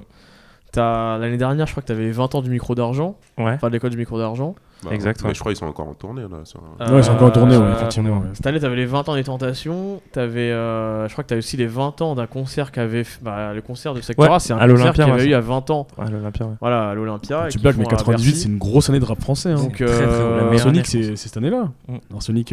L'année 0.77 1.37
dernière, 1.37 1.65
je 1.67 1.71
crois 1.73 1.81
que 1.83 1.87
t'avais 1.87 2.03
les 2.03 2.11
20 2.11 2.35
ans 2.35 2.41
du 2.41 2.49
micro 2.49 2.75
d'argent. 2.75 3.15
Ouais. 3.37 3.53
Enfin, 3.53 3.67
de 3.67 3.73
l'école 3.73 3.89
du 3.91 3.97
micro 3.97 4.17
d'argent. 4.17 4.55
Bah, 4.83 4.91
Exact, 4.93 5.21
mais 5.23 5.29
ouais. 5.29 5.33
je 5.33 5.39
crois 5.39 5.51
qu'ils 5.51 5.57
sont 5.57 5.65
encore 5.65 5.87
en 5.87 5.95
tournée 5.95 6.21
là. 6.21 6.37
sur- 6.43 6.61
Ouais, 6.79 7.01
c'est 7.01 7.09
encore 7.09 7.29
en 7.29 7.31
tournée, 7.31 7.57
ouais, 7.57 7.63
Euh, 7.63 7.73
effectivement. 7.73 8.17
ouais. 8.19 8.27
Cette 8.33 8.45
année, 8.45 8.59
t'avais 8.59 8.75
les 8.75 8.85
20 8.85 9.09
ans 9.09 9.15
des 9.15 9.23
Tentations. 9.23 10.01
T'avais, 10.11 10.51
euh, 10.51 11.07
je 11.07 11.11
crois 11.13 11.23
que 11.23 11.29
t'avais 11.29 11.39
aussi 11.39 11.57
les 11.57 11.65
20 11.65 11.99
ans 12.03 12.13
d'un 12.13 12.27
concert 12.27 12.71
qu'avait. 12.71 13.01
f- 13.01 13.17
Bah, 13.23 13.53
le 13.55 13.61
concert 13.61 13.95
de 13.95 14.01
Secteur 14.01 14.29
Ouais, 14.29 14.35
A, 14.35 14.39
c'est 14.39 14.53
un 14.53 14.57
à 14.57 14.67
concert 14.67 14.77
l'Olympia, 14.77 15.03
qu'il 15.05 15.11
y 15.11 15.15
avait 15.15 15.23
ouais, 15.23 15.29
eu 15.31 15.33
à 15.33 15.39
20 15.41 15.69
ans. 15.71 15.87
Ouais, 15.97 16.05
l'Olympia, 16.11 16.45
ouais. 16.45 16.53
Voilà, 16.61 16.89
à 16.89 16.93
l'Olympia. 16.93 17.47
Tu 17.49 17.57
blagues, 17.57 17.77
mais 17.79 17.87
à 17.87 17.89
98, 17.89 18.23
Bercy. 18.29 18.41
c'est 18.43 18.49
une 18.49 18.59
grosse 18.59 18.87
année 18.89 18.99
de 18.99 19.05
rap 19.05 19.19
français. 19.19 19.49
Hein. 19.51 19.55
Donc, 19.55 19.77
Très, 19.77 19.85
très, 19.85 19.93
euh, 20.03 20.55
je 20.57 20.83
c'est 20.85 21.15
cette 21.15 21.37
année-là. 21.37 21.69
Mm. 21.87 21.95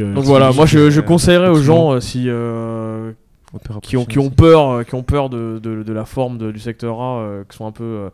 Euh, 0.01 0.15
Donc 0.15 0.25
voilà, 0.25 0.51
moi 0.53 0.65
je, 0.65 0.89
je 0.91 1.01
euh, 1.01 1.03
conseillerais 1.03 1.49
aux 1.51 1.61
gens 1.61 1.93
euh, 1.93 2.01
si, 2.01 2.25
euh, 2.29 3.13
qui, 3.83 3.97
ont, 3.97 4.05
qui 4.05 4.19
ont 4.19 4.31
peur, 4.31 4.71
euh, 4.71 4.83
qui 4.85 4.95
ont 4.95 5.03
peur 5.03 5.29
de, 5.31 5.59
de, 5.63 5.83
de 5.83 5.93
la 5.93 6.05
forme 6.05 6.39
de- 6.39 6.51
du 6.53 6.59
secteur 6.59 7.01
A, 7.01 7.19
euh, 7.21 7.45
qui 7.49 7.57
sont 7.57 7.67
un 7.67 7.73
peu 7.73 7.85
euh, 7.85 8.09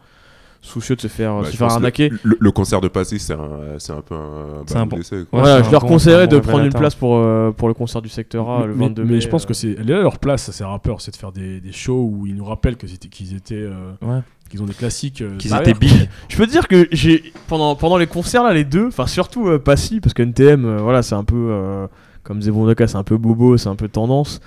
soucieux 0.62 0.94
de 0.96 1.00
se 1.00 1.09
faire, 1.09 1.40
Bah, 1.40 1.44
se 1.50 1.57
faire 1.57 1.68
arnaquer. 1.70 2.11
Le, 2.22 2.37
le 2.38 2.50
concert 2.50 2.81
de 2.83 2.88
Passy, 2.88 3.18
c'est 3.18 3.33
un, 3.33 3.48
c'est 3.79 3.92
un 3.92 4.03
peu 4.03 4.14
un 4.14 4.62
C'est 4.66 4.76
un 4.76 4.85
ballon 4.87 5.03
bon- 5.11 5.24
quoi. 5.31 5.40
Ouais, 5.40 5.46
c'est 5.46 5.62
je 5.64 5.68
un 5.68 5.70
leur 5.72 5.81
bon- 5.83 5.88
conseillerais 5.88 6.29
de 6.29 6.38
bon 6.38 6.48
prendre 6.48 6.64
une 6.64 6.72
place 6.72 6.94
pour, 6.94 7.16
euh, 7.16 7.50
pour 7.50 7.68
le 7.68 7.74
concert 7.74 8.03
du 8.03 8.09
secteur 8.11 8.50
A 8.50 8.66
le 8.66 8.74
mais, 8.74 8.87
22 8.88 9.05
mais 9.05 9.12
mai. 9.14 9.20
je 9.20 9.29
pense 9.29 9.44
euh. 9.44 9.48
que 9.48 9.55
c'est 9.55 9.70
elle 9.79 9.90
est 9.90 9.94
là 9.94 10.03
leur 10.03 10.18
place 10.18 10.48
à 10.48 10.53
ces 10.53 10.64
rappeurs 10.64 11.00
c'est 11.00 11.12
de 11.12 11.16
faire 11.16 11.33
des, 11.33 11.61
des 11.61 11.72
shows 11.72 12.11
où 12.12 12.26
ils 12.26 12.35
nous 12.35 12.44
rappellent 12.44 12.76
qu'ils 12.76 12.92
étaient 12.94 13.09
qu'ils 13.09 13.35
étaient 13.35 13.55
euh, 13.55 13.92
Ouais. 14.03 14.20
qu'ils 14.50 14.62
ont 14.62 14.66
des 14.66 14.74
classiques 14.74 15.22
euh, 15.22 15.37
Qu'ils 15.38 15.55
étaient 15.55 15.72
big. 15.72 16.11
Je 16.29 16.37
peux 16.37 16.46
te 16.46 16.50
dire 16.50 16.68
que 16.68 16.88
j'ai 16.92 17.33
pendant, 17.48 17.74
pendant 17.74 17.96
les 17.96 18.07
concerts 18.07 18.42
là, 18.44 18.53
les 18.53 18.64
deux, 18.64 18.88
enfin 18.88 19.07
surtout 19.07 19.48
euh, 19.48 19.59
Passy, 19.59 20.00
parce 20.00 20.12
que 20.12 20.22
NTM, 20.22 20.64
euh, 20.66 20.76
voilà, 20.83 21.03
c'est 21.03 21.14
un 21.14 21.24
peu 21.24 21.37
euh, 21.50 21.87
comme 22.22 22.42
Zebondaka, 22.42 22.87
c'est 22.87 22.96
un 22.98 23.03
peu 23.05 23.16
bobo, 23.16 23.57
c'est 23.57 23.68
un 23.70 23.76
peu 23.76 23.88
tendance. 23.88 24.40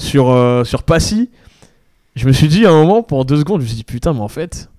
Sur, 0.00 0.30
euh, 0.30 0.64
sur 0.64 0.82
Passy, 0.82 1.28
je 2.16 2.26
me 2.26 2.32
suis 2.32 2.48
dit 2.48 2.64
à 2.64 2.70
un 2.70 2.72
moment, 2.72 3.02
pendant 3.02 3.24
deux 3.24 3.36
secondes, 3.36 3.60
je 3.60 3.64
me 3.64 3.68
suis 3.68 3.76
dit 3.76 3.84
putain, 3.84 4.14
mais 4.14 4.20
en 4.20 4.28
fait, 4.28 4.70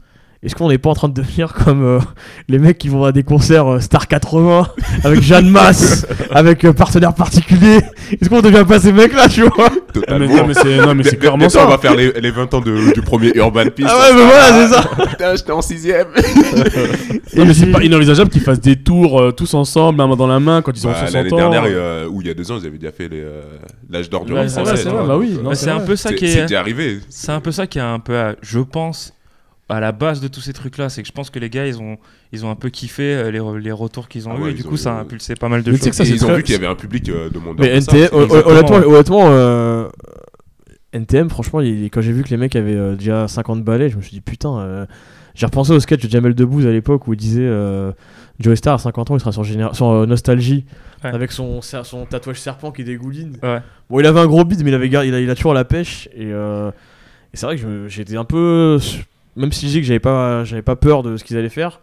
est-ce 0.43 0.55
qu'on 0.55 0.69
n'est 0.69 0.77
pas 0.79 0.89
en 0.89 0.93
train 0.95 1.07
de 1.09 1.13
devenir 1.13 1.53
comme 1.53 1.83
euh, 1.85 1.99
les 2.49 2.57
mecs 2.57 2.77
qui 2.79 2.89
vont 2.89 3.03
à 3.03 3.11
des 3.11 3.21
concerts 3.23 3.67
euh, 3.73 3.79
Star 3.79 4.07
80 4.07 4.67
avec 5.03 5.21
Jeanne 5.21 5.49
Masse, 5.49 6.07
avec 6.31 6.65
euh, 6.65 6.73
partenaire 6.73 7.13
particulier 7.13 7.79
Est-ce 8.19 8.27
qu'on 8.29 8.41
devient 8.41 8.65
pas 8.67 8.79
ces 8.79 8.91
mecs 8.91 9.13
là, 9.13 9.29
tu 9.29 9.43
vois? 9.43 9.69
Ah, 10.07 10.17
mais 10.17 10.27
non 10.27 10.47
mais 10.47 10.53
c'est 10.55 10.77
non 10.77 10.95
mais 10.95 11.03
c'est 11.03 11.17
clairement 11.17 11.47
ça 11.49 11.65
on 11.65 11.69
va 11.69 11.77
faire 11.77 11.95
les, 11.95 12.11
les 12.13 12.31
20 12.31 12.53
ans 12.55 12.61
de- 12.61 12.91
du 12.93 13.01
premier 13.01 13.31
Urban 13.35 13.65
Peace. 13.75 13.85
Ah 13.87 13.97
ouais, 13.99 14.15
mais 14.15 14.23
voilà, 14.25 14.67
c'est 14.67 14.73
ça 14.73 15.05
Putain, 15.09 15.35
j'étais 15.35 15.51
en 15.51 15.59
6ème. 15.59 16.05
Non, 17.35 17.45
mais 17.45 17.53
c'est 17.53 17.67
pas 17.71 17.81
inenvisageable 17.83 18.29
qu'ils 18.29 18.41
fassent 18.41 18.59
des 18.59 18.75
tours 18.75 19.21
euh, 19.21 19.31
tous 19.31 19.53
ensemble, 19.53 19.99
la 19.99 20.07
main 20.07 20.15
dans 20.17 20.27
la 20.27 20.39
main, 20.39 20.61
quand 20.61 20.73
ils 20.75 20.85
ont 20.85 20.91
Bah, 20.91 20.97
60 21.07 21.13
L'année 21.15 21.33
ans. 21.33 21.37
dernière, 21.49 21.63
euh, 21.65 22.07
ou 22.09 22.21
il 22.21 22.27
y 22.27 22.29
a 22.29 22.33
deux 22.33 22.51
ans, 22.51 22.57
ils 22.61 22.67
avaient 22.67 22.77
déjà 22.77 22.91
fait 22.91 23.07
les, 23.07 23.21
euh, 23.21 23.41
l'âge 23.89 24.09
d'or 24.09 24.25
du 24.25 24.33
c'est 24.33 24.49
français. 24.49 24.61
vrai, 24.63 24.77
c'est 24.77 24.89
vrai, 24.89 25.07
bah 25.07 25.17
oui, 25.17 25.39
non, 25.41 25.51
c'est 25.53 25.65
c'est 25.65 25.69
un 25.71 25.77
vrai. 25.77 25.85
peu 25.85 25.95
ça 25.95 26.09
c'est 26.09 26.15
qui 26.15 26.27
c'est 26.29 26.39
est. 26.39 26.41
déjà 26.47 26.59
arrivé. 26.59 26.99
C'est 27.09 27.31
un 27.31 27.39
peu 27.39 27.51
ça 27.53 27.67
qui 27.67 27.77
est 27.79 27.81
un 27.81 27.99
peu, 27.99 28.17
à- 28.17 28.35
je 28.41 28.59
pense, 28.59 29.13
à 29.71 29.79
la 29.79 29.91
base 29.91 30.21
de 30.21 30.27
tous 30.27 30.41
ces 30.41 30.53
trucs-là. 30.53 30.89
C'est 30.89 31.01
que 31.01 31.07
je 31.07 31.13
pense 31.13 31.29
que 31.29 31.39
les 31.39 31.49
gars, 31.49 31.65
ils 31.65 31.79
ont, 31.79 31.97
ils 32.31 32.45
ont 32.45 32.51
un 32.51 32.55
peu 32.55 32.69
kiffé 32.69 33.03
euh, 33.15 33.31
les, 33.31 33.39
re- 33.39 33.57
les 33.57 33.71
retours 33.71 34.07
qu'ils 34.09 34.27
ont 34.29 34.33
Ah 34.35 34.39
eu. 34.39 34.43
ouais, 34.43 34.51
et 34.51 34.53
du 34.53 34.63
coup, 34.63 34.73
ont- 34.73 34.77
ça 34.77 34.97
a 34.97 35.01
impulsé 35.01 35.35
pas 35.35 35.49
mal 35.49 35.63
de 35.63 35.71
Mais 35.71 35.77
choses. 35.77 35.91
ça, 35.91 36.03
Et 36.03 36.09
ils 36.09 36.25
ont 36.25 36.35
vu 36.35 36.43
qu'il 36.43 36.53
y 36.53 36.57
avait 36.57 36.67
un 36.67 36.75
public 36.75 37.09
euh, 37.09 37.29
demandeur 37.29 37.55
Mais 37.65 37.73
de 37.75 37.79
ça 37.79 37.91
NTM, 37.91 38.03
aussi. 38.05 38.13
hon- 38.15 38.23
exactement, 38.23 38.51
honnêtement, 38.53 38.77
ouais. 38.77 38.85
honnêtement 38.85 39.23
euh, 39.29 39.89
NTM, 40.93 41.29
franchement, 41.29 41.61
il- 41.61 41.85
quand 41.89 42.01
j'ai 42.01 42.11
vu 42.11 42.23
que 42.23 42.29
les 42.29 42.37
mecs 42.37 42.55
avaient 42.55 42.75
euh, 42.75 42.95
déjà 42.95 43.27
50 43.27 43.63
balais, 43.63 43.89
je 43.89 43.97
me 43.97 44.01
suis 44.01 44.11
dit 44.11 44.21
putain. 44.21 44.57
euh, 44.59 44.85
j'ai 45.33 45.45
repensé 45.45 45.71
au 45.71 45.79
sketch 45.79 46.03
de 46.03 46.09
Jamel 46.09 46.35
Debbouze 46.35 46.65
à 46.67 46.71
l'époque 46.71 47.07
où 47.07 47.13
il 47.13 47.17
disait 47.17 47.45
euh, 47.47 47.93
Joe 48.41 48.57
Star 48.57 48.73
à 48.73 48.77
50 48.79 49.11
ans, 49.11 49.15
il 49.15 49.21
sera 49.21 49.31
sur, 49.31 49.43
Généra- 49.45 49.73
sur, 49.73 49.87
euh, 49.87 50.05
Nostalgie 50.05 50.65
Ouais. 51.03 51.09
avec 51.09 51.31
son, 51.31 51.61
son 51.61 52.05
tatouage 52.05 52.39
serpent 52.41 52.71
qui 52.71 52.83
dégouline. 52.83 53.37
Ouais. 53.41 53.59
Bon, 53.89 53.99
il 54.01 54.05
avait 54.05 54.19
un 54.19 54.27
gros 54.27 54.43
bide, 54.43 54.61
mais 54.63 54.69
il, 54.69 54.73
avait 54.75 54.89
gar- 54.89 55.05
il, 55.05 55.15
a, 55.15 55.19
il 55.21 55.29
a 55.29 55.35
toujours 55.35 55.53
la 55.53 55.63
pêche. 55.63 56.09
Et, 56.13 56.25
euh, 56.31 56.69
et 57.33 57.37
c'est 57.37 57.45
vrai 57.47 57.55
que 57.55 57.87
j'étais 57.87 58.17
un 58.17 58.25
peu. 58.25 58.77
Même 59.35 59.51
si 59.51 59.67
je 59.67 59.73
dis 59.73 59.81
que 59.81 59.87
j'avais 59.87 59.99
pas, 59.99 60.43
j'avais 60.43 60.61
pas 60.61 60.75
peur 60.75 61.03
de 61.03 61.15
ce 61.17 61.23
qu'ils 61.23 61.37
allaient 61.37 61.49
faire, 61.49 61.79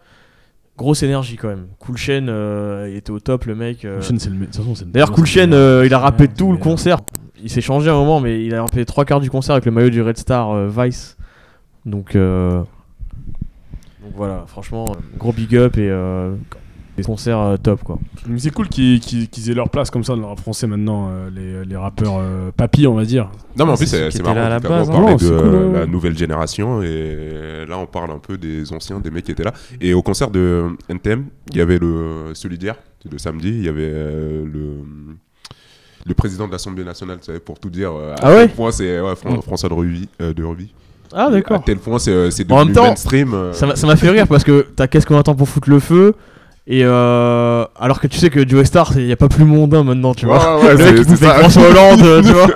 grosse 0.77 1.01
énergie 1.03 1.35
quand 1.35 1.47
même. 1.47 1.67
Cool 1.79 1.97
Chain, 1.97 2.27
euh, 2.27 2.87
il 2.91 2.95
était 2.97 3.11
au 3.11 3.19
top, 3.19 3.45
le 3.45 3.55
mec. 3.55 3.85
euh, 3.85 3.99
Cool 4.01 4.19
c'est 4.19 4.29
le 4.29 4.35
me- 4.35 4.85
D'ailleurs, 4.85 5.11
Cool 5.11 5.25
Chain, 5.25 5.51
euh, 5.51 5.83
il 5.85 5.93
a 5.93 5.99
rappé 5.99 6.27
tout 6.27 6.45
le 6.47 6.53
meilleur. 6.53 6.63
concert. 6.63 6.97
Il 7.41 7.49
s'est 7.49 7.61
changé 7.61 7.89
à 7.89 7.93
un 7.93 7.97
moment, 7.97 8.19
mais 8.19 8.43
il 8.45 8.53
a 8.53 8.61
rappé 8.61 8.85
trois 8.85 9.05
quarts 9.05 9.21
du 9.21 9.29
concert 9.29 9.53
avec 9.55 9.65
le 9.65 9.71
maillot 9.71 9.89
du 9.89 10.01
Red 10.01 10.17
Star 10.17 10.51
euh, 10.51 10.67
Vice. 10.69 11.17
Donc, 11.85 12.15
euh, 12.15 12.59
donc 14.03 14.11
voilà, 14.15 14.43
franchement, 14.47 14.85
euh, 14.91 15.17
gros 15.17 15.31
big 15.31 15.55
up 15.55 15.77
et 15.77 15.89
euh, 15.89 16.33
concerts 17.03 17.39
euh, 17.39 17.57
top 17.57 17.83
quoi. 17.83 17.97
Mais 18.27 18.39
c'est 18.39 18.51
cool 18.51 18.67
qu'ils 18.69 18.99
qu'ils- 18.99 19.29
qu'ils 19.29 19.49
aient 19.49 19.53
leur 19.53 19.69
place 19.69 19.89
comme 19.89 20.03
ça 20.03 20.13
dans 20.13 20.19
le 20.21 20.25
rap 20.27 20.39
français 20.39 20.67
maintenant, 20.67 21.09
euh, 21.11 21.29
les, 21.33 21.65
les 21.69 21.75
rappeurs 21.75 22.17
euh, 22.19 22.51
papy, 22.55 22.87
on 22.87 22.95
va 22.95 23.05
dire. 23.05 23.29
Non, 23.57 23.65
mais 23.65 23.71
en 23.73 23.75
plus, 23.77 23.87
c'est 23.87 24.21
là 24.23 24.29
à 24.31 24.33
marrant. 24.33 24.59
base, 24.59 24.89
On 24.89 24.91
hein. 24.91 24.95
parlait 24.95 25.07
Non, 25.11 25.15
de 25.15 25.19
c'est 25.21 25.27
cool, 25.29 25.37
euh, 25.55 25.67
ouais. 25.71 25.79
la 25.79 25.85
nouvelle 25.85 26.17
génération 26.17 26.81
et 26.81 27.65
là, 27.67 27.77
on 27.77 27.85
parle 27.85 28.11
un 28.11 28.19
peu 28.19 28.37
des 28.37 28.71
anciens, 28.73 28.99
des 28.99 29.11
mecs 29.11 29.25
qui 29.25 29.31
étaient 29.31 29.43
là. 29.43 29.53
Et 29.81 29.93
au 29.93 30.01
concert 30.01 30.29
de 30.31 30.65
NTM, 30.89 31.25
il 31.51 31.57
y 31.57 31.61
avait 31.61 31.77
le 31.79 32.31
celui 32.33 32.57
d'hier, 32.57 32.75
le 33.11 33.17
samedi, 33.17 33.49
il 33.49 33.65
y 33.65 33.69
avait 33.69 33.89
euh, 33.91 34.45
le 34.45 34.83
le 36.05 36.13
président 36.13 36.47
de 36.47 36.51
l'Assemblée 36.53 36.83
nationale, 36.85 37.17
tu 37.19 37.31
sais, 37.31 37.39
pour 37.39 37.59
tout 37.59 37.69
dire. 37.69 37.91
euh, 37.93 38.13
à 38.13 38.15
Ah 38.21 38.29
ouais 38.31 38.47
quel 38.47 38.55
point 38.55 38.71
c'est 38.71 38.99
ouais, 39.01 39.15
Fran- 39.15 39.37
Mm. 39.37 39.41
François 39.41 39.67
de 39.69 39.73
Ruby, 39.73 40.07
euh, 40.21 40.33
de 40.33 40.43
Ruby. 40.43 40.73
Ah 41.11 41.25
À 41.25 41.31
d'accord. 41.31 41.63
tel 41.63 41.77
point 41.77 41.99
c'est 41.99 42.11
euh, 42.11 42.29
c'est 42.29 42.49
En 42.51 42.57
devenu 42.57 42.67
même 42.67 42.75
temps, 42.75 42.83
mainstream. 42.83 43.33
euh, 43.33 43.51
Ça 43.53 43.65
m'a 43.67 43.75
ça 43.75 43.85
m'a 43.87 43.95
fait 43.95 44.09
rire 44.09 44.27
parce 44.27 44.43
que 44.43 44.65
t'as 44.75 44.87
qu'est-ce 44.87 45.05
qu'on 45.05 45.17
attend 45.17 45.35
pour 45.35 45.49
foutre 45.49 45.69
le 45.69 45.79
feu? 45.79 46.13
Et 46.71 46.81
euh, 46.83 47.65
alors 47.79 47.99
que 47.99 48.05
tu 48.07 48.17
sais 48.19 48.29
que 48.29 48.47
Joe 48.47 48.63
Star, 48.65 48.93
il 48.97 49.07
y 49.07 49.11
a 49.11 49.15
pas 49.17 49.27
plus 49.27 49.43
mondain 49.43 49.83
maintenant, 49.83 50.13
tu 50.13 50.27
vois. 50.27 50.59
ouais, 50.59 50.67
ouais, 50.67 50.75
le 50.77 50.93
mec 50.99 51.07
qui 51.07 51.17
ça. 51.17 51.33
François 51.33 51.63
Hollande, 51.69 52.01
euh, 52.03 52.21
tu 52.23 52.31
vois. 52.31 52.47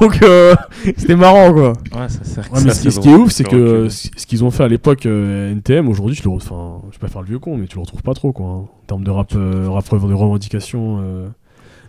Donc 0.00 0.22
euh, 0.22 0.54
c'était 0.98 1.16
marrant 1.16 1.52
quoi. 1.52 1.68
Ouais, 1.98 2.08
ça 2.08 2.22
sert 2.22 2.44
Ouais, 2.52 2.60
mais 2.64 2.70
ce, 2.74 2.82
qui- 2.82 2.92
ce 2.92 3.00
qui 3.00 3.08
est 3.08 3.14
ouf, 3.14 3.32
c'est 3.32 3.44
que 3.44 3.56
euh, 3.56 3.88
ce 3.88 4.26
qu'ils 4.26 4.44
ont 4.44 4.50
fait 4.50 4.64
à 4.64 4.68
l'époque 4.68 5.06
euh, 5.06 5.52
NTM, 5.52 5.88
aujourd'hui, 5.88 6.14
je 6.14 6.22
le 6.28 6.34
enfin, 6.34 6.82
je 6.90 6.96
vais 6.98 7.00
pas 7.00 7.08
faire 7.08 7.22
le 7.22 7.28
vieux 7.28 7.38
con, 7.38 7.56
mais 7.56 7.66
tu 7.66 7.76
le 7.76 7.80
retrouves 7.80 8.02
pas 8.02 8.14
trop, 8.14 8.32
quoi. 8.32 8.46
hein, 8.46 8.58
en 8.82 8.86
termes 8.86 9.04
de 9.04 9.10
rap, 9.10 9.32
euh, 9.34 9.66
rap 9.70 9.88
de 9.90 10.14
revendications. 10.14 11.00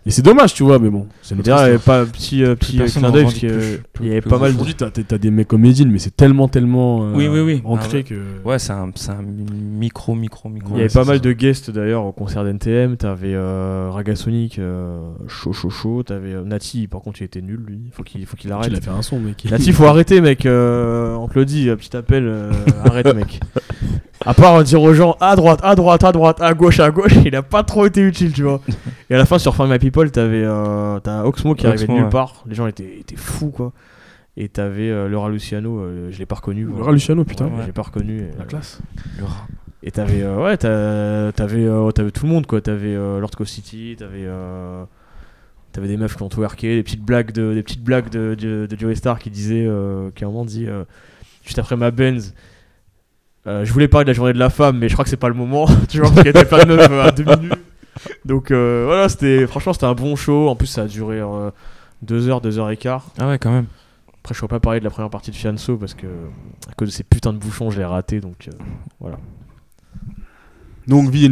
Euh. 0.04 0.08
Et 0.08 0.10
c'est 0.10 0.22
dommage, 0.22 0.54
tu 0.54 0.62
vois, 0.62 0.78
mais 0.78 0.90
bon. 0.90 1.06
C'est 1.22 1.34
notre 1.34 1.46
D'ailleurs, 1.46 1.66
il 1.66 1.66
y 1.66 1.70
avait 1.70 1.78
pas 1.78 2.04
petit 2.04 2.44
euh, 2.44 2.54
petit 2.54 2.76
personne 2.76 3.02
clin 3.02 3.12
d'œil 3.12 3.22
parce 3.24 3.34
qu'il 3.34 4.06
y 4.06 4.10
avait 4.10 4.20
pas 4.20 4.38
mal 4.38 4.50
de 4.50 4.54
Aujourd'hui, 4.54 4.74
t'as 4.74 4.90
t'as 4.90 5.18
des 5.18 5.30
mecs 5.30 5.48
comme 5.48 5.62
Medine, 5.62 5.90
mais 5.90 5.98
c'est 5.98 6.16
tellement, 6.16 6.48
tellement 6.48 7.04
euh, 7.04 7.12
Oui, 7.14 7.28
oui, 7.28 7.40
oui. 7.40 7.62
ancré 7.64 8.04
Ah 8.04 8.08
que. 8.08 8.14
Ouais, 8.44 8.58
c'est 8.58 8.72
un, 8.72 8.90
c'est 8.94 9.10
un 9.10 9.22
micro, 9.22 10.14
micro, 10.14 10.48
micro. 10.48 10.74
Il 10.74 10.78
y 10.78 10.80
avait 10.80 10.92
pas 10.92 11.04
mal 11.04 11.16
ça. 11.16 11.22
de 11.22 11.32
guests 11.32 11.70
d'ailleurs 11.70 12.04
au 12.04 12.12
concert 12.12 12.44
d'NTM. 12.44 12.96
T'avais 12.96 13.34
euh, 13.34 13.88
Ragasonic, 13.90 14.58
euh, 14.58 14.98
chaud, 15.28 15.52
chaud, 15.52 15.70
chaud. 15.70 16.02
T'avais 16.02 16.34
euh, 16.34 16.44
Nati, 16.44 16.86
par 16.86 17.00
contre, 17.00 17.20
il 17.20 17.24
était 17.24 17.42
nul 17.42 17.60
lui. 17.66 17.80
Faut 17.92 18.02
qu'il 18.02 18.24
faut 18.26 18.36
qu'il 18.36 18.52
arrête. 18.52 18.68
Il 18.70 18.76
a 18.76 18.80
fait 18.80 18.90
un 18.90 19.02
son, 19.02 19.18
mec. 19.18 19.44
Nati, 19.50 19.72
faut 19.72 19.84
arrêter, 19.84 20.20
mec. 20.20 20.46
Euh, 20.46 21.14
on 21.14 21.28
te 21.28 21.38
le 21.38 21.44
dit, 21.44 21.68
euh, 21.68 21.76
petit 21.76 21.96
appel, 21.96 22.24
euh, 22.26 22.50
arrête, 22.84 23.12
mec. 23.14 23.40
À 24.26 24.32
part 24.32 24.62
dire 24.64 24.80
aux 24.80 24.94
gens 24.94 25.16
à 25.20 25.36
droite, 25.36 25.60
à 25.62 25.74
droite, 25.74 26.02
à 26.04 26.12
droite, 26.12 26.40
à 26.40 26.54
gauche, 26.54 26.80
à 26.80 26.90
gauche, 26.90 27.12
il 27.26 27.36
a 27.36 27.42
pas 27.42 27.62
trop 27.62 27.84
été 27.84 28.00
utile, 28.00 28.32
tu 28.32 28.42
vois. 28.44 28.60
Et 29.14 29.16
à 29.16 29.18
la 29.20 29.26
fin, 29.26 29.38
sur 29.38 29.54
Find 29.54 29.70
My 29.70 29.78
People, 29.78 30.10
t'avais 30.10 30.42
euh, 30.44 30.98
t'as 30.98 31.22
Oxmo 31.22 31.54
qui 31.54 31.68
arrivait 31.68 31.86
de 31.86 31.92
nulle 31.92 32.02
ouais. 32.02 32.10
part. 32.10 32.42
Les 32.48 32.56
gens 32.56 32.66
étaient, 32.66 32.98
étaient 32.98 33.14
fous, 33.14 33.50
quoi. 33.50 33.72
Et 34.36 34.48
t'avais 34.48 34.90
euh, 34.90 35.06
Laura 35.08 35.28
Luciano, 35.30 35.78
euh, 35.78 36.08
je 36.10 36.18
l'ai 36.18 36.26
pas 36.26 36.34
reconnu. 36.34 36.64
Laura 36.64 36.90
Luciano, 36.90 37.22
putain. 37.24 37.44
Ouais, 37.44 37.52
Je 37.60 37.66
l'ai 37.66 37.72
pas 37.72 37.82
reconnu. 37.82 38.18
et, 38.22 38.36
La 38.36 38.42
euh, 38.42 38.46
classe. 38.46 38.80
Et 39.84 39.92
t'avais 39.92 40.22
euh, 40.24 40.42
ouais, 40.42 40.56
t'as- 40.56 41.30
t'avais 41.30 41.64
euh, 41.64 41.92
t'avais 41.92 42.10
tout 42.10 42.26
le 42.26 42.32
monde 42.32 42.44
quoi. 42.48 42.60
T'avais 42.60 42.92
euh, 42.96 43.20
Lord 43.20 43.30
Coast 43.36 43.54
City, 43.54 43.94
t'avais 43.96 44.24
euh, 44.24 44.82
t'avais 45.70 45.86
des 45.86 45.96
meufs 45.96 46.16
qui 46.16 46.22
ont 46.24 46.28
twerké, 46.28 46.74
des 46.74 46.82
petites 46.82 47.04
blagues 47.04 47.30
de 47.30 47.54
des 47.54 47.62
petites 47.62 47.84
blagues 47.84 48.10
de, 48.10 48.34
de, 48.34 48.66
de 48.68 48.76
Joey 48.76 48.96
Star 48.96 49.20
qui 49.20 49.30
disait 49.30 49.64
euh, 49.64 50.10
qui 50.16 50.24
à 50.24 50.26
un 50.26 50.30
moment 50.30 50.44
dit 50.44 50.66
euh, 50.66 50.82
juste 51.44 51.60
après 51.60 51.76
ma 51.76 51.92
Benz. 51.92 52.34
euh, 53.46 53.64
je 53.64 53.72
voulais 53.72 53.86
parler 53.86 54.06
de 54.06 54.10
la 54.10 54.14
journée 54.14 54.32
de 54.32 54.38
la 54.40 54.50
femme, 54.50 54.78
mais 54.78 54.88
je 54.88 54.94
crois 54.94 55.04
que 55.04 55.10
c'est 55.10 55.16
pas 55.18 55.28
le 55.28 55.34
moment. 55.34 55.66
tu 55.88 55.98
vois, 56.00 56.08
parce 56.08 56.22
qu'il 56.22 56.32
y 56.34 56.36
avait 56.36 56.48
pas 56.48 56.64
de 56.64 56.74
meuf 56.74 56.88
euh, 56.90 57.04
à 57.04 57.10
deux 57.12 57.24
minutes. 57.24 57.52
Donc 58.24 58.50
euh, 58.50 58.84
voilà, 58.86 59.08
c'était 59.08 59.46
franchement 59.46 59.72
c'était 59.72 59.86
un 59.86 59.94
bon 59.94 60.16
show. 60.16 60.48
En 60.48 60.56
plus, 60.56 60.66
ça 60.66 60.82
a 60.82 60.86
duré 60.86 61.20
euh, 61.20 61.50
deux 62.02 62.28
heures, 62.28 62.40
deux 62.40 62.58
heures 62.58 62.70
et 62.70 62.76
quart. 62.76 63.06
Ah 63.18 63.28
ouais, 63.28 63.38
quand 63.38 63.50
même. 63.52 63.66
Après, 64.22 64.34
je 64.34 64.38
ne 64.38 64.48
pas 64.48 64.60
parler 64.60 64.78
de 64.80 64.84
la 64.84 64.90
première 64.90 65.10
partie 65.10 65.30
de 65.30 65.36
Fianso 65.36 65.76
parce 65.76 65.94
que 65.94 66.06
à 66.70 66.74
cause 66.74 66.88
de 66.88 66.92
ces 66.94 67.04
putains 67.04 67.32
de 67.32 67.38
bouchons, 67.38 67.70
je 67.70 67.78
l'ai 67.78 67.84
raté. 67.84 68.20
Donc 68.20 68.48
euh, 68.48 68.52
voilà. 69.00 69.18
Donc, 70.86 71.08
vie 71.10 71.24
et 71.24 71.28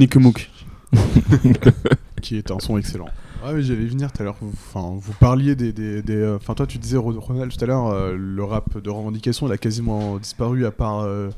qui 2.22 2.36
est 2.36 2.50
un 2.50 2.58
son 2.58 2.78
excellent. 2.78 3.08
Ouais, 3.44 3.54
mais 3.54 3.62
j'allais 3.62 3.84
venir 3.86 4.12
tout 4.12 4.22
à 4.22 4.24
l'heure. 4.24 4.36
vous- 4.40 4.52
Enfin, 4.52 4.94
vous 4.98 5.12
parliez 5.14 5.56
des, 5.56 5.72
des, 5.72 6.02
des, 6.02 6.14
euh, 6.16 6.36
Enfin, 6.36 6.54
toi, 6.54 6.66
tu 6.66 6.78
disais 6.78 6.96
Ro- 6.96 7.18
Ronald 7.18 7.52
tout 7.56 7.62
à 7.64 7.66
l'heure, 7.66 7.86
euh, 7.88 8.14
le 8.16 8.44
rap 8.44 8.78
de 8.78 8.88
revendication, 8.90 9.46
il 9.48 9.52
a 9.52 9.58
quasiment 9.58 10.18
disparu 10.18 10.64
à 10.64 10.70
part 10.70 11.00
euh, 11.00 11.30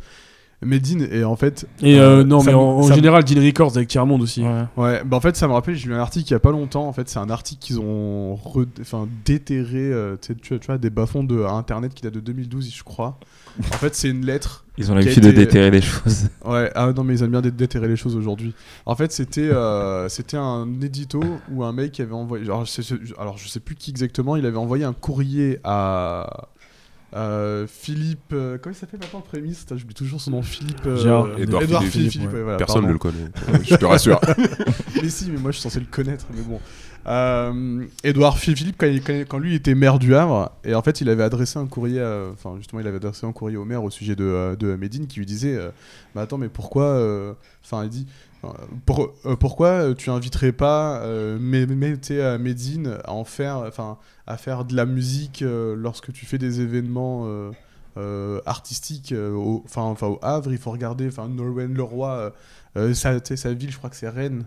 Medine. 0.64 1.06
Et 1.10 1.24
en 1.24 1.36
fait, 1.36 1.66
Et 1.82 1.98
euh, 1.98 2.20
Euh, 2.20 2.24
non, 2.24 2.42
mais 2.42 2.54
en, 2.54 2.82
général, 2.92 3.24
Dean 3.24 3.40
Records 3.40 3.76
avec 3.76 3.88
Thierry 3.88 4.06
Monde 4.06 4.22
aussi. 4.22 4.42
Ouais. 4.42 4.64
ouais, 4.76 5.02
bah 5.04 5.16
en 5.16 5.20
fait, 5.20 5.36
ça 5.36 5.46
me 5.48 5.52
rappelle. 5.52 5.74
J'ai 5.76 5.88
lu 5.88 5.94
un 5.94 5.98
article 6.00 6.28
il 6.28 6.32
y 6.32 6.34
a 6.34 6.40
pas 6.40 6.50
longtemps. 6.52 6.86
En 6.86 6.92
fait, 6.92 7.08
c'est 7.08 7.18
un 7.18 7.30
article 7.30 7.60
qu'ils 7.62 7.80
ont, 7.80 8.34
re- 8.34 8.66
enfin, 8.80 9.08
déterré. 9.24 9.90
euh, 9.92 10.16
tu 10.20 10.34
sais, 10.42 10.58
tu 10.58 10.66
vois, 10.66 10.78
des 10.78 10.90
bas-fonds 10.90 11.24
de 11.24 11.42
Internet 11.44 11.94
qui 11.94 12.02
date 12.02 12.14
de 12.14 12.20
2012, 12.20 12.72
je 12.74 12.82
crois. 12.82 13.18
en 13.58 13.76
fait, 13.76 13.94
c'est 13.94 14.08
une 14.10 14.26
lettre 14.26 14.64
Ils 14.78 14.90
ont 14.90 14.96
l'habitude 14.96 15.22
de 15.22 15.30
déterrer 15.30 15.70
les 15.70 15.80
choses. 15.80 16.28
Ouais, 16.44 16.70
ah 16.74 16.92
non, 16.92 17.04
mais 17.04 17.14
ils 17.18 17.22
aiment 17.22 17.30
bien 17.30 17.40
dé- 17.40 17.52
déterrer 17.52 17.86
les 17.86 17.94
choses 17.96 18.16
aujourd'hui. 18.16 18.52
En 18.86 18.96
fait, 18.96 19.12
c'était 19.12 19.42
euh, 19.48 20.08
c'était 20.08 20.36
un 20.36 20.66
édito 20.82 21.20
où 21.52 21.62
un 21.62 21.72
mec 21.72 22.00
avait 22.00 22.12
envoyé. 22.14 22.44
Alors, 22.46 22.66
c'est- 22.66 22.82
c'est- 22.82 22.96
alors, 23.18 23.38
je 23.38 23.46
sais 23.48 23.60
plus 23.60 23.76
qui 23.76 23.90
exactement, 23.92 24.34
il 24.34 24.44
avait 24.46 24.56
envoyé 24.56 24.84
un 24.84 24.92
courrier 24.92 25.58
à. 25.62 26.48
Euh, 27.14 27.66
Philippe. 27.68 28.32
euh, 28.32 28.58
comment 28.60 28.74
il 28.74 28.78
s'appelle 28.78 29.00
maintenant 29.00 29.20
le 29.24 29.28
prémisse 29.30 29.60
Putain, 29.60 29.76
J'oublie 29.76 29.94
toujours 29.94 30.20
son 30.20 30.32
nom. 30.32 30.42
Philippe. 30.42 30.80
euh, 30.86 31.36
Édouard 31.36 31.62
Philippe. 31.62 31.92
Philippe. 31.92 32.12
Philippe, 32.12 32.32
ouais, 32.32 32.42
voilà, 32.42 32.56
Personne 32.58 32.86
ne 32.86 32.92
le 32.92 32.98
connaît. 32.98 33.28
Je 33.62 33.74
te 33.76 33.84
rassure. 33.84 34.20
mais 35.02 35.08
si, 35.08 35.30
mais 35.30 35.38
moi 35.38 35.50
je 35.50 35.56
suis 35.58 35.62
censé 35.62 35.80
le 35.80 35.86
connaître, 35.86 36.26
mais 36.34 36.42
bon. 36.42 36.60
Euh, 37.06 37.84
Édouard 38.02 38.38
Philippe, 38.38 38.76
quand, 38.78 38.86
il- 38.86 39.02
quand, 39.26 39.38
lui 39.38 39.54
était 39.54 39.74
maire 39.74 39.98
du 39.98 40.14
Havre, 40.14 40.52
et 40.64 40.74
en 40.74 40.80
fait 40.82 41.00
il 41.02 41.08
avait 41.10 41.22
adressé 41.22 41.58
un 41.58 41.66
courrier, 41.66 42.00
à- 42.00 42.28
enfin 42.32 42.54
justement 42.56 42.80
il 42.80 42.86
avait 42.86 42.96
adressé 42.96 43.26
un 43.26 43.32
courrier 43.32 43.58
au 43.58 43.64
maire 43.66 43.84
au 43.84 43.90
sujet 43.90 44.16
de, 44.16 44.24
euh, 44.24 44.56
de 44.56 44.74
Médine 44.74 45.06
qui 45.06 45.18
lui 45.18 45.26
disait, 45.26 45.54
euh, 45.54 45.68
bah 46.14 46.22
attends 46.22 46.38
mais 46.38 46.48
pourquoi, 46.48 46.84
euh, 46.84 47.34
enfin 47.62 47.84
il 47.84 47.90
dit, 47.90 48.06
pour- 48.86 49.12
euh, 49.26 49.36
pourquoi 49.36 49.68
euh, 49.68 49.94
tu 49.94 50.10
inviterais 50.10 50.52
pas 50.52 50.98
euh, 51.02 51.36
à 51.36 52.38
Médine 52.38 52.98
à 53.04 53.12
en 53.12 53.24
faire, 53.24 53.58
enfin 53.58 53.98
à 54.26 54.36
faire 54.36 54.64
de 54.64 54.74
la 54.74 54.86
musique 54.86 55.42
euh, 55.42 55.74
lorsque 55.76 56.12
tu 56.12 56.26
fais 56.26 56.38
des 56.38 56.60
événements. 56.60 57.24
euh, 57.26 57.50
euh, 57.96 58.40
artistiques 58.44 59.12
euh, 59.12 59.32
au, 59.32 59.62
enfin, 59.64 59.82
enfin, 59.82 60.08
au 60.08 60.18
Havre, 60.20 60.50
il 60.50 60.58
faut 60.58 60.72
regarder, 60.72 61.06
enfin 61.06 61.28
Nolwenn 61.28 61.74
Leroy, 61.74 62.10
euh, 62.10 62.30
euh, 62.76 62.92
sa, 62.92 63.20
ville, 63.54 63.70
je 63.70 63.78
crois 63.78 63.88
que 63.88 63.94
c'est 63.94 64.08
Rennes. 64.08 64.46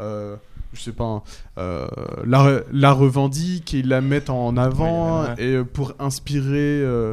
Euh, 0.00 0.36
je 0.72 0.80
sais 0.80 0.92
pas, 0.92 1.04
hein, 1.04 1.22
euh, 1.58 1.86
la, 2.24 2.60
la 2.72 2.92
revendique 2.92 3.74
et 3.74 3.80
ils 3.80 3.88
la 3.88 4.00
mettent 4.00 4.30
en 4.30 4.56
avant 4.56 5.24
ouais. 5.24 5.34
et 5.36 5.54
euh, 5.56 5.64
pour 5.64 5.92
inspirer, 5.98 6.80
euh, 6.82 7.12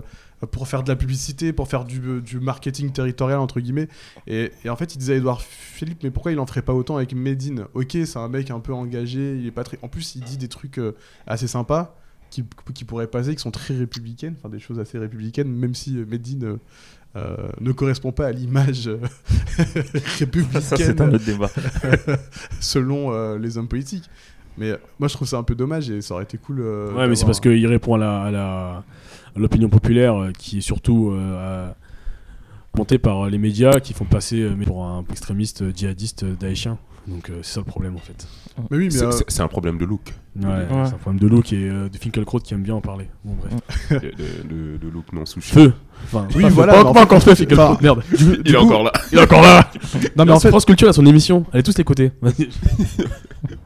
pour 0.52 0.68
faire 0.68 0.84
de 0.84 0.90
la 0.90 0.96
publicité, 0.96 1.54
pour 1.54 1.68
faire 1.68 1.86
du, 1.86 2.22
du 2.22 2.40
marketing 2.40 2.92
territorial 2.92 3.40
entre 3.40 3.60
guillemets. 3.60 3.88
Et, 4.28 4.52
et 4.66 4.70
en 4.70 4.76
fait, 4.76 4.96
il 4.96 4.98
disait 4.98 5.14
à 5.14 5.18
Edouard 5.18 5.42
Philippe, 5.42 6.04
mais 6.04 6.12
pourquoi 6.12 6.32
il 6.32 6.40
en 6.40 6.46
ferait 6.46 6.62
pas 6.62 6.74
autant 6.74 6.98
avec 6.98 7.14
Medine? 7.14 7.66
Ok, 7.74 7.92
c'est 8.06 8.18
un 8.18 8.30
mec 8.30 8.52
un 8.52 8.60
peu 8.60 8.74
engagé, 8.74 9.38
il 9.38 9.46
est 9.48 9.52
pas 9.52 9.64
très. 9.64 9.78
En 9.82 9.88
plus, 9.88 10.16
il 10.16 10.24
dit 10.24 10.38
des 10.38 10.48
trucs 10.48 10.78
euh, 10.80 10.96
assez 11.28 11.48
sympas 11.48 11.96
qui, 12.30 12.44
qui 12.74 12.84
pourraient 12.86 13.08
passer, 13.08 13.36
qui 13.36 13.42
sont 13.42 13.52
très 13.52 13.76
républicaines, 13.78 14.36
enfin 14.40 14.50
des 14.50 14.60
choses 14.60 14.80
assez 14.80 14.98
républicaines, 14.98 15.50
même 15.52 15.76
si 15.76 15.98
euh, 15.98 16.06
Medine 16.10 16.44
euh, 16.46 16.58
euh, 17.16 17.36
ne 17.62 17.72
correspond 17.72 18.12
pas 18.12 18.26
à 18.28 18.32
l'image 18.32 18.88
euh, 18.88 18.98
républicaine 20.20 20.62
Ça, 20.62 20.78
c'est 20.78 21.00
un 21.00 21.14
autre 21.14 21.24
débat. 21.26 21.50
selon 22.60 23.14
euh, 23.14 23.38
les 23.38 23.58
hommes 23.58 23.68
politiques. 23.68 24.10
Mais 24.58 24.70
euh, 24.72 24.78
moi, 25.00 25.08
je 25.08 25.14
trouve 25.16 25.28
ça 25.28 25.38
un 25.38 25.44
peu 25.44 25.56
dommage 25.56 25.90
et 25.90 26.02
ça 26.02 26.14
aurait 26.14 26.24
été 26.26 26.38
cool. 26.38 26.60
euh, 26.62 26.94
Ouais, 26.94 27.08
mais 27.08 27.16
c'est 27.16 27.26
parce 27.26 27.40
qu'il 27.40 27.66
répond 27.68 27.96
à 27.96 27.98
la- 27.98 28.22
à 28.24 28.32
la- 28.32 28.78
à 28.78 28.84
l'opinion 29.36 29.70
populaire 29.70 30.16
euh, 30.22 30.32
qui 30.38 30.60
est 30.60 30.62
surtout 30.62 31.12
euh, 31.12 31.70
montée 32.78 32.98
par 32.98 33.26
euh, 33.26 33.30
les 33.30 33.38
médias 33.38 33.80
qui 33.80 33.94
font 33.94 34.06
passer 34.06 34.42
euh, 34.42 34.56
pour 34.66 34.84
un 34.86 35.04
extrémiste 35.12 35.64
djihadiste 35.76 36.26
daéchien. 36.26 36.78
Donc 37.06 37.30
euh, 37.30 37.40
c'est 37.42 37.56
ça 37.56 37.60
le 37.60 37.66
problème 37.66 37.96
en 37.96 38.00
fait. 38.00 38.26
Mais 38.72 38.78
oui, 38.78 38.86
mais 38.86 38.90
C'est- 38.92 39.04
euh, 39.06 39.12
C'est 39.12 39.26
c'est 39.30 39.42
un 39.42 39.48
problème 39.50 39.78
de 39.78 39.84
look. 39.84 40.14
Ouais, 40.40 40.46
Ouais. 40.48 40.66
C'est 40.86 40.94
un 40.94 40.98
problème 40.98 41.20
de 41.20 41.28
look 41.28 41.52
et 41.52 41.70
euh, 41.70 41.90
de 41.90 41.98
Finkelkraut 41.98 42.40
qui 42.40 42.54
aime 42.54 42.64
bien 42.64 42.76
en 42.76 42.82
parler. 42.82 43.10
Bon, 43.26 43.36
bref. 43.36 44.02
de, 44.02 44.48
de- 44.48 44.78
de 44.78 44.88
look 44.90 45.12
non 45.12 45.26
sushi. 45.26 45.52
Feu 45.52 45.74
Enfin, 46.06 46.28
Oui, 46.36 46.44
pas 46.44 46.48
feu, 46.50 46.54
voilà, 46.56 46.74
pas 46.86 47.02
encore 47.04 47.22
feu, 47.22 47.36
Finkelkraut, 47.36 47.74
enfin, 47.74 47.80
merde. 47.82 48.04
du- 48.18 48.40
Il 48.46 48.52
est 48.56 48.58
coup- 48.58 48.64
encore 48.64 48.84
là. 48.84 48.94
Il 49.12 49.18
est 49.18 49.22
encore 49.22 49.42
là 49.42 49.70
Non, 50.16 50.26
mais 50.26 50.32
en 50.32 50.40
fait, 50.40 50.48
France 50.50 50.64
Culture 50.66 50.88
a 50.88 50.94
son 50.94 51.06
émission. 51.06 51.46
Allez 51.52 51.64
tous 51.64 51.78
l'écouter. 51.78 52.12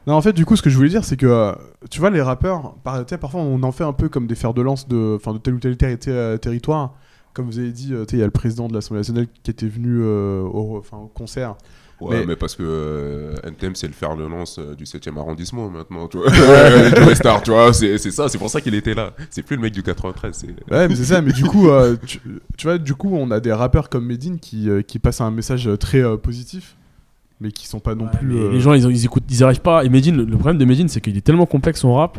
Non, 0.08 0.14
en 0.14 0.22
fait, 0.22 0.32
du 0.32 0.46
coup, 0.46 0.56
ce 0.56 0.62
que 0.62 0.70
je 0.70 0.76
voulais 0.76 0.88
dire, 0.88 1.04
c'est 1.04 1.18
que 1.18 1.26
euh, 1.26 1.52
tu 1.90 2.00
vois, 2.00 2.08
les 2.08 2.22
rappeurs, 2.22 2.76
par, 2.82 3.04
parfois, 3.04 3.42
on 3.42 3.62
en 3.62 3.72
fait 3.72 3.84
un 3.84 3.92
peu 3.92 4.08
comme 4.08 4.26
des 4.26 4.34
fers 4.34 4.54
de 4.54 4.62
lance 4.62 4.88
de, 4.88 5.18
de 5.18 5.38
tel 5.38 5.52
ou 5.54 5.58
tel 5.58 5.76
terri- 5.76 5.98
ter- 5.98 6.40
territoire. 6.40 6.94
Comme 7.34 7.44
vous 7.44 7.58
avez 7.58 7.70
dit, 7.72 7.92
euh, 7.92 8.06
il 8.10 8.18
y 8.18 8.22
a 8.22 8.24
le 8.24 8.30
président 8.30 8.68
de 8.68 8.74
l'Assemblée 8.74 9.00
nationale 9.00 9.26
qui 9.44 9.50
était 9.50 9.68
venu 9.68 9.98
euh, 10.00 10.40
au, 10.40 10.82
concert. 11.14 11.56
Ouais, 12.00 12.20
Mais- 12.20 12.26
mais, 12.26 12.36
parce 12.36 12.54
que 12.56 12.62
euh, 12.64 13.34
NTM, 13.44 13.74
c'est 13.74 13.86
le 13.86 13.92
fer 13.92 14.16
de 14.16 14.24
lance 14.24 14.58
euh, 14.58 14.74
du 14.74 14.84
7ème 14.84 15.18
arrondissement 15.18 15.68
maintenant. 15.68 16.08
Tu 16.08 16.16
vois, 16.16 16.32
Joey 16.32 17.14
Star, 17.14 17.42
tu 17.42 17.50
vois, 17.50 17.74
c'est 17.74 17.98
ça, 17.98 18.30
c'est 18.30 18.38
pour 18.38 18.48
ça 18.48 18.62
qu'il 18.62 18.74
était 18.74 18.94
là. 18.94 19.12
C'est 19.28 19.42
plus 19.42 19.56
le 19.56 19.62
mec 19.62 19.74
du 19.74 19.82
93. 19.82 20.34
c'est- 20.34 20.46
Ouais, 20.74 20.88
mais 20.88 20.94
c'est 20.96 21.04
ça, 21.04 21.20
mais 21.20 21.32
du 21.32 21.44
coup, 21.44 21.68
euh, 21.68 21.96
tu, 22.06 22.18
tu 22.56 22.66
vois, 22.66 22.78
du 22.78 22.94
coup, 22.94 23.10
on 23.12 23.30
a 23.30 23.40
des 23.40 23.52
rappeurs 23.52 23.90
comme 23.90 24.06
Medine 24.06 24.38
qui, 24.38 24.70
qui 24.86 24.98
passent 24.98 25.20
un 25.20 25.30
message 25.30 25.68
très 25.78 26.02
positif, 26.16 26.76
mais 27.40 27.50
qui 27.52 27.66
sont 27.66 27.80
pas 27.80 27.94
non 27.94 28.04
Ouais, 28.04 28.10
plus. 28.18 28.36
euh, 28.36 28.52
Les 28.52 28.60
gens, 28.60 28.72
ils, 28.74 28.84
ils 28.90 29.04
écoutent, 29.04 29.24
ils 29.30 29.44
arrivent 29.44 29.60
pas. 29.60 29.84
Et 29.84 29.88
Medine, 29.88 30.16
le, 30.16 30.24
le 30.24 30.36
problème 30.36 30.58
de 30.58 30.64
Medine, 30.64 30.88
c'est 30.88 31.00
qu'il 31.00 31.16
est 31.16 31.20
tellement 31.20 31.46
complexe 31.46 31.80
son 31.80 31.94
rap 31.94 32.18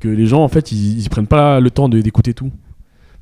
que 0.00 0.08
les 0.08 0.26
gens, 0.26 0.42
en 0.42 0.48
fait, 0.48 0.72
ils, 0.72 1.00
ils 1.00 1.08
prennent 1.08 1.26
pas 1.28 1.60
le 1.60 1.70
temps 1.70 1.88
de- 1.88 2.00
d'écouter 2.00 2.34
tout. 2.34 2.50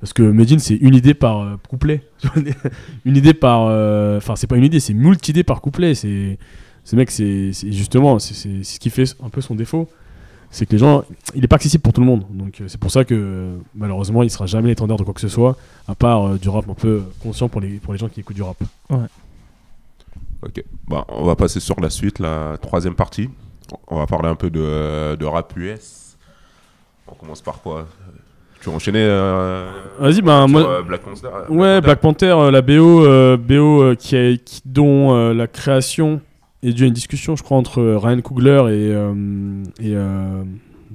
Parce 0.00 0.14
que 0.14 0.22
Medine, 0.22 0.59
c'est 0.59 0.76
une 0.76 0.94
idée 0.94 1.12
par 1.12 1.40
euh, 1.40 1.56
couplet. 1.68 2.02
Une 3.04 3.16
idée 3.16 3.35
par. 3.35 3.66
euh, 3.68 4.16
Enfin, 4.16 4.35
c'est 4.37 4.46
pas 4.46 4.56
une 4.56 4.64
idée, 4.64 4.80
c'est 4.80 4.94
multi-idées 4.94 5.44
par 5.44 5.61
couplet. 5.61 5.94
C'est. 5.94 6.38
Ce 6.85 6.96
mec, 6.96 7.11
c'est 7.11 7.52
c'est 7.52 7.70
justement, 7.70 8.18
c'est 8.18 8.62
ce 8.64 8.78
qui 8.80 8.88
fait 8.88 9.04
un 9.22 9.28
peu 9.28 9.42
son 9.42 9.54
défaut. 9.54 9.88
C'est 10.50 10.64
que 10.66 10.72
les 10.72 10.78
gens, 10.78 11.04
il 11.35 11.44
est 11.44 11.48
pas 11.48 11.56
accessible 11.56 11.83
pour 11.83 11.92
tout 11.92 12.00
le 12.00 12.06
monde. 12.06 12.24
Donc 12.33 12.61
euh, 12.61 12.64
c'est 12.66 12.80
pour 12.80 12.90
ça 12.90 13.04
que 13.04 13.14
euh, 13.14 13.56
malheureusement, 13.74 14.22
il 14.22 14.30
sera 14.30 14.46
jamais 14.46 14.68
l'étendard 14.68 14.96
de 14.96 15.04
quoi 15.04 15.12
que 15.12 15.20
ce 15.20 15.28
soit, 15.28 15.56
à 15.87 15.94
part 15.94 16.26
euh, 16.26 16.38
du 16.38 16.48
rap 16.48 16.68
un 16.68 16.74
peu 16.74 17.02
conscient 17.22 17.48
pour 17.50 17.61
les, 17.61 17.74
pour 17.78 17.92
les 17.92 17.98
gens 17.98 18.09
qui 18.09 18.20
écoutent 18.20 18.35
du 18.37 18.42
rap. 18.42 18.56
Ok. 20.42 20.64
Bah, 20.88 21.05
on 21.09 21.24
va 21.24 21.37
passer 21.37 21.61
sur 21.61 21.79
la 21.81 21.90
suite, 21.90 22.18
la 22.18 22.57
troisième 22.61 22.94
partie. 22.94 23.29
On 23.88 23.96
va 23.98 24.07
parler 24.07 24.29
un 24.29 24.35
peu 24.35 24.50
de, 24.50 25.14
de 25.16 25.24
rap 25.26 25.53
US. 25.57 26.16
On 27.09 27.14
commence 27.14 27.40
par 27.42 27.61
quoi? 27.61 27.87
Tu 28.61 28.68
veux 28.68 28.74
enchaîner 28.76 29.00
euh, 29.03 29.70
Vas-y, 29.98 30.20
ben 30.22 30.46
sur, 30.46 30.48
moi. 30.48 30.68
euh, 30.70 30.83
Black 30.83 31.00
Panther 31.03 31.29
euh, 31.33 31.48
Ouais, 31.55 31.81
Black 31.81 32.00
Panther, 32.00 32.26
euh, 32.37 32.50
la 32.50 32.62
BO, 32.62 33.05
euh, 33.05 33.37
BO 33.37 33.83
euh, 33.83 33.94
qui 33.94 34.16
a, 34.16 34.37
qui- 34.37 34.61
dont 34.66 35.14
euh, 35.14 35.33
la 35.35 35.46
création 35.46 36.20
est 36.62 36.72
due 36.72 36.85
à 36.85 36.87
une 36.88 36.92
discussion, 36.92 37.37
je 37.37 37.42
crois, 37.42 37.57
entre 37.57 37.83
Ryan 37.83 38.20
Coogler 38.20 38.59
et, 38.68 38.92
euh, 38.94 39.62
et 39.81 39.96
euh, 39.96 40.42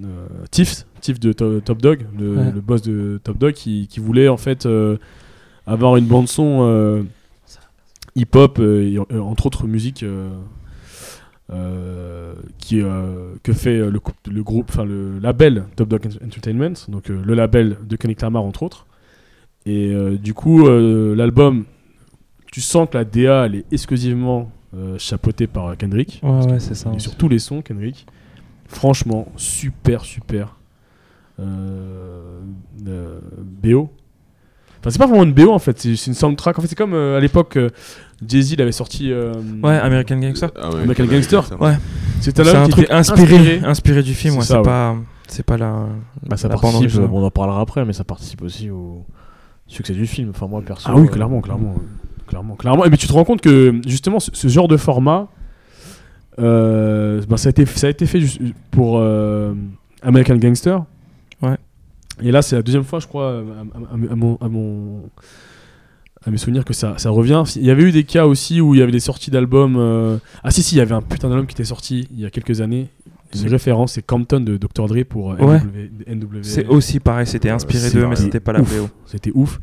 euh, 0.03 0.27
Tiff, 0.51 0.85
Tiff 1.01 1.19
de 1.19 1.33
To- 1.33 1.59
Top 1.61 1.81
Dog, 1.81 2.05
le, 2.19 2.35
Ouais. 2.35 2.51
le 2.53 2.61
boss 2.61 2.81
de 2.83 3.19
Top 3.23 3.37
Dog, 3.39 3.53
qui, 3.53 3.87
qui 3.87 3.99
voulait 3.99 4.27
en 4.27 4.37
fait 4.37 4.65
euh, 4.67 4.97
avoir 5.65 5.95
une 5.97 6.05
bande 6.05 6.27
son 6.27 6.59
hip-hop 8.15 8.59
euh, 8.59 8.81
et 8.81 8.97
euh, 8.97 9.21
entre 9.21 9.45
autres 9.45 9.67
musique. 9.67 10.03
euh, 11.51 12.33
qui, 12.57 12.81
que 13.43 13.53
fait 13.53 13.77
le, 13.77 14.01
le 14.31 14.43
groupe, 14.43 14.65
enfin 14.69 14.83
le 14.83 15.19
label 15.19 15.65
Top 15.75 15.89
Dog 15.89 16.07
Entertainment, 16.25 16.73
donc 16.87 17.07
le 17.09 17.35
label 17.35 17.77
de 17.87 17.95
Kendrick 17.95 18.21
Lamar 18.21 18.43
entre 18.43 18.63
autres. 18.63 18.87
Et 19.67 19.93
du 20.17 20.33
coup, 20.33 20.67
l'album, 20.67 21.65
tu 22.51 22.61
sens 22.61 22.89
que 22.89 22.97
la 22.97 23.05
DA, 23.05 23.45
elle 23.45 23.55
est 23.55 23.65
exclusivement 23.71 24.49
chapeautée 24.97 25.45
par 25.45 25.77
Kendrick. 25.77 26.19
Ouais, 26.23 26.47
ouais, 26.47 26.59
c'est 26.59 26.73
ça. 26.73 26.91
Est 26.93 26.99
sur 26.99 27.15
tous 27.15 27.29
les 27.29 27.37
sons, 27.37 27.61
Kendrick. 27.61 28.07
Franchement, 28.67 29.27
super, 29.37 30.03
super. 30.03 30.55
Euh, 31.39 32.41
euh, 32.87 33.19
BO. 33.39 33.91
Enfin, 34.79 34.89
c'est 34.89 34.99
pas 34.99 35.07
vraiment 35.07 35.23
une 35.23 35.33
BO 35.33 35.51
en 35.51 35.59
fait, 35.59 35.79
c'est 35.79 36.07
une 36.07 36.13
soundtrack. 36.13 36.57
En 36.57 36.61
fait, 36.61 36.67
c'est 36.67 36.75
comme 36.75 36.93
euh, 36.93 37.17
à 37.17 37.19
l'époque, 37.19 37.57
Jay-Z 38.25 38.51
il 38.53 38.61
avait 38.61 38.71
sorti. 38.71 39.11
euh, 39.11 39.33
Ouais, 39.63 39.77
American 39.77 40.17
Gangster. 40.19 40.51
Ah 40.59 40.69
ouais, 40.71 40.81
American 40.83 41.05
Gangster. 41.05 41.43
Ouais. 41.61 41.77
C'est 42.21 42.39
un 42.39 42.69
truc 42.69 42.87
inspiré, 42.89 43.59
inspiré 43.63 44.01
du 44.03 44.13
film. 44.13 44.35
C'est 44.35 44.39
ouais, 44.39 44.45
ça, 44.45 44.53
c'est 44.53 44.57
ouais. 44.59 44.63
pas, 44.63 44.95
c'est 45.27 45.43
pas 45.45 45.57
la. 45.57 45.87
Bah, 46.25 46.37
ça 46.37 46.47
la 46.47 46.55
participe, 46.55 46.75
originale. 46.81 47.09
on 47.11 47.23
en 47.23 47.29
parlera 47.31 47.61
après, 47.61 47.83
mais 47.85 47.93
ça 47.93 48.03
participe 48.03 48.41
aussi 48.41 48.69
au 48.69 49.05
succès 49.67 49.93
du 49.93 50.07
film. 50.07 50.29
Enfin, 50.31 50.47
moi 50.47 50.61
perso. 50.61 50.87
Ah 50.91 50.95
oui, 50.95 51.07
euh, 51.07 51.11
clairement, 51.11 51.41
clairement, 51.41 51.75
euh, 51.77 52.25
clairement, 52.27 52.55
clairement. 52.55 52.85
Et 52.85 52.89
mais 52.89 52.97
tu 52.97 53.07
te 53.07 53.13
rends 53.13 53.25
compte 53.25 53.41
que 53.41 53.79
justement, 53.85 54.19
ce, 54.19 54.31
ce 54.33 54.47
genre 54.47 54.67
de 54.67 54.77
format, 54.77 55.27
euh, 56.39 57.21
bah, 57.29 57.37
ça 57.37 57.49
a 57.49 57.51
été, 57.51 57.65
ça 57.65 57.87
a 57.87 57.89
été 57.89 58.05
fait 58.05 58.19
juste 58.21 58.41
pour 58.71 58.97
euh, 58.99 59.53
American 60.01 60.35
Gangster. 60.37 60.81
Ouais. 61.41 61.57
Et 62.21 62.31
là, 62.31 62.41
c'est 62.41 62.55
la 62.55 62.61
deuxième 62.61 62.83
fois, 62.85 62.99
je 62.99 63.07
crois, 63.07 63.29
à, 63.29 63.33
à- 63.33 63.39
à- 63.39 64.11
à 64.11 64.15
mon, 64.15 64.37
à 64.41 64.47
mon- 64.47 65.01
à 66.25 66.31
mes 66.31 66.37
souvenirs 66.37 66.65
que 66.65 66.73
ça, 66.73 66.95
ça 66.97 67.09
revient. 67.11 67.43
Il 67.55 67.63
y 67.65 67.69
avait 67.71 67.83
eu 67.83 67.91
des 67.91 68.03
cas 68.03 68.25
aussi 68.25 68.59
où 68.61 68.73
il 68.73 68.79
y 68.79 68.81
avait 68.81 68.91
des 68.91 68.99
sorties 68.99 69.29
d'albums. 69.31 69.75
euh, 69.77 70.17
Ah 70.43 70.51
si, 70.51 70.63
si, 70.63 70.75
il 70.75 70.79
y 70.79 70.81
avait 70.81 70.95
un 70.95 71.01
putain 71.01 71.29
d'album 71.29 71.45
qui 71.45 71.53
était 71.53 71.63
sorti 71.65 72.07
il 72.11 72.19
y 72.19 72.25
a 72.25 72.29
quelques 72.29 72.61
années. 72.61 72.87
Une 73.35 73.49
référence, 73.49 73.93
c'est 73.93 74.01
Compton 74.05 74.39
de 74.39 74.55
Dr. 74.55 74.87
Dre 74.87 75.03
pour 75.03 75.33
euh, 75.33 75.37
Ouais. 75.37 75.59
NW, 76.07 76.15
NWA. 76.15 76.39
C'est 76.43 76.67
aussi 76.67 76.99
pareil, 77.01 77.27
c'était 77.27 77.49
inspiré 77.49 77.89
c'est 77.89 77.97
d'eux, 77.97 78.07
mais 78.07 78.15
c'était 78.15 78.39
pas 78.39 78.53
la. 78.53 78.61
BO. 78.61 78.89
C'était 79.05 79.31
ouf. 79.33 79.59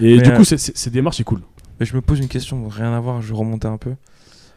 Et 0.00 0.16
Mais, 0.16 0.22
du 0.22 0.30
euh, 0.30 0.36
coup, 0.36 0.44
c'est- 0.44 0.58
c'est- 0.58 0.76
cette 0.76 0.92
démarche 0.92 1.20
est 1.20 1.24
cool. 1.24 1.40
Mais 1.78 1.86
je 1.86 1.94
me 1.94 2.00
pose 2.00 2.18
une 2.18 2.26
question, 2.28 2.66
rien 2.68 2.92
à 2.92 2.98
voir, 3.00 3.22
je 3.22 3.32
remontais 3.32 3.68
un 3.68 3.76
peu. 3.76 3.90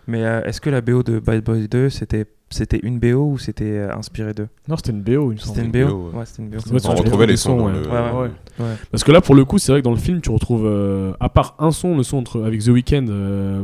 Mais 0.07 0.23
euh, 0.23 0.43
est-ce 0.43 0.61
que 0.61 0.69
la 0.69 0.81
BO 0.81 1.03
de 1.03 1.19
Bad 1.19 1.43
Boys 1.43 1.67
2, 1.69 1.89
c'était 1.89 2.25
c'était 2.51 2.79
une 2.83 2.99
BO 2.99 3.31
ou 3.31 3.37
c'était 3.39 3.63
euh, 3.65 3.95
inspiré 3.95 4.33
d'eux? 4.33 4.47
Non, 4.67 4.77
c'était 4.77 4.91
une 4.91 5.01
BO, 5.01 5.31
il 5.31 5.35
me 5.35 5.37
semble. 5.37 5.55
C'était 5.55 5.59
une 5.67 5.75
une 5.75 5.87
BO 5.87 6.09
BO, 6.11 6.17
ouais. 6.19 6.25
C'était 6.25 6.43
une 6.43 6.49
BO. 6.49 6.57
Ouais, 6.57 6.79
On 6.85 6.95
retrouvait 6.95 7.25
les 7.27 7.37
sons 7.37 7.65
ouais. 7.65 7.73
le. 7.73 7.79
Ouais, 7.87 7.93
ouais. 7.93 8.11
Ouais. 8.21 8.29
Ouais. 8.59 8.75
Parce 8.91 9.03
que 9.03 9.11
là, 9.11 9.21
pour 9.21 9.33
le 9.35 9.45
coup, 9.45 9.57
c'est 9.57 9.71
vrai 9.71 9.81
que 9.81 9.85
dans 9.85 9.91
le 9.91 9.97
film, 9.97 10.21
tu 10.21 10.29
retrouves, 10.29 10.65
euh, 10.65 11.13
à 11.19 11.29
part 11.29 11.55
un 11.59 11.71
son, 11.71 11.97
le 11.97 12.03
son 12.03 12.17
entre, 12.17 12.43
avec 12.43 12.61
The 12.63 12.67
Weeknd, 12.69 13.05
euh, 13.09 13.63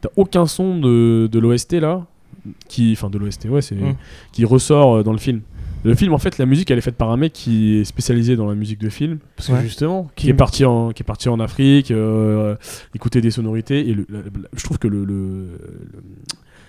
t'as 0.00 0.08
aucun 0.16 0.46
son 0.46 0.78
de, 0.78 1.26
de 1.30 1.38
l'OST 1.38 1.74
là, 1.74 2.06
qui, 2.68 2.92
enfin 2.92 3.10
de 3.10 3.18
l'OST, 3.18 3.46
ouais, 3.46 3.62
c'est, 3.62 3.74
Mm. 3.74 3.96
qui 4.32 4.44
ressort 4.44 4.96
euh, 4.98 5.02
dans 5.02 5.12
le 5.12 5.18
film. 5.18 5.40
Le 5.84 5.94
film, 5.94 6.12
en 6.14 6.18
fait, 6.18 6.38
la 6.38 6.46
musique, 6.46 6.70
elle 6.70 6.78
est 6.78 6.82
faite 6.82 6.96
par 6.96 7.10
un 7.10 7.16
mec 7.16 7.32
qui 7.32 7.76
est 7.76 7.84
spécialisé 7.84 8.34
dans 8.34 8.46
la 8.46 8.54
musique 8.56 8.80
de 8.80 8.88
film, 8.88 9.18
Parce 9.36 9.48
que 9.48 9.52
Ouais. 9.52 9.62
justement, 9.62 10.10
qui 10.16 10.28
est 10.30 10.34
parti 10.34 10.64
en, 10.64 10.90
qui 10.90 11.02
est 11.02 11.06
parti 11.06 11.28
en 11.28 11.38
Afrique, 11.38 11.90
euh, 11.92 12.56
écouter 12.94 13.20
des 13.20 13.30
sonorités, 13.30 13.88
et 13.88 13.94
le- 13.94 14.06
la- 14.08 14.18
la- 14.18 14.48
je 14.56 14.64
trouve 14.64 14.78
que 14.78 14.88
le, 14.88 15.04
le- 15.04 15.58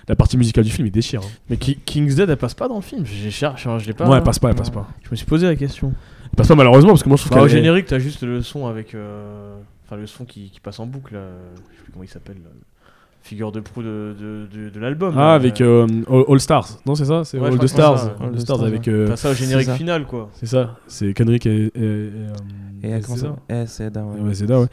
la 0.07 0.15
partie 0.15 0.37
musicale 0.37 0.63
du 0.63 0.69
film, 0.71 0.85
il 0.87 0.91
déchire. 0.91 1.21
hein. 1.23 1.29
Mais 1.49 1.57
Ki- 1.57 1.79
King's 1.83 2.15
Dead, 2.15 2.29
elle 2.29 2.37
passe 2.37 2.53
pas 2.53 2.67
dans 2.67 2.75
le 2.75 2.81
film. 2.81 3.05
J'ai 3.05 3.31
cherché, 3.31 3.69
je 3.79 3.87
l'ai 3.87 3.93
pas. 3.93 4.07
ouais, 4.07 4.17
elle 4.17 4.23
passe 4.23 4.39
pas, 4.39 4.49
elle 4.49 4.55
passe 4.55 4.69
pas. 4.69 4.87
Je 5.03 5.09
me 5.09 5.15
suis 5.15 5.25
posé 5.25 5.47
la 5.47 5.55
question. 5.55 5.93
Elle 6.25 6.29
passe 6.35 6.47
pas 6.47 6.55
malheureusement, 6.55 6.91
parce 6.91 7.01
que 7.03 7.09
moi, 7.09 7.17
je 7.17 7.23
trouve 7.23 7.37
Bah, 7.37 7.43
au 7.43 7.47
est- 7.47 7.49
générique, 7.49 7.87
t'as 7.87 7.99
juste 7.99 8.21
le 8.23 8.41
son 8.41 8.67
avec. 8.67 8.93
euh, 8.93 9.55
Enfin, 9.89 9.95
le 9.95 10.05
son 10.05 10.25
qui, 10.25 10.49
qui 10.49 10.59
passe 10.59 10.81
en 10.81 10.85
boucle. 10.85 11.13
Là. 11.13 11.21
Je 11.71 11.77
sais 11.77 11.83
plus 11.85 11.91
comment 11.93 12.03
il 12.03 12.09
s'appelle. 12.09 12.35
Figure 13.23 13.51
de 13.51 13.59
proue 13.59 13.81
de, 13.83 14.15
de, 14.17 14.47
de, 14.57 14.69
de 14.69 14.79
l'album. 14.79 15.13
Ah, 15.17 15.19
là. 15.19 15.33
avec 15.33 15.59
euh, 15.59 15.85
All, 16.09 16.23
All 16.29 16.39
Stars. 16.39 16.79
Non, 16.85 16.95
c'est 16.95 17.03
ça 17.05 17.23
C'est 17.25 17.37
Ouais, 17.37 17.47
je 17.51 17.53
All 17.53 17.59
the 17.59 17.67
ça, 17.67 17.75
Stars. 17.75 18.05
ouais. 18.05 18.11
All 18.27 18.31
the 18.35 18.39
Stars 18.39 18.63
avec. 18.63 18.87
ouais. 18.87 18.93
euh, 18.93 19.07
T'as 19.09 19.15
ça 19.17 19.31
au 19.31 19.33
générique 19.33 19.65
ça. 19.67 19.75
final, 19.75 20.05
quoi. 20.05 20.29
c'est 20.33 20.45
ça. 20.45 20.75
C'est 20.87 21.13
Kendrick 21.13 21.45
et. 21.45 21.49
et, 21.49 21.65
et, 21.65 21.71
euh, 21.75 22.09
Et 22.83 22.93
euh, 22.93 22.99
comment 23.03 23.17
Zeda. 23.17 23.35
ça 23.49 23.65
c'est 23.65 23.83
Zeda, 23.85 24.03
ouais. 24.05 24.33
Zeda, 24.33 24.59
ouais. 24.61 24.67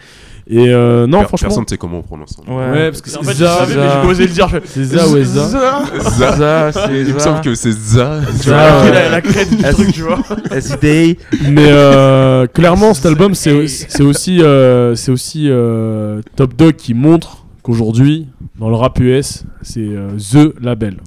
Et 0.47 0.69
euh, 0.69 1.07
non, 1.09 1.19
Per- 1.21 1.29
franchement. 1.29 1.49
Personne 1.49 1.65
ne 1.65 1.69
sait 1.69 1.79
comment 1.79 1.99
on 1.99 2.03
prononce. 2.03 2.37
hein. 2.47 2.53
Ouais. 2.55 2.71
Ouais, 2.71 2.91
parce 2.91 3.01
que 3.03 3.11
En 3.11 3.23
c'est 3.23 3.29
fait, 3.29 3.33
je 3.33 3.39
Za. 3.39 3.57
savais, 3.59 3.75
mais 3.75 3.89
j'ai 4.03 4.09
osé 4.09 4.27
le 4.29 4.33
dire. 4.33 4.49
je 4.49 4.59
C'est 4.67 4.85
Za 4.85 5.09
ou. 5.09 5.23
Za, 5.25 6.73
c'est 6.73 6.93
Il 7.01 7.07
me 7.15 7.19
Za. 7.19 7.21
semble 7.21 7.41
que 7.41 7.55
c'est 7.57 7.73
Za. 7.73 8.21
Za, 8.21 8.85
J'ai 8.85 8.91
ouais. 8.91 9.11
la, 9.11 9.21
crête 9.21 9.51
du 9.51 9.63
truc, 9.63 9.93
tu 9.93 10.03
vois. 10.03 10.21
SD. 10.53 11.19
Mais 11.51 11.67
euh, 11.71 12.47
clairement, 12.47 12.95
cet 12.95 13.07
album, 13.13 13.35
c'est 13.35 13.53
aussi, 13.53 14.41
euh, 14.43 14.95
c'est 14.95 15.11
aussi 15.11 15.49
euh, 15.51 16.21
Top 16.37 16.55
Dog 16.55 16.75
qui 16.77 16.95
montre 16.95 17.44
qu'aujourd'hui, 17.65 18.29
dans 18.61 18.69
le 18.69 18.77
rap 18.77 18.99
US, 19.01 19.45
c'est 19.63 19.81
euh, 19.81 20.17
The 20.17 20.55
Label. 20.63 20.99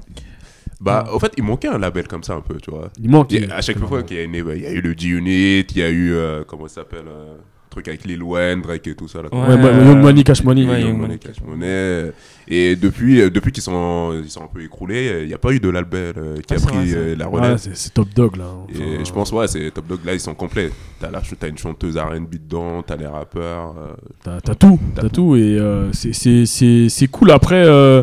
Bah, 0.81 1.07
au 1.13 1.19
fait, 1.19 1.31
il 1.37 1.43
manquait 1.43 1.69
un 1.69 1.77
label 1.79 2.07
comme 2.07 2.23
ça 2.23 2.33
un 2.35 2.41
peu, 2.41 2.55
tu 2.57 2.69
vois. 2.69 2.89
Il 3.01 3.09
manque. 3.09 3.31
Il 3.31 3.45
y 3.47 3.51
a- 3.51 3.55
à 3.55 3.61
chaque 3.61 3.79
fois 3.79 4.03
qu'il 4.03 4.17
y 4.17 4.19
a 4.19 4.23
une, 4.23 4.35
il 4.35 4.61
y 4.61 4.65
a 4.65 4.71
eu 4.71 4.81
le 4.81 4.93
G-Unit, 4.93 5.61
il 5.61 5.77
y 5.77 5.81
a 5.83 5.89
eu, 5.89 6.11
euh, 6.13 6.43
comment 6.45 6.67
ça 6.67 6.75
s'appelle, 6.81 7.07
euh, 7.07 7.35
truc 7.77 7.87
avec 7.89 8.05
Lil 8.05 8.23
Wayne, 8.23 8.61
Drake 8.61 8.87
et 8.87 8.95
tout 8.95 9.07
ça. 9.07 9.21
Là, 9.21 9.29
Ouais, 9.31 9.39
Ouais, 9.39 9.53
euh, 9.65 9.83
Mo- 9.83 9.91
Young 9.91 10.01
Money, 10.01 10.23
Cash 10.23 10.43
Money. 10.43 10.61
ouais, 10.65 10.81
Young 10.81 10.89
Young 10.89 10.97
Money, 10.97 11.07
Money, 11.07 11.17
Cash 11.19 11.41
Money. 11.45 12.11
Et 12.49 12.75
depuis, 12.75 13.21
euh, 13.21 13.29
depuis 13.29 13.51
qu'ils 13.51 13.61
sont, 13.63 14.19
ils 14.23 14.29
sont 14.29 14.41
un 14.43 14.47
peu 14.47 14.61
écroulés, 14.63 15.19
il 15.23 15.27
n'y 15.27 15.33
a 15.33 15.37
pas 15.37 15.51
eu 15.51 15.59
de 15.59 15.69
label 15.69 16.13
euh, 16.17 16.37
qui 16.37 16.53
Ah, 16.53 16.57
a 16.57 16.59
pris 16.65 16.75
vrai, 16.77 16.97
euh, 16.97 17.15
la 17.15 17.27
relève. 17.27 17.57
c'est 17.57 17.75
c'est 17.75 17.93
Top 17.93 18.07
Dog 18.15 18.37
là. 18.37 18.45
Et 18.69 18.77
Enfin, 18.95 19.03
je 19.03 19.11
pense, 19.13 19.31
ouais, 19.31 19.47
c'est 19.47 19.69
Top 19.71 19.85
Dog 19.87 19.99
là, 20.05 20.13
ils 20.13 20.19
sont 20.19 20.33
complets. 20.33 20.71
T'as 20.99 21.11
la- 21.11 21.21
t'as 21.21 21.47
une 21.49 21.57
chanteuse 21.57 21.97
RB 21.97 22.31
dedans, 22.31 22.81
t'as 22.83 22.95
les 22.95 23.05
rappeurs. 23.05 23.75
euh, 23.77 23.93
T'as 24.23 24.39
t'as 24.41 24.55
tout, 24.55 24.79
T'as 24.95 25.03
t'as 25.03 25.09
tout 25.09 25.35
et 25.35 25.59
euh, 25.59 25.91
c'est- 25.93 26.13
c'est 26.13 26.45
c'est- 26.45 26.89
c'est 26.89 27.07
cool. 27.07 27.31
Après, 27.31 27.63
euh, 27.65 28.01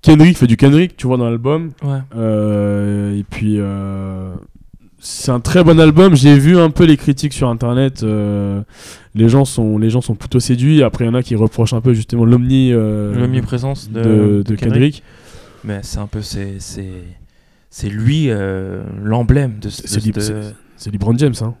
Kendrick 0.00 0.36
fait 0.38 0.46
du 0.46 0.56
Kendrick, 0.56 0.96
tu 0.96 1.06
vois, 1.08 1.16
dans 1.16 1.28
l'album. 1.28 1.72
Ouais. 1.82 1.98
Euh, 2.16 3.18
et 3.18 3.24
puis, 3.24 3.56
euh, 3.58 4.32
c'est 5.10 5.30
un 5.30 5.40
très 5.40 5.64
bon 5.64 5.80
album. 5.80 6.14
J'ai 6.14 6.38
vu 6.38 6.58
un 6.58 6.68
peu 6.70 6.84
les 6.84 6.96
critiques 6.98 7.32
sur 7.32 7.48
internet. 7.48 8.02
euh, 8.02 8.60
les, 9.14 9.28
gens 9.28 9.44
sont, 9.46 9.78
les 9.78 9.88
gens 9.88 10.00
sont 10.02 10.14
plutôt 10.14 10.38
séduits. 10.40 10.82
Après, 10.82 11.04
il 11.04 11.08
y 11.08 11.10
en 11.10 11.14
a 11.14 11.22
qui 11.22 11.34
reprochent 11.34 11.72
un 11.72 11.80
peu 11.80 11.94
justement 11.94 12.24
l'omni 12.26 12.72
euh, 12.72 13.14
L'omniprésence 13.14 13.90
de, 13.90 14.02
de, 14.02 14.42
de 14.46 14.54
Kendrick. 14.54 15.02
Mais 15.64 15.80
c'est 15.82 15.98
un 15.98 16.06
peu. 16.06 16.20
C'est 16.22 16.56
c'est- 16.58 17.04
c'est 17.70 17.88
lui 17.88 18.26
euh, 18.28 18.82
l'emblème 19.02 19.58
de, 19.60 19.68
ce- 19.70 19.86
C'est 19.86 20.04
de, 20.10 20.90
LeBron 20.92 21.16
James, 21.18 21.34
hein. 21.42 21.54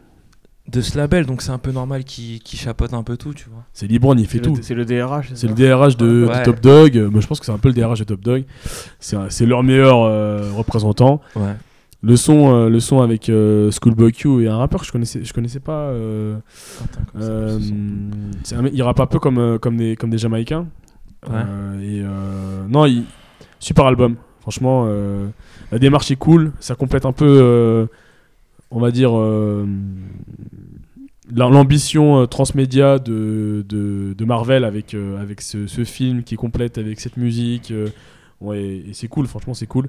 de 0.70 0.80
ce 0.80 0.96
label, 0.96 1.26
donc 1.26 1.42
c'est 1.42 1.50
un 1.50 1.58
peu 1.58 1.70
normal 1.72 2.04
qu'il 2.04 2.40
qu'il 2.40 2.58
chapeaute 2.58 2.92
un 2.94 3.02
peu 3.02 3.16
tout, 3.16 3.34
tu 3.34 3.48
vois. 3.50 3.64
C'est 3.72 3.86
LeBron, 3.90 4.16
il 4.16 4.26
fait 4.26 4.38
tout. 4.40 4.56
c'est 4.62 4.74
le 4.74 4.84
DRH. 4.84 5.30
C'est 5.34 5.46
le 5.48 5.54
DRH 5.54 5.96
de, 5.96 6.26
Ouais. 6.28 6.38
de 6.40 6.44
Top 6.44 6.60
Dog. 6.60 6.96
Moi, 7.10 7.20
je 7.20 7.26
pense 7.26 7.40
que 7.40 7.46
c'est 7.46 7.52
un 7.52 7.58
peu 7.58 7.68
le 7.68 7.74
DRH 7.74 7.98
de 8.00 8.04
Top 8.04 8.20
Dog. 8.20 8.44
C'est 9.00 9.46
leur 9.46 9.62
meilleur 9.62 10.02
euh, 10.02 10.50
représentant. 10.56 11.20
Ouais. 11.36 11.54
Le 12.00 12.14
son, 12.16 12.54
euh, 12.54 12.68
le 12.68 12.78
son 12.78 13.00
avec 13.00 13.28
euh, 13.28 13.72
Schoolboy 13.72 14.12
Q 14.12 14.44
et 14.44 14.48
un 14.48 14.56
rappeur 14.56 14.80
que 14.80 14.86
je 14.86 14.92
connaissais, 14.92 15.24
je 15.24 15.32
connaissais 15.32 15.58
pas. 15.58 15.88
euh, 15.88 16.36
Attends, 16.84 17.00
comment 17.12 17.24
ça 17.24 18.56
euh, 18.56 18.58
un 18.58 18.66
il 18.72 18.82
rappe 18.82 19.00
un 19.00 19.06
peu 19.06 19.18
comme, 19.18 19.58
comme, 19.58 19.76
des, 19.76 19.96
comme 19.96 20.10
des 20.10 20.18
Jamaïcains. 20.18 20.68
Ouais. 21.28 21.42
Et 21.82 22.04
non, 22.68 22.86
il, 22.86 23.02
super 23.58 23.86
album. 23.86 24.14
Franchement, 24.40 24.86
la 25.72 25.78
démarche 25.80 26.10
est 26.12 26.16
cool. 26.16 26.52
Ça 26.60 26.76
complète 26.76 27.04
un 27.04 27.12
peu, 27.12 27.88
on 28.70 28.78
va 28.78 28.90
dire, 28.92 29.10
la- 31.34 31.48
l'ambition 31.50 32.26
transmédia 32.28 33.00
de, 33.00 33.64
de, 33.68 34.14
de 34.16 34.24
Marvel 34.24 34.64
avec, 34.64 34.94
avec 35.20 35.40
ce, 35.40 35.66
ce 35.66 35.84
film 35.84 36.22
qui 36.22 36.36
complète 36.36 36.78
avec 36.78 37.00
cette 37.00 37.16
musique. 37.16 37.72
ouais, 38.40 38.62
et 38.88 38.92
c'est 38.92 39.08
cool, 39.08 39.26
franchement, 39.26 39.54
c'est 39.54 39.66
cool. 39.66 39.88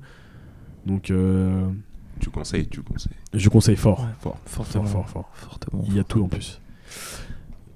Donc, 0.87 1.11
euh, 1.11 1.67
tu 2.19 2.29
conseilles, 2.29 2.67
tu 2.67 2.81
conseilles. 2.81 3.13
je 3.33 3.49
conseille 3.49 3.75
fort. 3.75 4.01
Ouais. 4.01 4.05
Fort, 4.21 4.37
Fortement. 4.45 4.85
fort, 4.85 5.07
fort, 5.09 5.29
fort. 5.33 5.49
Fortement. 5.49 5.83
Il 5.87 5.95
y 5.95 5.99
a 5.99 6.03
tout 6.03 6.23
en 6.23 6.27
plus. 6.27 6.59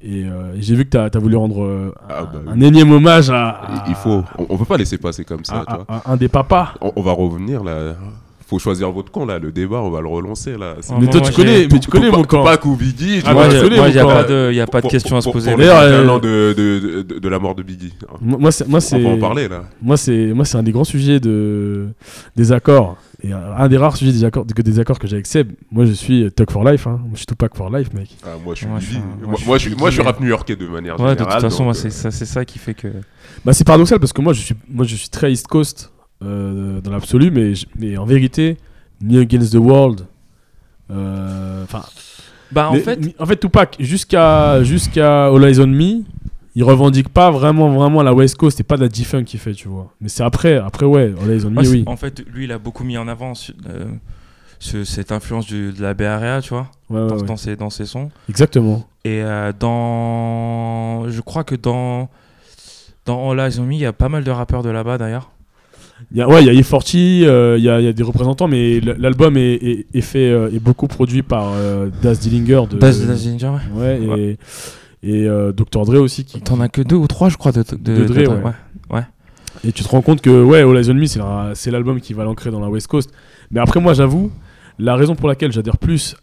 Et 0.06 0.26
euh, 0.26 0.54
j'ai 0.60 0.76
vu 0.76 0.84
que 0.86 0.90
tu 0.90 0.98
as, 0.98 1.20
voulu 1.20 1.38
rendre 1.38 1.64
euh, 1.64 1.94
Ah, 2.10 2.20
un, 2.20 2.24
bah 2.26 2.30
oui. 2.46 2.52
un 2.52 2.60
énième 2.62 2.92
hommage 2.92 3.30
à, 3.30 3.50
à- 3.50 3.86
Il- 3.88 3.96
faut, 3.96 4.22
on, 4.38 4.46
on 4.50 4.58
peut 4.58 4.66
pas 4.66 4.76
laisser 4.78 4.98
passer 4.98 5.24
comme 5.24 5.46
ça, 5.46 5.62
à- 5.62 5.66
tu 5.66 5.74
vois. 5.76 5.86
à- 5.88 6.10
à 6.10 6.14
un 6.14 6.18
des 6.18 6.28
papas. 6.28 6.74
On, 6.82 6.92
on 6.98 7.02
va 7.02 7.14
revenir 7.14 7.64
là. 7.64 7.96
Faut 8.46 8.60
choisir 8.60 8.92
votre 8.92 9.10
camp 9.12 9.26
là. 9.26 9.40
Le 9.40 9.54
débat, 9.54 9.78
on 9.82 9.90
va 9.90 10.02
le 10.02 10.10
relancer 10.10 10.58
là. 10.58 10.76
Ah, 10.90 10.96
mais 11.00 11.08
toi, 11.08 11.22
tu 11.22 11.32
connais, 11.32 11.68
mais 11.72 11.80
tu 11.80 11.90
connais 11.90 12.12
mon 12.12 12.24
camp. 12.26 12.44
Pas 12.44 12.60
ou 12.66 12.76
Biggie, 12.76 13.20
tu 13.22 13.24
Ah, 13.26 13.34
vois. 13.34 13.46
il 13.48 13.52
n'y 13.70 13.98
a, 13.98 14.06
pas 14.06 14.24
de- 14.26 14.52
y 14.52 14.60
a 14.60 14.68
pas 14.68 14.80
de 14.80 14.82
Pour- 14.82 14.92
question 14.92 15.16
à 15.16 15.22
se 15.22 15.30
poser. 15.30 15.56
D'ailleurs, 15.56 15.78
21 15.82 16.10
euh, 16.10 16.20
de, 16.20 16.54
de, 16.54 17.02
de, 17.04 17.20
de 17.20 17.30
la 17.30 17.40
mort 17.40 17.56
de 17.56 17.64
Biggie. 17.64 17.94
Moi, 18.22 18.38
moi, 18.38 18.52
c'est, 18.52 18.68
moi, 18.68 18.82
c'est, 18.82 18.98
On 18.98 19.10
va 19.12 19.16
en 19.16 19.20
parler 19.20 19.48
là. 19.48 19.64
moi, 19.82 19.96
c'est, 19.96 20.34
moi, 20.34 20.44
c'est 20.44 20.58
un 20.58 20.64
des 20.64 20.74
grands 20.74 20.84
sujets 20.84 21.22
de 21.22 21.88
des 22.36 22.52
accords. 22.52 22.98
Et 23.26 23.32
un, 23.32 23.68
des 23.70 23.78
rares 23.78 23.96
sujets 23.96 24.12
des 24.12 24.26
accords, 24.26 24.46
que 24.46 24.62
des 24.62 24.80
accords 24.80 25.00
que 25.00 25.08
j'ai 25.08 25.16
avec 25.16 25.28
Seb. 25.28 25.54
Moi, 25.72 25.86
je 25.86 25.94
suis 25.94 26.30
Tuck 26.36 26.52
for 26.52 26.66
Life. 26.70 26.88
Hein. 26.88 27.00
Je 27.14 27.18
suis 27.20 27.26
Tupac 27.26 27.56
for 27.56 27.70
Life, 27.76 27.94
mec. 27.94 28.10
Ah, 28.26 28.32
moi 28.44 28.54
je 28.54 28.60
suis 28.60 28.68
moi, 28.68 28.80
Moi, 29.46 29.58
je 29.58 29.70
moi 29.76 29.90
je 29.92 30.02
rap 30.02 30.20
new-yorkais 30.20 30.58
de 30.58 30.68
manière 30.68 31.00
Ouais, 31.00 31.10
générale. 31.12 31.18
de 31.18 31.24
toute 31.32 31.42
façon, 31.42 31.64
moi, 31.64 31.72
euh, 31.72 31.74
c'est 31.76 31.90
ça, 31.90 32.12
c'est 32.12 32.26
ça 32.26 32.44
qui 32.44 32.60
fait 32.60 32.74
que. 32.74 32.90
Bah, 33.46 33.54
c'est 33.54 33.64
paradoxal 33.64 34.00
parce 34.00 34.12
que 34.12 34.22
moi, 34.22 34.34
je 34.34 34.42
suis, 34.42 34.56
moi, 34.70 34.86
je 34.86 34.96
suis 34.98 35.08
très 35.10 35.32
East 35.32 35.48
Coast 35.48 35.94
euh, 36.22 36.82
dans 36.82 36.92
l'absolu, 36.92 37.32
mais, 37.32 37.54
mais 37.80 37.96
en 37.98 38.06
vérité, 38.06 38.58
Me 39.02 39.22
Against 39.22 39.54
the 39.54 39.58
World. 39.58 40.02
euh, 40.92 41.64
Enfin, 41.64 41.84
Bah, 42.52 42.70
en 42.70 42.76
fait, 42.76 43.00
en 43.20 43.26
fait, 43.26 43.38
Tupac, 43.38 43.78
jusqu'à 43.80 44.62
jusqu'à 44.64 45.28
All 45.28 45.44
Eyes 45.46 45.60
on 45.62 45.68
Me, 45.68 46.04
il 46.56 46.64
revendique 46.64 47.10
pas 47.10 47.32
vraiment, 47.32 47.70
vraiment 47.72 48.04
la 48.04 48.14
West 48.14 48.36
Coast 48.38 48.60
et 48.60 48.64
pas 48.64 48.78
de 48.78 48.84
la 48.86 48.90
G-Funk 48.90 49.24
qu'il 49.24 49.40
fait, 49.40 49.54
tu 49.54 49.68
vois. 49.68 49.92
Mais 50.02 50.10
c'est 50.10 50.24
après, 50.24 50.56
après, 50.58 50.86
ouais, 50.86 51.14
All 51.24 51.32
Eyes 51.32 51.46
on 51.46 51.50
Me, 51.50 51.58
Ouais, 51.58 51.64
c'est- 51.66 51.72
oui. 51.72 51.84
En 51.88 51.96
fait, 51.98 52.24
lui, 52.34 52.44
il 52.46 52.52
a 52.52 52.58
beaucoup 52.60 52.84
mis 52.84 52.98
en 52.98 53.08
avant 53.08 53.34
euh, 53.70 53.86
ce- 54.60 54.84
cette 54.84 55.12
influence 55.12 55.46
du- 55.48 55.72
de 55.74 55.82
la 55.82 55.94
BRA, 55.94 56.42
tu 56.42 56.50
vois, 56.50 56.68
Ouais, 56.90 57.08
dans, 57.08 57.18
ouais. 57.18 57.24
dans 57.26 57.38
ses, 57.38 57.56
dans 57.56 57.70
ses 57.70 57.86
sons. 57.86 58.10
Exactement. 58.30 58.86
Et 59.06 59.22
euh, 59.24 59.52
dans. 59.60 61.10
Je 61.10 61.22
crois 61.22 61.44
que 61.44 61.56
dans. 61.56 62.10
Dans 63.06 63.32
All 63.32 63.40
Eyes 63.40 63.60
on 63.60 63.64
Me, 63.64 63.74
il 63.74 63.80
y 63.80 63.86
a 63.86 63.92
pas 63.92 64.08
mal 64.08 64.24
de 64.24 64.32
rappeurs 64.32 64.64
de 64.64 64.70
là-bas 64.70 64.98
d'ailleurs. 64.98 65.30
Il 66.12 66.18
y 66.18 66.22
a, 66.22 66.28
ouais, 66.30 66.42
il 66.44 66.46
y 66.48 66.50
a 66.50 66.54
E40, 66.54 67.26
euh, 67.26 67.56
il 67.58 67.64
y, 67.64 67.70
a, 67.70 67.80
il 67.80 67.86
y 67.86 67.88
a 67.90 67.94
des 67.94 68.04
représentants, 68.04 68.48
mais 68.48 68.80
l'album 68.80 69.36
est, 69.38 69.54
est, 69.56 69.86
est 69.94 70.02
fait, 70.02 70.28
est 70.30 70.60
beaucoup 70.60 70.88
produit 70.88 71.22
par 71.22 71.54
Das 72.02 72.16
Dillinger 72.20 72.62
de, 72.70 72.78
Baz 72.78 73.06
de 73.06 73.14
Ginger, 73.16 73.52
ouais. 73.76 74.00
ouais, 74.00 74.20
et, 74.20 74.38
et 75.04 75.28
euh, 75.28 75.52
Dr. 75.52 75.86
Dre 75.86 76.00
aussi. 76.00 76.26
Qui, 76.26 76.42
T'en 76.42 76.60
as 76.62 76.70
que 76.70 76.82
deux 76.82 76.96
ou 76.96 77.08
trois, 77.08 77.30
je 77.30 77.38
crois, 77.38 77.52
de, 77.52 77.64
de, 77.76 77.76
De 77.78 78.06
Dre, 78.06 78.40
ouais. 78.90 79.04
Et 79.64 79.72
tu 79.72 79.84
te 79.84 79.90
rends 79.90 80.02
compte 80.02 80.22
que 80.22 80.44
ouais, 80.44 80.62
All 80.62 80.76
Eyes 80.78 80.90
on 80.90 80.96
Me, 80.96 81.06
c'est 81.54 81.70
l'album 81.72 82.02
qui 82.02 82.14
va 82.14 82.24
l'ancrer 82.24 82.50
dans 82.50 82.60
la 82.60 82.70
West 82.70 82.88
Coast. 82.88 83.12
Mais 83.52 83.60
après, 83.60 83.80
moi, 83.80 83.94
j'avoue, 83.94 84.32
la 84.80 84.96
raison 84.96 85.16
pour 85.16 85.28
laquelle 85.30 85.52
j'adhère 85.52 85.78
plus 85.78 86.16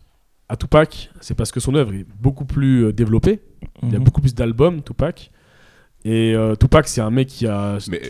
à 0.48 0.56
Tupac, 0.56 1.10
c'est 1.20 1.34
parce 1.36 1.52
que 1.52 1.60
son 1.60 1.74
œuvre 1.76 1.92
est 1.94 2.04
beaucoup 2.20 2.44
plus 2.44 2.86
euh, 2.86 2.92
développée. 2.92 3.40
Il 3.82 3.92
y 3.92 3.94
a 3.94 3.98
Mhm. 3.98 4.04
beaucoup 4.04 4.20
plus 4.20 4.34
d'albums, 4.34 4.82
Tupac. 4.82 5.30
Et 6.02 6.34
euh, 6.34 6.54
Tupac, 6.56 6.88
c'est 6.88 7.02
un 7.02 7.10
mec 7.10 7.28
qui 7.28 7.46
a. 7.46 7.76
Mais 7.90 8.00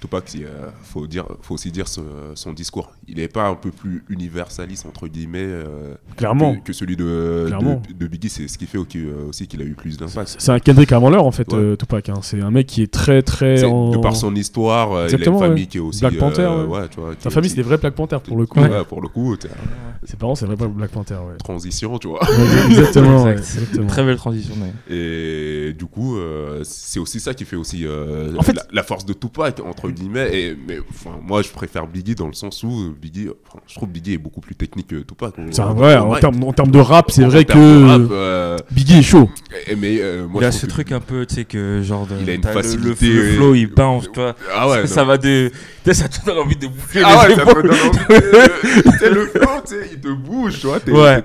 Tupac, 0.00 0.34
il 0.34 0.44
faut, 0.82 1.06
dire, 1.06 1.24
faut 1.40 1.54
aussi 1.54 1.70
dire 1.70 1.86
ce- 1.86 2.00
son 2.34 2.52
discours. 2.52 2.90
Il 3.06 3.18
n'est 3.18 3.28
pas 3.28 3.46
un 3.46 3.54
peu 3.54 3.70
plus 3.70 4.02
universaliste, 4.08 4.86
entre 4.86 5.06
guillemets, 5.06 5.38
euh, 5.46 5.94
Clairement. 6.16 6.56
que, 6.56 6.60
que 6.64 6.72
celui 6.72 6.96
de, 6.96 7.44
Clairement. 7.46 7.80
de, 7.88 7.94
de 7.94 8.06
Biggie. 8.08 8.28
C'est 8.28 8.48
ce 8.48 8.58
qui 8.58 8.66
fait 8.66 8.78
aussi, 8.78 8.98
euh, 8.98 9.28
aussi 9.28 9.46
qu'il 9.46 9.62
a 9.62 9.64
eu 9.64 9.74
plus 9.74 9.96
d'impact. 9.96 10.34
C'est 10.38 10.50
un 10.50 10.58
Kendrick 10.58 10.90
avant 10.90 11.10
l'heure, 11.10 11.24
en 11.26 11.30
fait, 11.30 11.46
Ouais. 11.52 11.58
euh, 11.60 11.76
Tupac. 11.76 12.08
hein. 12.08 12.14
C'est 12.22 12.40
un 12.40 12.50
mec 12.50 12.66
qui 12.66 12.82
est 12.82 12.92
très, 12.92 13.22
très. 13.22 13.62
En- 13.64 13.90
De 13.90 13.98
par 13.98 14.16
son 14.16 14.34
histoire, 14.34 14.90
il 14.90 14.96
a 14.98 15.04
Exactement, 15.04 15.36
une 15.38 15.44
famille 15.46 15.62
ouais. 15.62 15.68
qui 15.68 15.76
est 15.76 15.80
aussi. 15.80 16.00
Black 16.00 16.16
Panther, 16.18 16.42
euh, 16.42 16.66
ouais. 16.66 16.88
tu 16.88 16.98
vois, 17.00 17.14
Sa 17.20 17.30
famille, 17.30 17.46
aussi- 17.46 17.50
c'est 17.50 17.62
des 17.62 17.68
vrais 17.68 17.78
Black 17.78 17.94
Panther 17.94 18.18
pour 18.24 18.36
le 18.36 18.46
coup. 18.46 18.58
Ouais, 18.58 18.84
pour 18.88 19.00
le 19.00 19.06
coup, 19.08 19.36
Ses 20.04 20.16
parents, 20.16 20.34
c'est 20.34 20.46
vrai 20.46 20.56
Black 20.56 20.90
Panther, 20.90 21.14
ouais. 21.14 21.36
transition, 21.38 21.98
tu 22.00 22.08
vois. 22.08 22.20
Ouais, 22.28 22.66
exactement. 22.70 23.28
exactement. 23.28 23.86
Très 23.86 24.04
belle 24.04 24.16
transition. 24.16 24.54
Et 24.90 25.72
du 25.78 25.86
coup, 25.86 26.16
euh, 26.18 26.62
c'est 26.64 26.98
aussi 26.98 27.20
ça 27.20 27.27
qui 27.34 27.44
fait 27.44 27.56
aussi 27.56 27.86
euh, 27.86 28.34
En 28.38 28.42
fait- 28.42 28.52
la, 28.54 28.62
la 28.72 28.82
force 28.82 29.04
de 29.06 29.12
Tupac, 29.12 29.60
entre 29.60 29.88
guillemets. 29.90 30.28
Et, 30.32 30.56
mais 30.68 30.78
enfin, 30.90 31.16
moi, 31.22 31.42
je 31.42 31.48
préfère 31.50 31.86
Biggie 31.86 32.14
dans 32.14 32.26
le 32.26 32.32
sens 32.32 32.62
où 32.62 32.94
Biggie, 33.00 33.28
enfin, 33.48 33.60
je 33.66 33.74
trouve 33.74 33.88
Biggie 33.88 34.14
est 34.14 34.18
beaucoup 34.18 34.40
plus 34.40 34.54
technique 34.54 34.88
que 34.88 34.96
Tupac. 35.02 35.34
C'est 35.50 35.62
vrai, 35.62 35.96
en 35.96 36.14
termes, 36.16 36.42
en 36.44 36.52
termes 36.52 36.70
de 36.70 36.78
rap, 36.78 37.10
c'est 37.10 37.24
vrai 37.24 37.38
rap, 37.38 37.46
que 37.48 38.08
euh, 38.12 38.56
Biggie 38.70 38.98
est 38.98 39.02
chaud. 39.02 39.28
et- 39.66 39.76
mais 39.76 39.98
euh, 40.00 40.26
moi, 40.26 40.42
il 40.42 40.46
a 40.46 40.52
ce 40.52 40.66
que- 40.66 40.70
truc 40.70 40.92
un 40.92 41.00
peu, 41.00 41.24
tu 41.26 41.36
sais, 41.36 41.44
que 41.44 41.82
genre. 41.82 42.06
De, 42.06 42.14
Il 42.20 42.30
a 42.30 42.34
une 42.34 42.42
facilité, 42.42 43.06
Le, 43.08 43.22
le 43.22 43.32
flow, 43.34 43.54
il 43.54 43.66
bounce, 43.66 44.04
tu 44.12 44.20
vois. 44.20 44.34
Ah 44.54 44.68
ouais, 44.68 44.86
ça 44.86 45.02
non. 45.02 45.08
va 45.08 45.18
de. 45.18 45.50
Tu 45.50 45.54
sais, 45.84 45.94
ça 45.94 46.08
te 46.08 46.24
donne 46.26 46.38
envie 46.38 46.56
de 46.56 46.66
bouger 46.66 47.02
Ah 47.04 47.26
les 47.28 47.34
ouais, 47.34 47.36
ça 47.40 47.46
te 47.46 47.54
donne 47.62 47.70
envie 47.70 48.08
le 49.14 49.26
flow, 49.26 49.50
tu 49.66 49.74
sais, 49.74 49.90
il 49.92 50.00
te 50.00 50.08
bouge, 50.08 50.60
tu 50.60 50.66
vois. 50.66 50.80
t'es- 50.80 50.90
Ouais. 50.92 51.22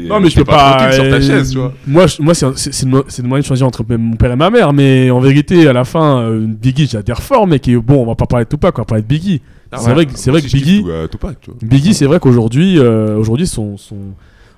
Non, 0.00 0.20
mais 0.20 0.30
je 0.30 0.36
peux 0.36 0.44
pas. 0.44 0.76
tranquille 0.76 0.94
sur 0.94 1.02
ta 1.10 1.16
euh, 1.16 1.20
chaise, 1.20 1.50
tu 1.52 1.58
vois. 1.58 1.72
Moi, 1.86 2.06
je- 2.06 2.22
moi 2.22 2.32
c'est 2.34 2.82
une 2.82 3.26
moyen 3.28 3.40
de 3.42 3.46
choisir 3.46 3.66
entre 3.66 3.84
mon 3.96 4.16
père 4.16 4.32
et 4.32 4.36
ma 4.36 4.48
mère, 4.48 4.72
mais 4.72 5.10
en 5.10 5.20
vérité, 5.20 5.68
à 5.68 5.72
la 5.74 5.84
fin, 5.84 6.22
euh, 6.22 6.46
Biggie, 6.46 6.86
j'adhère 6.90 7.22
fort, 7.22 7.46
mec. 7.46 7.68
Et 7.68 7.76
bon, 7.76 8.02
on 8.02 8.06
va 8.06 8.14
pas 8.14 8.24
parler 8.26 8.44
de 8.46 8.48
Tupac, 8.50 8.78
on 8.78 8.82
va 8.82 8.86
parler 8.86 9.02
de 9.02 9.08
Biggie. 9.08 9.42
Ah 9.70 9.76
c'est 9.78 9.88
ouais. 9.88 9.94
vrai 9.94 10.06
que, 10.06 10.12
c'est 10.14 10.30
vrai 10.30 10.40
que 10.40 10.46
Biggie, 10.46 10.82
tout, 10.82 10.88
euh, 10.88 11.06
Tupac, 11.08 11.40
tu 11.42 11.50
vois. 11.50 11.58
Biggie, 11.62 11.92
c'est 11.94 12.06
vrai 12.06 12.20
qu'aujourd'hui, 12.20 12.78
euh, 12.78 13.16
aujourd'hui, 13.18 13.46
son, 13.46 13.76
son, 13.76 13.96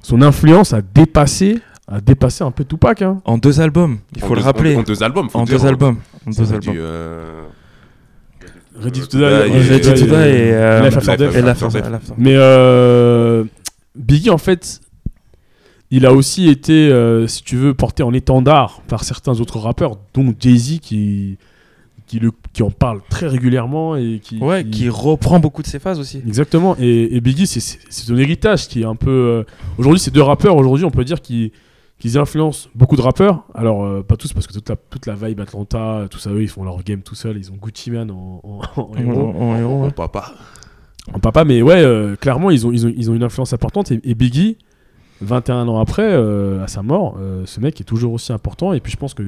son 0.03 0.23
influence 0.23 0.73
a 0.73 0.81
dépassé, 0.83 1.59
a 1.89 2.01
dépassé 2.01 2.45
un 2.45 2.51
peu 2.53 2.65
Tupac. 2.65 3.03
Hein. 3.03 3.21
En 3.25 3.37
deux 3.39 3.61
albums, 3.61 3.99
il 4.17 4.23
En 4.23 4.29
faut 4.29 4.35
le 4.35 4.41
deux- 4.41 4.45
rappeler. 4.47 4.77
En, 4.77 4.81
en 4.81 4.83
deux 4.85 5.03
albums, 5.03 5.29
faut 5.31 5.39
En 5.41 5.45
dire, 5.45 5.59
deux 5.59 5.65
hein. 5.65 5.69
albums. 5.69 5.97
En 6.27 6.31
deux 6.31 6.53
albums. 6.53 6.77
Ready 8.81 9.01
to 9.03 9.19
Die, 9.19 9.23
Ouais, 9.23 9.43
Ready 9.43 9.69
Ready 9.69 9.95
to 10.01 10.07
Die 10.07 10.15
et 10.15 10.83
Life 10.83 10.97
After 10.97 11.17
Death. 11.17 12.13
Mais 12.19 12.35
Biggie, 13.97 14.31
en 14.31 14.39
fait, 14.39 14.81
il 15.97 16.07
a 16.07 16.13
aussi 16.13 16.49
été, 16.49 16.89
euh, 16.89 17.27
si 17.27 17.43
tu 17.43 17.57
veux, 17.57 17.75
porté 17.75 18.03
en 18.03 18.13
étendard 18.13 18.81
par 18.89 19.05
certains 19.05 19.39
autres 19.41 19.59
rappeurs, 19.59 19.97
dont 20.15 20.35
Jay-Z, 20.39 20.81
qui, 20.81 21.39
qui, 22.07 22.19
le, 22.19 22.31
qui 22.53 22.63
en 22.63 22.71
parle 22.71 23.01
très 23.11 23.27
régulièrement. 23.29 23.97
Et 23.97 24.21
qui, 24.23 24.39
Ouais, 24.39 24.65
qui 24.65 24.89
reprend 24.89 25.41
beaucoup 25.41 25.63
de 25.63 25.67
ses 25.67 25.79
phases 25.79 25.99
aussi. 26.01 26.23
Exactement. 26.27 26.77
Et, 26.79 27.15
et 27.17 27.21
Biggie, 27.21 27.47
c'est- 27.47 27.79
son 27.91 28.17
héritage 28.17 28.69
qui 28.69 28.83
est 28.83 28.87
un 28.87 28.97
peu. 28.97 29.11
euh, 29.11 29.45
Aujourd'hui, 29.79 30.01
ces 30.01 30.11
deux 30.11 30.23
rappeurs, 30.23 30.57
aujourd'hui, 30.57 30.85
on 30.85 30.91
peut 30.91 31.05
dire 31.05 31.21
qu'ils 31.21 31.51
qu'ils 32.01 32.19
influencent 32.19 32.69
beaucoup 32.75 32.97
de 32.97 33.01
rappeurs. 33.03 33.45
Alors, 33.55 33.85
euh, 33.85 34.03
pas 34.03 34.17
tous, 34.17 34.33
parce 34.33 34.47
que 34.49 34.53
toute 34.53 34.69
la, 34.69 34.77
toute 34.77 35.07
la 35.07 35.15
vibe 35.15 35.41
Atlanta, 35.41 36.07
tout 36.11 36.19
ça, 36.19 36.31
eux, 36.31 36.43
ils 36.43 36.49
font 36.49 36.65
leur 36.65 36.83
game 36.83 37.01
tout 37.03 37.15
seuls. 37.15 37.39
Ils 37.39 37.51
ont 37.53 37.57
Gucci 37.57 37.91
Man 37.93 38.11
en, 38.11 38.41
en- 38.43 38.61
en 38.83 38.97
héros. 38.99 39.33
En- 39.39 39.57
héros, 39.57 39.85
ouais. 39.85 39.91
papa. 39.93 40.33
En 41.13 41.19
papa, 41.21 41.45
mais 41.45 41.63
ouais, 41.63 41.81
euh, 41.83 42.17
clairement, 42.17 42.51
ils 42.51 42.67
ont, 42.67 42.73
ils, 42.73 42.87
ont, 42.87 42.93
ils 42.97 43.11
ont 43.11 43.15
une 43.15 43.23
influence 43.23 43.53
importante. 43.53 43.93
Et, 43.93 44.01
et 44.05 44.15
Biggie, 44.15 44.59
21 45.21 45.69
ans 45.69 45.79
après, 45.81 46.03
euh, 46.03 46.63
à 46.65 46.67
sa 46.69 46.83
mort, 46.83 47.17
euh, 47.21 47.43
ce 47.47 47.61
mec 47.61 47.81
est 47.81 47.85
toujours 47.85 48.13
aussi 48.13 48.33
important. 48.33 48.73
Et 48.73 48.81
puis, 48.81 48.93
je 48.93 48.97
pense 48.97 49.15
que 49.15 49.23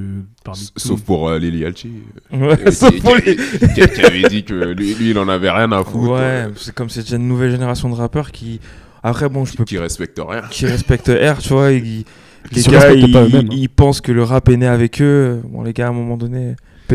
parmi. 0.44 0.60
S- 0.60 0.72
tous- 0.74 0.88
Sauf 0.88 1.00
pour 1.02 1.28
euh, 1.28 1.38
Lily 1.38 1.64
Alchi. 1.64 1.90
Ouais, 2.32 2.56
qui, 2.64 2.72
sauf 2.72 2.90
qui- 2.94 3.00
pour 3.00 3.16
qui- 3.16 4.04
avait 4.04 4.28
dit 4.28 4.44
que 4.44 4.54
lui, 4.72 4.94
lui, 4.94 5.10
il 5.10 5.18
en 5.18 5.28
avait 5.28 5.50
rien 5.50 5.70
à 5.72 5.84
foutre. 5.84 6.10
Ouais, 6.10 6.18
euh, 6.20 6.48
c'est 6.56 6.74
comme 6.74 6.90
cette 6.90 7.08
jeune- 7.08 7.26
nouvelle 7.26 7.50
génération 7.50 7.88
de 7.88 7.94
rappeurs 7.94 8.32
qui. 8.32 8.60
Après, 9.02 9.28
bon, 9.28 9.44
je 9.44 9.52
qui, 9.52 9.56
peux 9.58 9.64
qui 9.64 9.78
respecte 9.78 10.20
rien. 10.26 10.42
qui 10.50 10.66
respectent 10.66 11.08
R, 11.10 11.38
tu 11.38 11.50
vois. 11.50 11.70
ils- 11.72 12.04
les 12.52 12.62
gars, 12.62 12.92
ils, 12.92 13.16
hein. 13.16 13.44
ils 13.50 13.68
pensent 13.68 14.00
que 14.00 14.12
le 14.12 14.22
rap 14.22 14.48
est 14.48 14.56
né 14.56 14.66
avec 14.66 15.00
eux. 15.00 15.40
Bon, 15.48 15.62
les 15.62 15.72
gars, 15.72 15.86
à 15.86 15.90
un 15.90 15.92
moment 15.92 16.16
donné, 16.16 16.54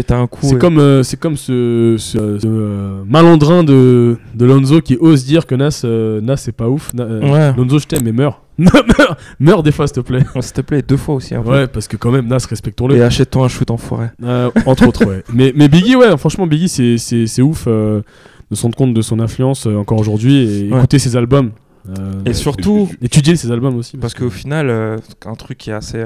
un 0.09 0.27
coup. 0.27 0.39
C'est 0.43 0.55
et- 0.55 0.57
comme, 0.57 0.79
euh, 0.79 1.03
c'est 1.03 1.19
comme 1.19 1.35
ce, 1.37 1.95
ce- 1.97 2.39
ce, 2.39 2.47
euh, 2.47 3.03
malandrin 3.07 3.63
de, 3.63 4.17
de 4.35 4.45
Lonzo 4.45 4.81
qui 4.81 4.97
ose 4.99 5.25
dire 5.25 5.45
que 5.45 5.55
Nas, 5.55 5.81
euh, 5.83 6.21
Nas 6.21 6.37
c'est 6.37 6.51
pas 6.51 6.67
ouf. 6.69 6.93
Na- 6.93 7.03
euh, 7.03 7.21
Ouais. 7.31 7.53
Lonzo, 7.57 7.79
je 7.79 7.87
t'aime, 7.87 8.03
mais 8.03 8.11
meurs. 8.11 8.41
meurs. 8.57 9.17
Meurs 9.39 9.63
des 9.63 9.71
fois, 9.71 9.87
s'il 9.87 9.95
te 9.95 9.99
plaît. 10.01 10.23
Oh, 10.35 10.41
S'il 10.41 10.53
te 10.53 10.61
plaît, 10.61 10.81
deux 10.81 10.97
fois 10.97 11.15
aussi. 11.15 11.33
un 11.35 11.41
peu. 11.41 11.49
Ouais, 11.51 11.67
parce 11.67 11.87
que 11.87 11.97
quand 11.97 12.11
même, 12.11 12.27
Nas, 12.27 12.45
respectons-le. 12.49 12.95
Et 12.95 13.01
achète-toi 13.03 13.45
un 13.45 13.47
shoot 13.47 13.69
en 13.71 13.77
forêt. 13.77 14.11
Euh, 14.23 14.49
entre 14.65 14.87
autres, 14.87 15.05
ouais. 15.05 15.23
Mais, 15.33 15.51
mais 15.55 15.67
Biggie, 15.67 15.95
ouais, 15.95 16.15
franchement, 16.17 16.47
Biggie, 16.47 16.69
c'est, 16.69 16.97
c'est, 16.97 17.27
c'est 17.27 17.41
ouf 17.41 17.65
euh, 17.67 18.01
de 18.49 18.55
se 18.55 18.61
rendre 18.63 18.75
compte 18.75 18.93
de 18.93 19.01
son 19.01 19.19
influence 19.19 19.65
euh, 19.67 19.75
encore 19.77 19.99
aujourd'hui 19.99 20.37
et 20.67 20.71
Ouais. 20.71 20.77
écouter 20.77 20.99
ses 20.99 21.15
albums. 21.17 21.51
Euh, 21.89 22.11
Et 22.25 22.33
surtout, 22.33 22.89
étudier 23.01 23.35
ses 23.35 23.51
albums 23.51 23.75
aussi. 23.75 23.97
parce 23.97 24.13
qu'au 24.13 24.29
final, 24.29 24.69
euh, 24.69 24.97
un 25.25 25.33
truc 25.35 25.57
qui 25.57 25.71
est 25.71 25.73
assez. 25.73 26.03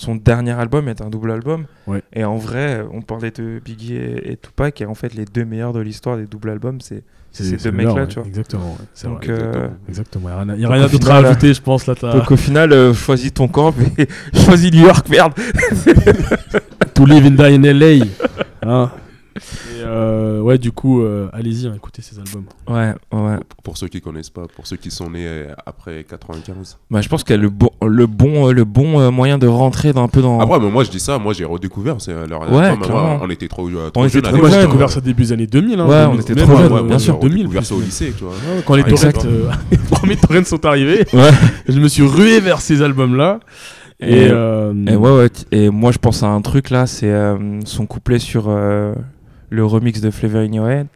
Son 0.00 0.14
dernier 0.16 0.52
album 0.52 0.88
est 0.88 1.02
un 1.02 1.10
double 1.10 1.30
album. 1.30 1.66
Ouais. 1.86 2.02
Et 2.14 2.24
en 2.24 2.36
vrai, 2.36 2.82
on 2.92 3.02
parlait 3.02 3.30
de 3.30 3.60
Biggie 3.62 3.96
et, 3.96 4.32
et 4.32 4.36
Tupac. 4.36 4.80
Et 4.80 4.86
en 4.86 4.94
fait, 4.94 5.12
les 5.14 5.26
deux 5.26 5.44
meilleurs 5.44 5.72
de 5.74 5.80
l'histoire 5.80 6.16
des 6.16 6.24
doubles 6.26 6.48
albums, 6.50 6.80
c'est 6.80 7.02
ces 7.32 7.56
deux 7.58 7.70
mecs-là, 7.70 8.06
tu 8.06 8.18
vois. 8.18 8.26
Exactement, 8.26 8.76
Donc, 9.04 9.26
vrai. 9.26 9.34
euh, 9.38 9.68
Exactement. 9.88 10.28
Il 10.48 10.54
n'y 10.56 10.64
a 10.64 10.68
rien, 10.68 10.86
d'autre 10.88 11.10
à 11.10 11.18
ajouter, 11.18 11.52
je 11.54 11.60
pense. 11.60 11.86
Là, 11.86 11.94
donc 11.94 12.30
au 12.30 12.36
final, 12.36 12.72
euh, 12.72 12.94
choisis 12.94 13.32
ton 13.32 13.46
camp 13.46 13.74
et 13.98 14.08
choisis 14.34 14.72
New 14.72 14.84
York, 14.86 15.08
merde. 15.08 15.32
To 16.94 17.04
live 17.06 17.26
and 17.26 17.30
die 17.36 17.54
in 17.54 17.62
LA. 17.62 18.04
Hein. 18.62 18.90
Et, 19.36 19.40
euh, 19.82 20.40
ouais, 20.40 20.58
du 20.58 20.72
coup, 20.72 21.02
euh, 21.02 21.28
allez-y, 21.32 21.66
hein, 21.66 21.72
écoutez 21.76 22.02
ces 22.02 22.18
albums. 22.18 22.44
Ouais, 22.68 22.92
ouais. 23.12 23.36
Pour, 23.48 23.62
pour 23.62 23.76
ceux 23.78 23.88
qui 23.88 24.00
connaissent 24.00 24.30
pas, 24.30 24.46
pour 24.54 24.66
ceux 24.66 24.76
qui 24.76 24.90
sont 24.90 25.10
nés 25.10 25.26
euh, 25.26 25.54
après 25.66 26.04
95. 26.04 26.78
Bah, 26.90 27.00
je 27.00 27.08
pense 27.08 27.22
qu'il 27.22 27.36
y 27.36 27.38
a 27.38 27.42
le 27.42 27.48
bon, 27.48 27.70
le 27.86 28.06
bon, 28.06 28.50
le 28.50 28.64
bon 28.64 29.10
moyen 29.12 29.38
de 29.38 29.46
rentrer 29.46 29.92
dans, 29.92 30.02
un 30.04 30.08
peu 30.08 30.20
dans. 30.20 30.40
Après, 30.40 30.58
mais 30.58 30.70
moi 30.70 30.82
je 30.84 30.90
dis 30.90 31.00
ça, 31.00 31.18
moi 31.18 31.32
j'ai 31.32 31.44
redécouvert. 31.44 31.96
C'est 32.00 32.12
leur 32.26 32.40
Ouais, 32.52 32.64
album, 32.66 32.88
moi, 32.90 33.20
on 33.22 33.30
était 33.30 33.48
trop, 33.48 33.68
trop 33.70 33.90
On 33.94 34.08
jeunes 34.08 34.22
moi, 34.36 34.50
j'ai 34.50 34.60
découvert 34.62 34.90
ça 34.90 35.00
début 35.00 35.22
des 35.22 35.32
années 35.32 35.46
2000. 35.46 35.78
Hein, 35.80 35.86
Ouais, 35.86 36.04
on 36.06 36.16
2000, 36.16 36.20
était 36.22 36.34
trop 36.34 36.52
ouais, 36.52 36.58
jeunes, 36.62 36.72
ouais, 36.72 36.82
bien 36.82 36.92
ouais, 36.92 36.98
sûr. 36.98 37.18
2000. 37.18 37.38
découvert 37.38 37.64
ça 37.64 37.74
au 37.74 37.80
lycée, 37.80 38.12
tu 38.16 38.24
vois. 38.24 38.32
Ouais, 38.32 38.62
Quand 38.66 38.74
les 38.74 38.82
Exact. 38.82 39.12
torrents, 39.14 39.28
euh, 39.28 39.50
les 39.70 39.78
premiers 39.78 40.16
torrents 40.16 40.44
sont 40.44 40.64
arrivés, 40.66 41.06
Ouais. 41.12 41.30
je 41.68 41.78
me 41.78 41.88
suis 41.88 42.02
rué 42.02 42.40
vers 42.40 42.60
ces 42.60 42.82
albums-là. 42.82 43.40
Et, 44.02 44.24
Et- 44.24 44.28
euh, 44.30 44.72
Et 44.88 44.96
ouais, 44.96 45.10
ouais. 45.14 45.28
Et 45.52 45.68
moi, 45.70 45.92
je 45.92 45.98
pense 45.98 46.22
à 46.22 46.28
un 46.28 46.40
truc 46.40 46.70
là, 46.70 46.86
c'est 46.86 47.10
euh, 47.10 47.60
son 47.66 47.84
couplet 47.86 48.18
sur 48.18 48.46
euh, 48.48 48.94
le 49.50 49.64
remix 49.64 50.00
de 50.00 50.10
Flavor 50.10 50.40
in 50.42 50.52
Your 50.52 50.68
Head. 50.68 50.86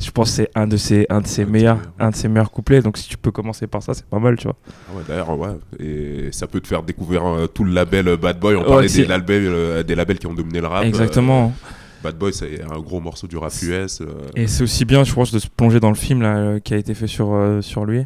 Je 0.00 0.10
pense 0.10 0.30
que 0.30 0.36
c'est 0.36 0.50
un 0.56 0.66
de 0.66 0.76
ses, 0.76 1.06
un 1.10 1.20
de 1.20 1.26
ses 1.28 1.44
meilleurs, 1.44 1.78
un 2.00 2.10
de 2.10 2.16
ses 2.16 2.26
meilleurs 2.28 2.50
couplets. 2.50 2.80
Donc 2.82 2.98
si 2.98 3.08
tu 3.08 3.16
peux 3.16 3.30
commencer 3.30 3.68
par 3.68 3.82
ça, 3.84 3.94
c'est 3.94 4.04
pas 4.06 4.18
mal, 4.18 4.36
tu 4.36 4.44
vois. 4.48 4.56
Ah 4.90 4.96
ouais, 4.96 5.02
d'ailleurs, 5.06 5.38
ouais. 5.38 5.50
Et 5.78 6.32
ça 6.32 6.48
peut 6.48 6.60
te 6.60 6.66
faire 6.66 6.82
découvrir 6.82 7.24
euh, 7.24 7.46
tout 7.46 7.62
le 7.62 7.72
label 7.72 8.08
euh, 8.08 8.16
Bad 8.16 8.40
Boy. 8.40 8.56
On 8.56 8.62
Ouais, 8.62 8.66
parlait 8.66 8.88
des 8.88 9.04
labels, 9.04 9.46
euh, 9.46 9.82
des 9.84 9.94
labels 9.94 10.18
qui 10.18 10.26
ont 10.26 10.34
dominé 10.34 10.60
le 10.60 10.66
rap. 10.66 10.84
Exactement. 10.84 11.52
Euh, 11.64 11.72
Bad 12.02 12.16
Boy, 12.18 12.32
c'est 12.32 12.62
un 12.64 12.80
gros 12.80 12.98
morceau 12.98 13.28
du 13.28 13.36
rap 13.36 13.52
US. 13.62 14.00
euh, 14.00 14.06
Et 14.34 14.48
c'est 14.48 14.64
aussi 14.64 14.84
bien, 14.84 15.04
je 15.04 15.14
pense, 15.14 15.30
de 15.32 15.38
se 15.38 15.46
plonger 15.46 15.78
dans 15.78 15.90
le 15.90 15.94
film 15.94 16.20
là, 16.22 16.36
euh, 16.36 16.58
qui 16.58 16.74
a 16.74 16.78
été 16.78 16.94
fait 16.94 17.06
sur, 17.06 17.32
euh, 17.32 17.60
sur 17.60 17.84
lui, 17.84 18.04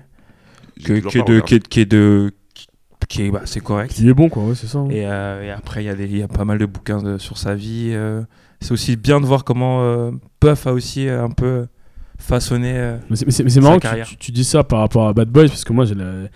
que, 0.85 0.99
toujours 0.99 1.11
qui, 1.13 1.19
est 1.19 1.21
pas 1.23 1.27
de, 1.31 1.81
est 1.81 1.87
de, 1.87 2.33
qui, 3.09 3.23
est, 3.23 3.31
bah, 3.31 3.41
c'est 3.47 3.61
correct. 3.61 3.91
qui 3.95 4.07
est 4.07 4.13
bon, 4.13 4.29
quoi, 4.29 4.43
ouais, 4.45 4.55
c'est 4.55 4.67
ça. 4.67 4.81
hein. 4.81 4.89
Et, 4.91 5.07
euh, 5.07 5.45
et 5.45 5.51
après, 5.51 5.83
il 5.83 5.87
y, 5.87 5.89
a 5.89 5.95
des- 5.95 6.05
il 6.05 6.19
y 6.19 6.23
a 6.23 6.29
pas 6.29 6.45
mal 6.45 6.59
de 6.59 6.67
bouquins 6.67 7.01
de- 7.03 7.17
sur 7.17 7.39
sa 7.39 7.55
vie. 7.55 7.93
euh. 7.95 8.21
C'est 8.67 8.73
aussi 8.73 8.97
bien 8.97 9.21
de 9.21 9.27
voir 9.27 9.45
comment 9.45 9.83
euh, 9.85 10.11
Puff 10.41 10.67
a 10.67 10.73
aussi 10.73 11.07
euh, 11.09 11.23
un 11.25 11.31
peu 11.31 11.67
façonné. 12.19 12.73
euh, 12.77 12.97
Mais 13.11 13.17
c'est- 13.17 13.31
marrant 13.61 13.77
que 13.79 13.87
tu, 14.05 14.17
tu 14.17 14.33
dis 14.33 14.43
ça 14.45 14.65
par 14.65 14.81
rapport 14.81 15.07
à 15.07 15.13
Bad 15.13 15.29
Boys, 15.29 15.47
parce 15.49 15.65
que 15.65 15.73
moi, 15.73 15.85
j'ai 15.85 15.95
la- 15.95 16.29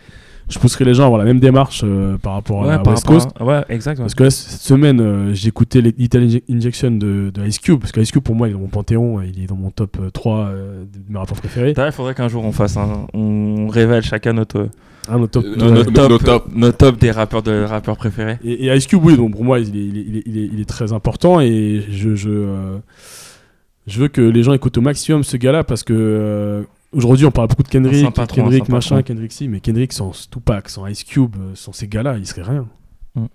je 0.50 0.58
pousserais 0.58 0.84
les 0.84 0.92
gens 0.94 1.04
à 1.04 1.06
avoir 1.06 1.18
la 1.18 1.24
même 1.24 1.40
démarche 1.40 1.82
euh, 1.84 2.18
par 2.18 2.34
rapport 2.34 2.62
à 2.62 2.66
ouais, 2.66 2.72
la 2.72 2.78
par 2.80 2.92
West 2.92 3.06
rapport 3.06 3.22
Coast. 3.24 3.36
à- 3.40 3.44
ouais. 3.44 3.78
Parce 3.96 4.14
que 4.14 4.22
là, 4.24 4.30
cette 4.30 4.60
semaine, 4.60 5.00
euh, 5.00 5.32
j'ai 5.32 5.48
écouté 5.48 5.80
Inje- 5.80 6.42
Injection 6.50 6.90
de, 6.90 7.30
de 7.32 7.46
Ice 7.46 7.58
Cube, 7.58 7.80
parce 7.80 7.92
que 7.92 8.00
Ice 8.00 8.10
Cube, 8.10 8.22
pour 8.22 8.34
moi, 8.34 8.48
il 8.48 8.50
est 8.50 8.54
dans 8.54 8.60
mon 8.60 8.66
panthéon, 8.68 9.20
il 9.22 9.42
est 9.42 9.46
dans 9.46 9.56
mon 9.56 9.70
top 9.70 9.96
euh, 10.00 10.10
3 10.10 10.36
euh, 10.38 10.84
de 10.84 10.98
mes 11.12 11.18
rappeurs 11.18 11.38
préférés. 11.38 11.72
Il 11.76 11.92
faudrait 11.92 12.14
qu'un 12.14 12.28
jour 12.28 12.44
on 12.44 12.52
fasse 12.52 12.76
un, 12.76 13.06
on 13.14 13.68
révèle 13.68 14.02
chacun 14.02 14.32
notre, 14.34 14.68
de 15.08 15.16
nos 15.18 15.26
top, 15.26 15.44
Euh, 15.44 15.56
notre 15.56 15.90
nos- 16.54 16.72
top, 16.72 16.98
des 16.98 17.10
rappeurs 17.10 17.42
de 17.42 17.64
rappeurs 17.64 17.96
préférés. 17.96 18.38
Et, 18.44 18.66
et 18.66 18.76
Ice 18.76 18.86
Cube, 18.86 19.00
oui, 19.04 19.16
donc 19.16 19.32
pour 19.32 19.44
moi, 19.44 19.58
il 19.60 19.68
est, 19.76 19.80
il 19.80 19.96
est- 19.98 20.04
il 20.06 20.16
est- 20.18 20.22
il 20.26 20.38
est- 20.38 20.50
il 20.54 20.60
est 20.60 20.68
très 20.68 20.92
important 20.92 21.40
et 21.40 21.82
je, 21.90 22.14
je, 22.14 22.28
euh, 22.30 22.76
Je 23.86 23.98
veux 23.98 24.08
que 24.08 24.20
les 24.20 24.42
gens 24.42 24.52
écoutent 24.52 24.78
au 24.78 24.82
maximum 24.82 25.24
ce 25.24 25.36
gars-là 25.36 25.64
parce 25.64 25.82
que 25.82 25.94
euh, 25.96 26.62
aujourd'hui 26.92 27.26
on 27.26 27.30
parle 27.30 27.48
beaucoup 27.48 27.62
de 27.62 27.68
Kendrick, 27.68 28.06
Kendrick 28.34 28.68
machin. 28.68 29.02
Kendrick 29.02 29.32
si, 29.32 29.48
mais 29.48 29.60
Kendrick 29.60 29.92
sans 29.92 30.28
Tupac, 30.30 30.68
sans 30.68 30.86
Ice 30.86 31.04
Cube, 31.04 31.36
euh, 31.38 31.54
sans 31.54 31.72
ces 31.72 31.88
gars-là, 31.88 32.16
il 32.18 32.26
serait 32.26 32.42
rien. 32.42 32.68
Mm. 33.14 33.26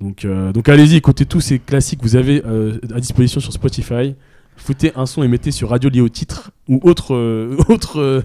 Donc, 0.00 0.24
euh, 0.24 0.52
donc 0.52 0.68
allez-y, 0.68 0.96
écoutez 0.96 1.26
tous 1.26 1.40
ces 1.40 1.58
classiques 1.58 1.98
que 2.00 2.04
vous 2.04 2.16
avez 2.16 2.42
euh, 2.46 2.78
à 2.94 3.00
disposition 3.00 3.40
sur 3.40 3.52
Spotify. 3.52 4.14
Foutez 4.56 4.92
un 4.94 5.06
son 5.06 5.22
et 5.22 5.28
mettez 5.28 5.50
sur 5.50 5.70
Radio 5.70 5.90
lié 5.90 6.00
au 6.00 6.08
titre 6.08 6.52
ou 6.68 6.80
autre, 6.82 7.14
euh, 7.14 7.56
autre 7.68 7.98
euh, 8.00 8.22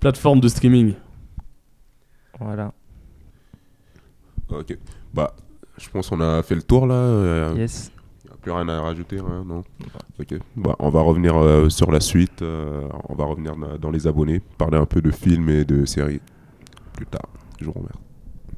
plateforme 0.00 0.40
de 0.40 0.48
streaming. 0.48 0.94
Voilà. 2.40 2.72
Ok. 4.48 4.76
Bah, 5.14 5.34
je 5.78 5.88
pense 5.90 6.08
qu'on 6.08 6.20
a 6.20 6.42
fait 6.42 6.54
le 6.56 6.62
tour 6.62 6.86
là. 6.86 6.94
euh, 6.94 7.54
Yes. 7.56 7.91
Plus 8.42 8.50
rien 8.52 8.68
à 8.68 8.80
rajouter, 8.80 9.16
rien, 9.16 9.44
non? 9.46 9.62
Ok. 10.20 10.34
Bah, 10.56 10.74
on 10.80 10.88
va 10.90 11.00
revenir 11.00 11.36
euh, 11.36 11.68
sur 11.70 11.90
la 11.92 12.00
suite. 12.00 12.42
euh, 12.42 12.82
on 13.08 13.14
va 13.14 13.24
revenir 13.24 13.56
na- 13.56 13.78
dans 13.78 13.90
les 13.90 14.06
abonnés, 14.06 14.40
parler 14.58 14.76
un 14.78 14.84
peu 14.86 15.00
de 15.00 15.10
films 15.10 15.48
et 15.48 15.64
de 15.64 15.84
séries 15.84 16.20
plus 16.94 17.06
tard. 17.06 17.26
Je 17.60 17.66
vous 17.66 17.72
remercie. 17.72 17.98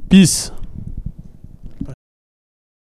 Peace 0.09 0.53